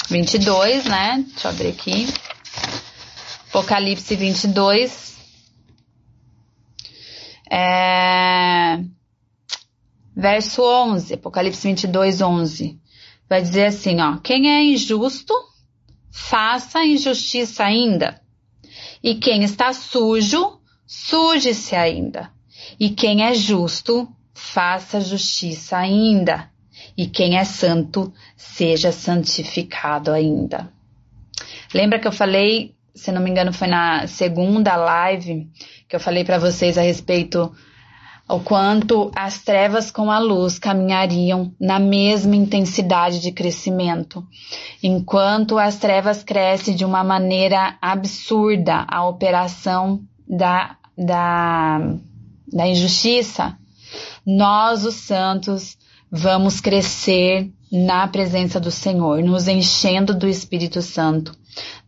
22, 0.09 0.85
né? 0.85 1.25
Deixa 1.27 1.47
eu 1.47 1.51
abrir 1.51 1.67
aqui. 1.69 2.07
Apocalipse 3.49 4.15
22. 4.15 5.17
É... 7.49 8.79
Verso 10.15 10.63
11, 10.63 11.13
Apocalipse 11.13 11.67
22, 11.67 12.21
11. 12.21 12.79
Vai 13.29 13.41
dizer 13.41 13.65
assim, 13.67 13.99
ó. 13.99 14.17
Quem 14.17 14.49
é 14.49 14.63
injusto, 14.63 15.33
faça 16.11 16.83
injustiça 16.85 17.63
ainda. 17.63 18.21
E 19.03 19.15
quem 19.15 19.43
está 19.43 19.73
sujo, 19.73 20.59
suje-se 20.85 21.75
ainda. 21.75 22.31
E 22.79 22.89
quem 22.89 23.23
é 23.23 23.33
justo, 23.33 24.07
faça 24.37 25.01
justiça 25.01 25.75
ainda 25.75 26.47
e 26.95 27.07
quem 27.07 27.37
é 27.37 27.43
santo 27.43 28.13
seja 28.35 28.91
santificado 28.91 30.11
ainda. 30.11 30.71
Lembra 31.73 31.97
que 31.97 32.07
eu 32.07 32.11
falei, 32.11 32.75
se 32.93 33.11
não 33.11 33.19
me 33.19 33.31
engano, 33.31 33.51
foi 33.51 33.67
na 33.67 34.05
segunda 34.05 34.75
live 34.75 35.49
que 35.89 35.95
eu 35.95 35.99
falei 35.99 36.23
para 36.23 36.37
vocês 36.37 36.77
a 36.77 36.81
respeito 36.81 37.51
o 38.29 38.39
quanto 38.39 39.09
as 39.15 39.41
trevas 39.41 39.89
com 39.89 40.11
a 40.11 40.19
luz 40.19 40.59
caminhariam 40.59 41.51
na 41.59 41.79
mesma 41.79 42.35
intensidade 42.35 43.19
de 43.19 43.31
crescimento. 43.31 44.23
Enquanto 44.83 45.57
as 45.57 45.77
trevas 45.77 46.23
crescem 46.23 46.75
de 46.75 46.85
uma 46.85 47.03
maneira 47.03 47.75
absurda, 47.81 48.85
a 48.87 49.07
operação 49.07 50.01
da, 50.27 50.75
da, 50.95 51.79
da 52.51 52.67
injustiça, 52.67 53.57
nós, 54.25 54.85
os 54.85 54.95
santos, 54.95 55.77
vamos 56.11 56.61
crescer 56.61 57.51
na 57.71 58.07
presença 58.07 58.59
do 58.59 58.71
Senhor, 58.71 59.21
nos 59.21 59.47
enchendo 59.47 60.13
do 60.13 60.27
Espírito 60.27 60.81
Santo, 60.81 61.33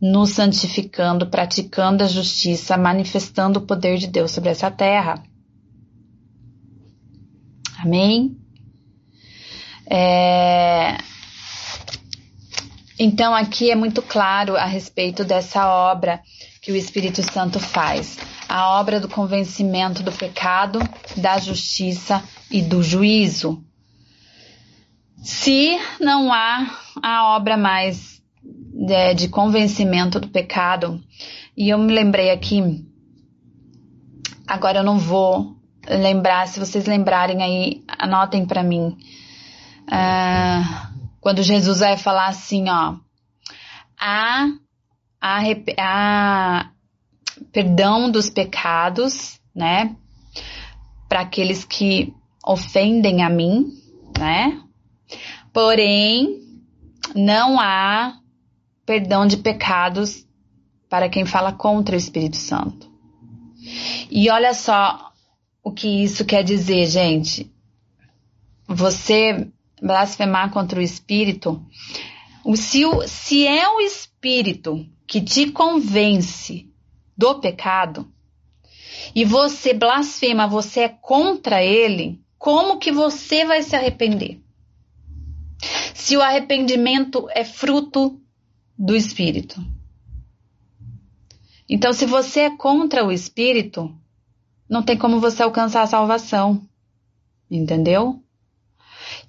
nos 0.00 0.30
santificando, 0.30 1.26
praticando 1.26 2.04
a 2.04 2.06
justiça, 2.06 2.76
manifestando 2.76 3.58
o 3.58 3.66
poder 3.66 3.96
de 3.96 4.06
Deus 4.06 4.30
sobre 4.30 4.50
essa 4.50 4.70
terra. 4.70 5.22
Amém? 7.78 8.36
É... 9.88 10.98
Então, 12.98 13.34
aqui 13.34 13.70
é 13.70 13.74
muito 13.74 14.02
claro 14.02 14.56
a 14.56 14.66
respeito 14.66 15.24
dessa 15.24 15.66
obra 15.66 16.20
que 16.60 16.70
o 16.70 16.76
Espírito 16.76 17.22
Santo 17.32 17.58
faz 17.58 18.18
a 18.50 18.80
obra 18.80 18.98
do 18.98 19.08
convencimento 19.08 20.02
do 20.02 20.10
pecado, 20.10 20.80
da 21.16 21.38
justiça 21.38 22.20
e 22.50 22.60
do 22.60 22.82
juízo. 22.82 23.64
Se 25.22 25.78
não 26.00 26.32
há 26.32 26.66
a 27.00 27.36
obra 27.36 27.56
mais 27.56 28.20
de, 28.42 28.92
é, 28.92 29.14
de 29.14 29.28
convencimento 29.28 30.18
do 30.18 30.26
pecado, 30.26 31.00
e 31.56 31.68
eu 31.68 31.78
me 31.78 31.92
lembrei 31.92 32.32
aqui, 32.32 32.84
agora 34.48 34.80
eu 34.80 34.84
não 34.84 34.98
vou 34.98 35.54
lembrar, 35.88 36.48
se 36.48 36.58
vocês 36.58 36.86
lembrarem 36.86 37.44
aí, 37.44 37.84
anotem 37.86 38.44
para 38.44 38.64
mim. 38.64 38.98
Uh, 39.86 41.00
quando 41.20 41.40
Jesus 41.44 41.78
vai 41.78 41.96
falar 41.96 42.26
assim, 42.26 42.68
ó, 42.68 42.96
há, 43.96 44.48
há, 45.20 45.40
há 45.78 46.70
perdão 47.52 48.10
dos 48.10 48.30
pecados, 48.30 49.40
né, 49.54 49.94
para 51.08 51.20
aqueles 51.20 51.64
que 51.64 52.14
ofendem 52.44 53.22
a 53.22 53.30
mim, 53.30 53.66
né, 54.18 54.60
Porém, 55.52 56.40
não 57.14 57.58
há 57.58 58.18
perdão 58.86 59.26
de 59.26 59.36
pecados 59.36 60.26
para 60.88 61.08
quem 61.08 61.24
fala 61.24 61.52
contra 61.52 61.94
o 61.94 61.98
Espírito 61.98 62.36
Santo. 62.36 62.90
E 64.10 64.30
olha 64.30 64.54
só 64.54 65.12
o 65.62 65.72
que 65.72 65.88
isso 66.04 66.24
quer 66.24 66.42
dizer, 66.42 66.86
gente. 66.86 67.50
Você 68.66 69.48
blasfemar 69.82 70.50
contra 70.50 70.78
o 70.78 70.82
Espírito, 70.82 71.64
se, 72.54 72.84
o, 72.84 73.06
se 73.08 73.46
é 73.46 73.68
o 73.68 73.80
Espírito 73.80 74.86
que 75.06 75.20
te 75.20 75.50
convence 75.50 76.69
do 77.20 77.38
pecado 77.38 78.10
e 79.14 79.26
você 79.26 79.74
blasfema, 79.74 80.46
você 80.46 80.80
é 80.80 80.88
contra 80.88 81.62
ele, 81.62 82.18
como 82.38 82.78
que 82.78 82.90
você 82.90 83.44
vai 83.44 83.62
se 83.62 83.76
arrepender? 83.76 84.40
Se 85.94 86.16
o 86.16 86.22
arrependimento 86.22 87.28
é 87.30 87.44
fruto 87.44 88.18
do 88.78 88.96
espírito. 88.96 89.62
Então, 91.68 91.92
se 91.92 92.06
você 92.06 92.40
é 92.40 92.56
contra 92.56 93.04
o 93.04 93.12
espírito, 93.12 93.94
não 94.68 94.82
tem 94.82 94.96
como 94.96 95.20
você 95.20 95.42
alcançar 95.42 95.82
a 95.82 95.86
salvação. 95.86 96.66
Entendeu? 97.50 98.22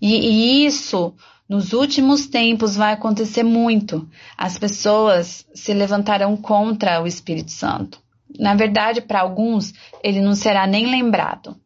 E, 0.01 0.15
e 0.15 0.65
isso 0.65 1.13
nos 1.51 1.73
últimos 1.73 2.27
tempos 2.27 2.77
vai 2.77 2.93
acontecer 2.93 3.43
muito. 3.43 4.09
As 4.37 4.57
pessoas 4.57 5.45
se 5.53 5.73
levantarão 5.73 6.37
contra 6.37 7.03
o 7.03 7.05
Espírito 7.05 7.51
Santo. 7.51 8.01
Na 8.39 8.55
verdade, 8.55 9.01
para 9.01 9.19
alguns, 9.19 9.73
ele 10.01 10.21
não 10.21 10.33
será 10.33 10.65
nem 10.65 10.89
lembrado. 10.89 11.57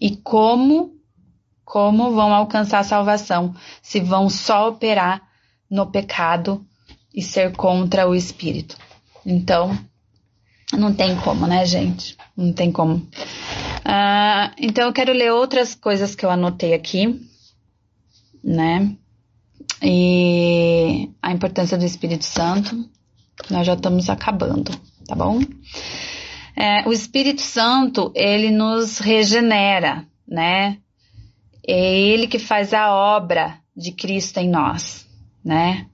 E 0.00 0.16
como 0.16 0.96
como 1.64 2.10
vão 2.10 2.34
alcançar 2.34 2.80
a 2.80 2.84
salvação 2.84 3.54
se 3.80 4.00
vão 4.00 4.28
só 4.28 4.68
operar 4.68 5.22
no 5.70 5.86
pecado 5.86 6.66
e 7.14 7.22
ser 7.22 7.52
contra 7.54 8.08
o 8.08 8.14
espírito? 8.16 8.76
Então, 9.24 9.78
não 10.72 10.92
tem 10.92 11.14
como, 11.20 11.46
né, 11.46 11.64
gente? 11.64 12.16
Não 12.36 12.52
tem 12.52 12.72
como. 12.72 12.96
Uh, 12.96 14.50
então, 14.58 14.86
eu 14.86 14.92
quero 14.92 15.12
ler 15.12 15.30
outras 15.32 15.76
coisas 15.76 16.16
que 16.16 16.26
eu 16.26 16.30
anotei 16.30 16.74
aqui, 16.74 17.20
né? 18.46 18.96
E 19.82 21.10
a 21.20 21.32
importância 21.32 21.76
do 21.76 21.84
Espírito 21.84 22.24
Santo. 22.24 22.88
Nós 23.50 23.66
já 23.66 23.74
estamos 23.74 24.08
acabando, 24.08 24.70
tá 25.06 25.14
bom? 25.14 25.40
É, 26.56 26.88
o 26.88 26.92
Espírito 26.92 27.42
Santo, 27.42 28.12
ele 28.14 28.50
nos 28.50 28.98
regenera, 28.98 30.06
né? 30.26 30.78
É 31.66 32.00
ele 32.00 32.28
que 32.28 32.38
faz 32.38 32.72
a 32.72 32.94
obra 32.94 33.58
de 33.76 33.92
Cristo 33.92 34.38
em 34.38 34.48
nós, 34.48 35.06
né? 35.44 35.86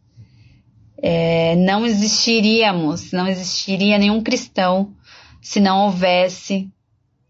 É, 1.02 1.56
não 1.56 1.84
existiríamos, 1.84 3.10
não 3.10 3.26
existiria 3.26 3.98
nenhum 3.98 4.22
cristão 4.22 4.94
se 5.40 5.58
não 5.58 5.86
houvesse 5.86 6.70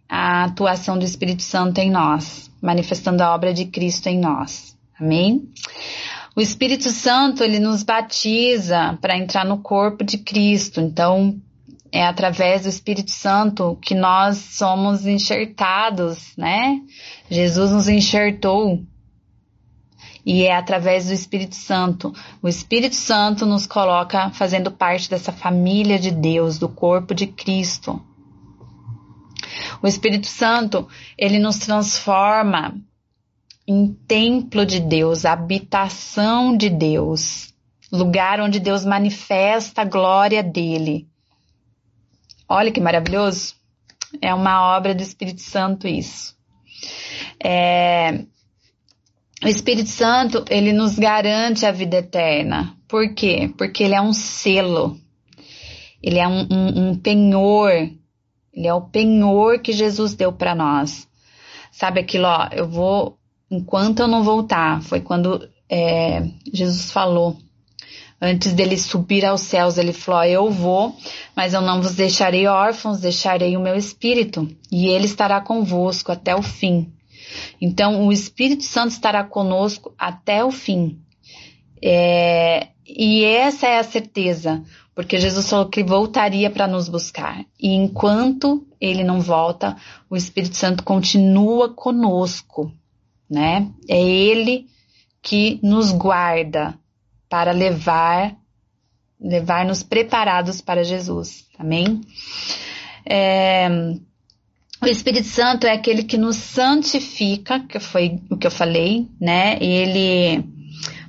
a 0.07 0.45
atuação 0.45 0.99
do 0.99 1.07
Espírito 1.07 1.43
Santo 1.43 1.79
em 1.79 1.91
nós, 1.91 2.51
manifestando 2.61 3.23
a 3.23 3.35
obra 3.35 3.55
de 3.55 3.64
Cristo 3.64 4.09
em 4.09 4.18
nós. 4.18 4.72
Amém? 5.03 5.48
O 6.36 6.40
Espírito 6.40 6.90
Santo, 6.90 7.42
ele 7.42 7.59
nos 7.59 7.82
batiza 7.82 8.96
para 9.00 9.18
entrar 9.18 9.44
no 9.44 9.59
corpo 9.59 10.05
de 10.05 10.16
Cristo. 10.16 10.80
Então, 10.80 11.42
é 11.90 12.07
através 12.07 12.62
do 12.62 12.68
Espírito 12.68 13.11
Santo 13.11 13.76
que 13.82 13.96
nós 13.96 14.38
somos 14.38 15.05
enxertados, 15.05 16.32
né? 16.36 16.80
Jesus 17.28 17.72
nos 17.72 17.88
enxertou. 17.88 18.80
E 20.24 20.44
é 20.44 20.55
através 20.55 21.09
do 21.09 21.12
Espírito 21.12 21.57
Santo. 21.57 22.14
O 22.40 22.46
Espírito 22.46 22.94
Santo 22.94 23.44
nos 23.44 23.66
coloca 23.66 24.30
fazendo 24.30 24.70
parte 24.70 25.11
dessa 25.11 25.32
família 25.32 25.98
de 25.98 26.12
Deus, 26.12 26.61
do 26.61 26.68
corpo 26.68 27.12
de 27.12 27.26
Cristo. 27.26 28.00
O 29.82 29.88
Espírito 29.88 30.28
Santo, 30.28 30.86
ele 31.18 31.40
nos 31.40 31.59
transforma 31.59 32.80
em 33.66 33.92
templo 33.92 34.66
de 34.66 34.80
Deus, 34.80 35.24
habitação 35.24 36.56
de 36.56 36.68
Deus, 36.68 37.54
lugar 37.90 38.40
onde 38.40 38.58
Deus 38.58 38.84
manifesta 38.84 39.82
a 39.82 39.84
glória 39.84 40.42
dele. 40.42 41.06
Olha 42.48 42.72
que 42.72 42.80
maravilhoso! 42.80 43.54
É 44.20 44.34
uma 44.34 44.76
obra 44.76 44.94
do 44.94 45.02
Espírito 45.02 45.40
Santo 45.40 45.88
isso. 45.88 46.36
É, 47.42 48.24
o 49.42 49.48
Espírito 49.48 49.88
Santo, 49.88 50.44
ele 50.50 50.72
nos 50.72 50.98
garante 50.98 51.64
a 51.64 51.72
vida 51.72 51.96
eterna. 51.96 52.76
Por 52.86 53.14
quê? 53.14 53.52
Porque 53.56 53.82
ele 53.82 53.94
é 53.94 54.00
um 54.00 54.12
selo. 54.12 55.00
Ele 56.02 56.18
é 56.18 56.28
um, 56.28 56.46
um, 56.50 56.90
um 56.90 56.98
penhor. 56.98 57.70
Ele 58.52 58.66
é 58.66 58.74
o 58.74 58.82
penhor 58.82 59.60
que 59.60 59.72
Jesus 59.72 60.14
deu 60.14 60.32
para 60.32 60.54
nós. 60.54 61.08
Sabe 61.70 62.00
aquilo, 62.00 62.26
ó, 62.26 62.48
eu 62.52 62.68
vou 62.68 63.18
enquanto 63.53 64.00
eu 64.00 64.09
não 64.09 64.24
voltar. 64.24 64.82
Foi 64.82 65.00
quando 65.00 65.46
é, 65.70 66.26
Jesus 66.53 66.90
falou. 66.90 67.36
Antes 68.20 68.53
dele 68.53 68.78
subir 68.78 69.24
aos 69.24 69.42
céus, 69.42 69.76
ele 69.76 69.92
falou: 69.92 70.24
Eu 70.24 70.50
vou, 70.50 70.96
mas 71.36 71.55
eu 71.55 71.61
não 71.61 71.82
vos 71.82 71.94
deixarei 71.94 72.46
órfãos, 72.46 73.00
deixarei 73.00 73.57
o 73.57 73.61
meu 73.61 73.76
espírito, 73.76 74.48
e 74.70 74.86
ele 74.86 75.07
estará 75.07 75.40
convosco 75.40 76.12
até 76.12 76.34
o 76.34 76.42
fim. 76.42 76.92
Então, 77.61 78.07
o 78.07 78.12
Espírito 78.12 78.62
Santo 78.62 78.90
estará 78.90 79.24
conosco 79.24 79.92
até 79.98 80.44
o 80.44 80.50
fim. 80.50 81.00
É, 81.82 82.68
e 82.86 83.24
essa 83.24 83.66
é 83.66 83.78
a 83.78 83.84
certeza, 83.84 84.62
porque 84.94 85.18
Jesus 85.18 85.48
falou 85.48 85.68
que 85.68 85.82
voltaria 85.82 86.50
para 86.50 86.68
nos 86.68 86.88
buscar. 86.88 87.44
E 87.59 87.74
enquanto 87.74 88.66
ele 88.80 89.03
não 89.03 89.20
volta, 89.20 89.76
o 90.09 90.16
Espírito 90.16 90.57
Santo 90.57 90.84
continua 90.84 91.70
conosco 91.70 92.72
né? 93.29 93.70
É 93.89 94.01
Ele 94.01 94.66
que 95.23 95.59
nos 95.62 95.93
guarda 95.93 96.75
para 97.29 97.53
levar, 97.53 98.37
levar-nos 99.20 99.83
preparados 99.83 100.61
para 100.61 100.85
Jesus. 100.85 101.47
Amém? 101.59 102.01
É, 103.07 103.68
o 104.83 104.87
Espírito 104.87 105.29
Santo 105.29 105.66
é 105.66 105.73
aquele 105.73 106.03
que 106.03 106.18
nos 106.18 106.37
santifica, 106.37 107.61
que 107.61 107.79
foi 107.79 108.20
o 108.29 108.37
que 108.37 108.47
eu 108.47 108.51
falei, 108.51 109.07
né? 109.20 109.57
Ele 109.61 110.45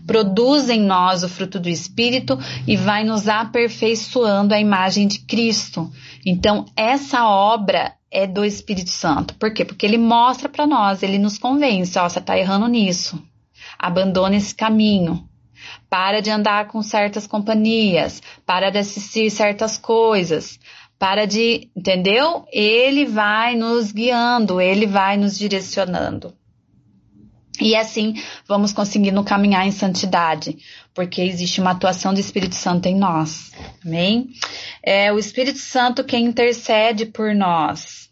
produz 0.05 0.70
em 0.70 0.82
nós 0.82 1.24
o 1.24 1.30
fruto 1.30 1.59
do 1.59 1.70
Espírito 1.70 2.38
e 2.68 2.78
vai 2.78 3.03
nos 3.03 3.28
aperfeiçoando 3.28 4.53
a 4.53 4.59
imagem 4.59 5.07
de 5.07 5.20
Cristo. 5.20 5.91
Então, 6.26 6.66
essa 6.76 7.28
obra 7.28 7.93
é 8.14 8.28
do 8.28 8.45
Espírito 8.45 8.91
Santo. 8.91 9.34
Por 9.36 9.51
quê? 9.51 9.66
Porque 9.66 9.86
ele 9.86 9.97
mostra 9.97 10.47
para 10.47 10.68
nós, 10.68 11.01
ele 11.01 11.18
nos 11.18 11.38
convence, 11.38 11.97
ó, 11.97 12.07
você 12.07 12.22
tá 12.22 12.38
errando 12.38 12.68
nisso. 12.68 13.22
Abandona 13.78 14.36
esse 14.36 14.53
caminho. 14.53 15.28
Para 15.89 16.22
de 16.22 16.30
andar 16.30 16.68
com 16.68 16.82
certas 16.84 17.26
companhias, 17.26 18.22
para 18.45 18.70
de 18.70 18.78
assistir 18.78 19.32
certas 19.32 19.78
coisas, 19.78 20.59
para 20.99 21.26
de, 21.26 21.70
entendeu? 21.76 22.45
Ele 22.51 23.05
vai 23.05 23.55
nos 23.55 23.91
guiando, 23.91 24.61
ele 24.61 24.86
vai 24.86 25.18
nos 25.18 25.38
direcionando. 25.38 26.34
E 27.61 27.75
assim 27.75 28.15
vamos 28.47 28.73
conseguindo 28.73 29.23
caminhar 29.23 29.67
em 29.67 29.71
santidade, 29.71 30.57
porque 30.93 31.21
existe 31.21 31.61
uma 31.61 31.71
atuação 31.71 32.13
do 32.13 32.19
Espírito 32.19 32.55
Santo 32.55 32.87
em 32.87 32.95
nós. 32.95 33.51
Amém? 33.85 34.29
É 34.81 35.11
o 35.13 35.19
Espírito 35.19 35.59
Santo 35.59 36.03
quem 36.03 36.25
intercede 36.25 37.05
por 37.05 37.35
nós. 37.35 38.09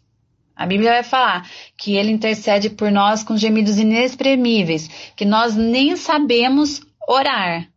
A 0.54 0.66
Bíblia 0.66 0.92
vai 0.92 1.02
falar 1.02 1.50
que 1.76 1.96
ele 1.96 2.12
intercede 2.12 2.70
por 2.70 2.90
nós 2.90 3.24
com 3.24 3.36
gemidos 3.36 3.78
inexprimíveis, 3.78 4.88
que 5.16 5.24
nós 5.24 5.56
nem 5.56 5.96
sabemos 5.96 6.80
orar. 7.08 7.68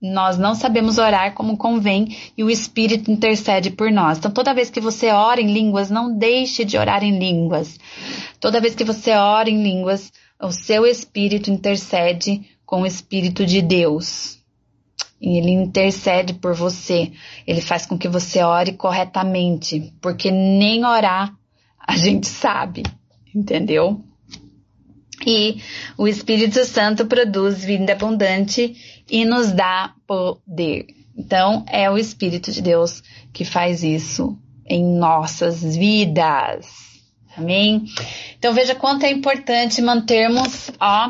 Nós 0.00 0.38
não 0.38 0.54
sabemos 0.54 0.98
orar 0.98 1.34
como 1.34 1.56
convém 1.56 2.16
e 2.36 2.44
o 2.44 2.50
Espírito 2.50 3.10
intercede 3.10 3.70
por 3.70 3.90
nós. 3.90 4.18
Então, 4.18 4.30
toda 4.30 4.54
vez 4.54 4.70
que 4.70 4.80
você 4.80 5.10
ora 5.10 5.40
em 5.40 5.52
línguas, 5.52 5.90
não 5.90 6.16
deixe 6.16 6.64
de 6.64 6.76
orar 6.76 7.02
em 7.02 7.18
línguas. 7.18 7.78
Toda 8.38 8.60
vez 8.60 8.76
que 8.76 8.84
você 8.84 9.12
ora 9.12 9.50
em 9.50 9.60
línguas, 9.60 10.12
o 10.40 10.52
seu 10.52 10.86
Espírito 10.86 11.50
intercede 11.50 12.42
com 12.64 12.82
o 12.82 12.86
Espírito 12.86 13.44
de 13.44 13.60
Deus. 13.60 14.38
E 15.20 15.38
ele 15.38 15.50
intercede 15.50 16.34
por 16.34 16.54
você. 16.54 17.10
Ele 17.46 17.60
faz 17.60 17.86
com 17.86 17.98
que 17.98 18.08
você 18.08 18.42
ore 18.42 18.72
corretamente, 18.72 19.92
porque 20.00 20.30
nem 20.30 20.84
orar 20.84 21.34
a 21.78 21.96
gente 21.96 22.26
sabe, 22.26 22.82
entendeu? 23.34 24.04
E 25.26 25.60
o 25.96 26.06
Espírito 26.06 26.64
Santo 26.64 27.06
produz 27.06 27.64
vida 27.64 27.92
abundante 27.92 29.02
e 29.10 29.24
nos 29.24 29.50
dá 29.52 29.94
poder. 30.06 30.86
Então, 31.16 31.64
é 31.66 31.90
o 31.90 31.98
Espírito 31.98 32.52
de 32.52 32.62
Deus 32.62 33.02
que 33.32 33.44
faz 33.44 33.82
isso 33.82 34.38
em 34.64 34.84
nossas 34.84 35.76
vidas. 35.76 36.97
Amém? 37.36 37.84
Então, 38.38 38.52
veja 38.52 38.74
quanto 38.74 39.04
é 39.04 39.10
importante 39.10 39.80
mantermos, 39.80 40.70
ó, 40.80 41.08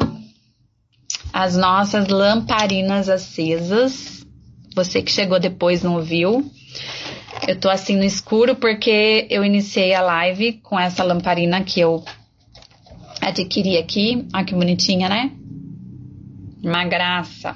as 1.33 1.57
nossas 1.57 2.09
lamparinas 2.09 3.09
acesas. 3.09 4.27
Você 4.75 5.03
que 5.03 5.11
chegou 5.11 5.41
depois 5.41 5.83
não 5.83 6.01
viu. 6.03 6.51
Eu 7.47 7.59
tô 7.59 7.69
assim 7.69 7.97
no 7.97 8.05
escuro 8.05 8.57
porque 8.57 9.27
eu 9.31 9.45
iniciei 9.45 9.95
a 9.95 10.03
live 10.03 10.55
com 10.63 10.79
essa 10.79 11.03
lamparina 11.03 11.63
que 11.63 11.81
eu 11.81 12.05
adquiri 13.21 13.79
aqui. 13.79 14.27
Olha 14.35 14.45
que 14.45 14.55
bonitinha, 14.55 15.09
né? 15.09 15.33
Uma 16.63 16.85
graça. 16.85 17.55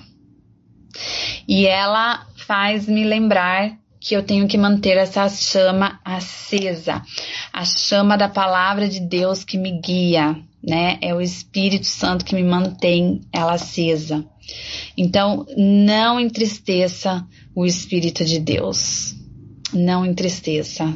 E 1.48 1.66
ela 1.66 2.26
faz 2.36 2.86
me 2.86 3.04
lembrar 3.04 3.81
que 4.02 4.16
eu 4.16 4.22
tenho 4.24 4.48
que 4.48 4.58
manter 4.58 4.96
essa 4.96 5.28
chama 5.28 6.00
acesa, 6.04 7.02
a 7.52 7.64
chama 7.64 8.18
da 8.18 8.28
palavra 8.28 8.88
de 8.88 8.98
Deus 8.98 9.44
que 9.44 9.56
me 9.56 9.80
guia, 9.80 10.36
né? 10.60 10.98
É 11.00 11.14
o 11.14 11.20
Espírito 11.20 11.86
Santo 11.86 12.24
que 12.24 12.34
me 12.34 12.42
mantém 12.42 13.20
ela 13.32 13.54
acesa. 13.54 14.26
Então, 14.98 15.46
não 15.56 16.18
entristeça 16.18 17.24
o 17.54 17.64
Espírito 17.64 18.24
de 18.24 18.40
Deus. 18.40 19.14
Não 19.72 20.04
entristeça. 20.04 20.92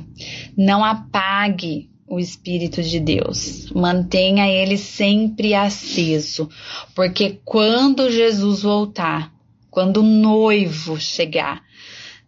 Não 0.57 0.85
apague 0.85 1.89
o 2.09 2.19
Espírito 2.19 2.83
de 2.83 2.99
Deus. 2.99 3.71
Mantenha 3.71 4.49
ele 4.49 4.77
sempre 4.77 5.55
aceso, 5.55 6.49
porque 6.95 7.41
quando 7.45 8.11
Jesus 8.11 8.63
voltar, 8.63 9.33
quando 9.71 9.99
o 9.99 10.03
noivo 10.03 10.99
chegar, 10.99 11.66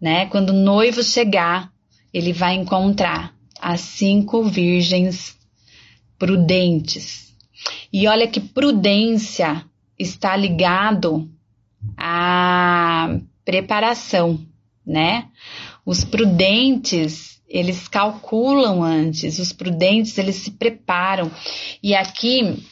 né? 0.00 0.26
Quando 0.26 0.50
o 0.50 0.64
noivo 0.64 1.02
chegar, 1.02 1.70
ele 2.12 2.32
vai 2.32 2.54
encontrar 2.54 3.34
as 3.60 3.80
cinco 3.80 4.42
virgens 4.44 5.36
prudentes. 6.18 7.34
E 7.92 8.06
olha 8.06 8.28
que 8.28 8.40
prudência 8.40 9.64
está 9.98 10.36
ligado 10.36 11.28
à 11.96 13.18
preparação, 13.44 14.40
né? 14.86 15.26
Os 15.84 16.04
prudentes, 16.04 17.40
eles 17.48 17.88
calculam 17.88 18.82
antes, 18.82 19.38
os 19.38 19.52
prudentes, 19.52 20.18
eles 20.18 20.36
se 20.36 20.52
preparam. 20.52 21.30
E 21.82 21.94
aqui, 21.94 22.62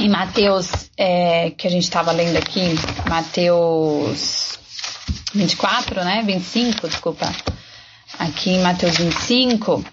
em 0.00 0.08
Mateus, 0.08 0.90
é, 0.96 1.50
que 1.50 1.66
a 1.66 1.70
gente 1.70 1.84
estava 1.84 2.10
lendo 2.12 2.36
aqui, 2.36 2.60
Mateus 3.08 4.59
24, 5.34 6.04
né? 6.04 6.22
25, 6.22 6.88
desculpa. 6.88 7.26
Aqui 8.18 8.50
em 8.50 8.62
Mateus 8.62 8.96
25, 8.96 9.84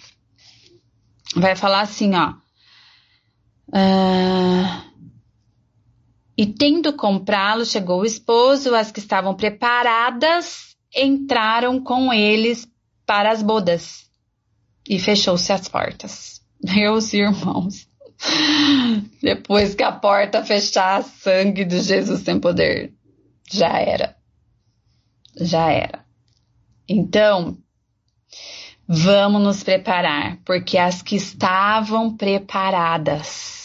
vai 1.36 1.56
falar 1.56 1.82
assim, 1.82 2.12
ó. 2.16 2.34
Uh, 3.70 4.88
e 6.38 6.46
tendo 6.46 6.94
comprá-lo, 6.94 7.66
chegou 7.66 8.02
o 8.02 8.06
esposo, 8.06 8.74
as 8.76 8.92
que 8.92 9.00
estavam 9.00 9.36
preparadas 9.36 10.76
entraram 10.96 11.82
com 11.82 12.14
eles 12.14 12.68
para 13.06 13.32
as 13.32 13.42
bodas 13.42 14.06
e 14.88 15.00
fechou-se 15.00 15.52
as 15.52 15.68
portas. 15.68 16.42
Meus 16.64 17.14
irmãos, 17.14 17.88
depois 19.22 19.76
que 19.76 19.84
a 19.84 19.92
porta 19.92 20.44
fechar, 20.44 21.04
sangue 21.04 21.66
de 21.66 21.82
Jesus 21.82 22.24
tem 22.24 22.40
poder. 22.40 22.94
Já 23.52 23.80
era. 23.80 24.07
Já 25.40 25.72
era. 25.72 26.06
Então, 26.88 27.58
vamos 28.88 29.42
nos 29.42 29.64
preparar, 29.64 30.40
porque 30.46 30.78
as 30.78 31.02
que 31.02 31.16
estavam 31.16 32.16
preparadas 32.16 33.58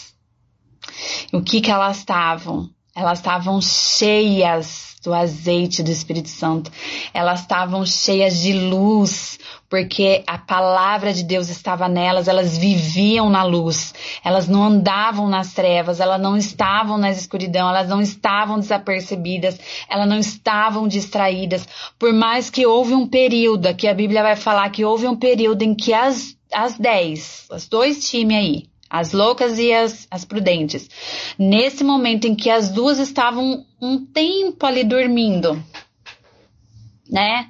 o 1.33 1.43
que 1.43 1.61
que 1.61 1.71
elas 1.71 1.99
estavam? 1.99 2.71
Elas 2.95 3.21
estavam 3.21 3.61
cheias 3.63 4.93
do 5.03 5.13
azeite 5.13 5.83
do 5.83 5.91
Espírito 5.91 6.29
Santo. 6.29 6.71
Elas 7.13 7.41
estavam 7.41 7.85
cheias 7.85 8.39
de 8.39 8.53
luz, 8.53 9.39
porque 9.69 10.23
a 10.27 10.37
palavra 10.37 11.13
de 11.13 11.25
Deus 11.25 11.49
estava 11.49 11.89
nelas, 11.89 12.29
elas 12.29 12.57
viviam 12.57 13.31
na 13.31 13.43
luz. 13.43 13.95
Elas 14.23 14.47
não 14.47 14.63
andavam 14.65 15.29
nas 15.29 15.55
trevas, 15.55 16.01
elas 16.01 16.21
não 16.21 16.37
estavam 16.37 16.99
na 16.99 17.11
escuridão, 17.11 17.69
elas 17.69 17.89
não 17.89 18.01
estavam 18.01 18.61
desapercebidas, 18.61 19.59
elas 19.89 20.09
não 20.09 20.19
estavam 20.19 20.87
distraídas. 20.87 21.67
Por 21.99 22.13
mais 22.13 22.51
que 22.51 22.67
houve 22.67 22.95
um 22.95 23.09
período, 23.09 23.67
aqui 23.67 23.89
a 23.89 23.95
Bíblia 23.95 24.23
vai 24.23 24.37
falar 24.37 24.71
que 24.71 24.85
houve 24.85 25.07
um 25.07 25.17
período 25.17 25.63
em 25.63 25.75
que 25.75 25.93
as 25.93 26.37
as 26.55 26.77
dez, 26.77 27.47
os 27.51 27.67
dois 27.67 28.11
times 28.11 28.37
aí, 28.37 28.72
as 28.93 29.13
loucas 29.13 29.59
e 29.59 29.73
as, 29.73 30.07
as 30.11 30.23
prudentes. 30.23 30.91
Nesse 31.39 31.83
momento 31.83 32.27
em 32.27 32.35
que 32.35 32.51
as 32.51 32.69
duas 32.69 32.99
estavam 32.99 33.65
um 33.81 34.05
tempo 34.05 34.67
ali 34.67 34.85
dormindo, 34.85 35.65
né? 37.11 37.49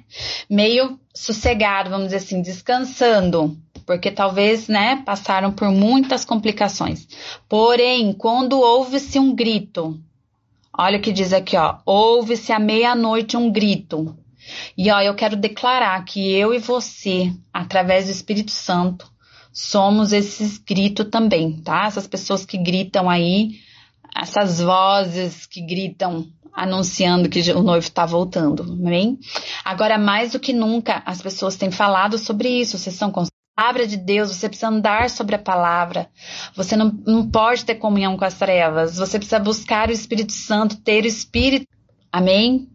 Meio 0.49 0.97
sossegado, 1.13 1.89
vamos 1.89 2.05
dizer 2.05 2.17
assim, 2.17 2.41
descansando, 2.41 3.57
porque 3.85 4.09
talvez, 4.09 4.69
né, 4.69 5.03
passaram 5.05 5.51
por 5.51 5.69
muitas 5.69 6.23
complicações. 6.23 7.05
Porém, 7.49 8.13
quando 8.13 8.61
houve-se 8.61 9.19
um 9.19 9.35
grito, 9.35 9.99
olha 10.75 10.97
o 10.97 11.01
que 11.01 11.11
diz 11.11 11.33
aqui, 11.33 11.57
ó, 11.57 11.79
houve-se 11.85 12.53
à 12.53 12.59
meia-noite 12.59 13.35
um 13.35 13.51
grito. 13.51 14.17
E 14.77 14.89
ó, 14.89 15.01
eu 15.01 15.13
quero 15.13 15.35
declarar 15.35 16.05
que 16.05 16.33
eu 16.33 16.53
e 16.53 16.59
você, 16.59 17.33
através 17.53 18.05
do 18.05 18.11
Espírito 18.11 18.51
Santo, 18.51 19.12
somos 19.53 20.11
esses 20.11 20.57
gritos 20.57 21.07
também, 21.11 21.61
tá? 21.61 21.85
Essas 21.85 22.07
pessoas 22.07 22.43
que 22.43 22.57
gritam 22.57 23.07
aí, 23.07 23.59
essas 24.15 24.59
vozes 24.59 25.45
que 25.45 25.61
gritam 25.61 26.27
anunciando 26.51 27.29
que 27.29 27.39
o 27.51 27.63
noivo 27.63 27.85
está 27.85 28.05
voltando, 28.05 28.63
amém? 28.63 29.19
Agora, 29.63 29.97
mais 29.97 30.31
do 30.31 30.39
que 30.39 30.53
nunca, 30.53 31.01
as 31.05 31.21
pessoas 31.21 31.55
têm 31.55 31.71
falado 31.71 32.17
sobre 32.17 32.49
isso, 32.49 32.77
vocês 32.77 32.95
são 32.95 33.09
a 33.09 33.25
palavra 33.55 33.87
de 33.87 33.97
Deus, 33.97 34.31
você 34.31 34.47
precisa 34.47 34.69
andar 34.69 35.09
sobre 35.09 35.35
a 35.35 35.39
palavra, 35.39 36.09
você 36.55 36.75
não, 36.75 36.91
não 37.05 37.29
pode 37.29 37.65
ter 37.65 37.75
comunhão 37.75 38.17
com 38.17 38.25
as 38.25 38.35
trevas, 38.35 38.97
você 38.97 39.17
precisa 39.17 39.39
buscar 39.39 39.89
o 39.89 39.93
Espírito 39.93 40.31
Santo, 40.31 40.77
ter 40.77 41.03
o 41.03 41.07
Espírito, 41.07 41.67
amém? 42.11 42.67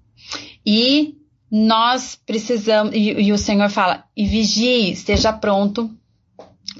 E 0.64 1.14
nós 1.50 2.20
precisamos, 2.26 2.92
e, 2.94 3.12
e 3.12 3.32
o 3.32 3.38
Senhor 3.38 3.70
fala, 3.70 4.04
e 4.16 4.26
vigie, 4.26 4.92
esteja 4.92 5.32
pronto, 5.32 5.90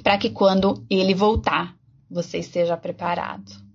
para 0.03 0.19
que 0.19 0.31
quando 0.31 0.85
ele 0.89 1.15
voltar, 1.15 1.75
você 2.11 2.39
esteja 2.39 2.77
preparado. 2.77 3.68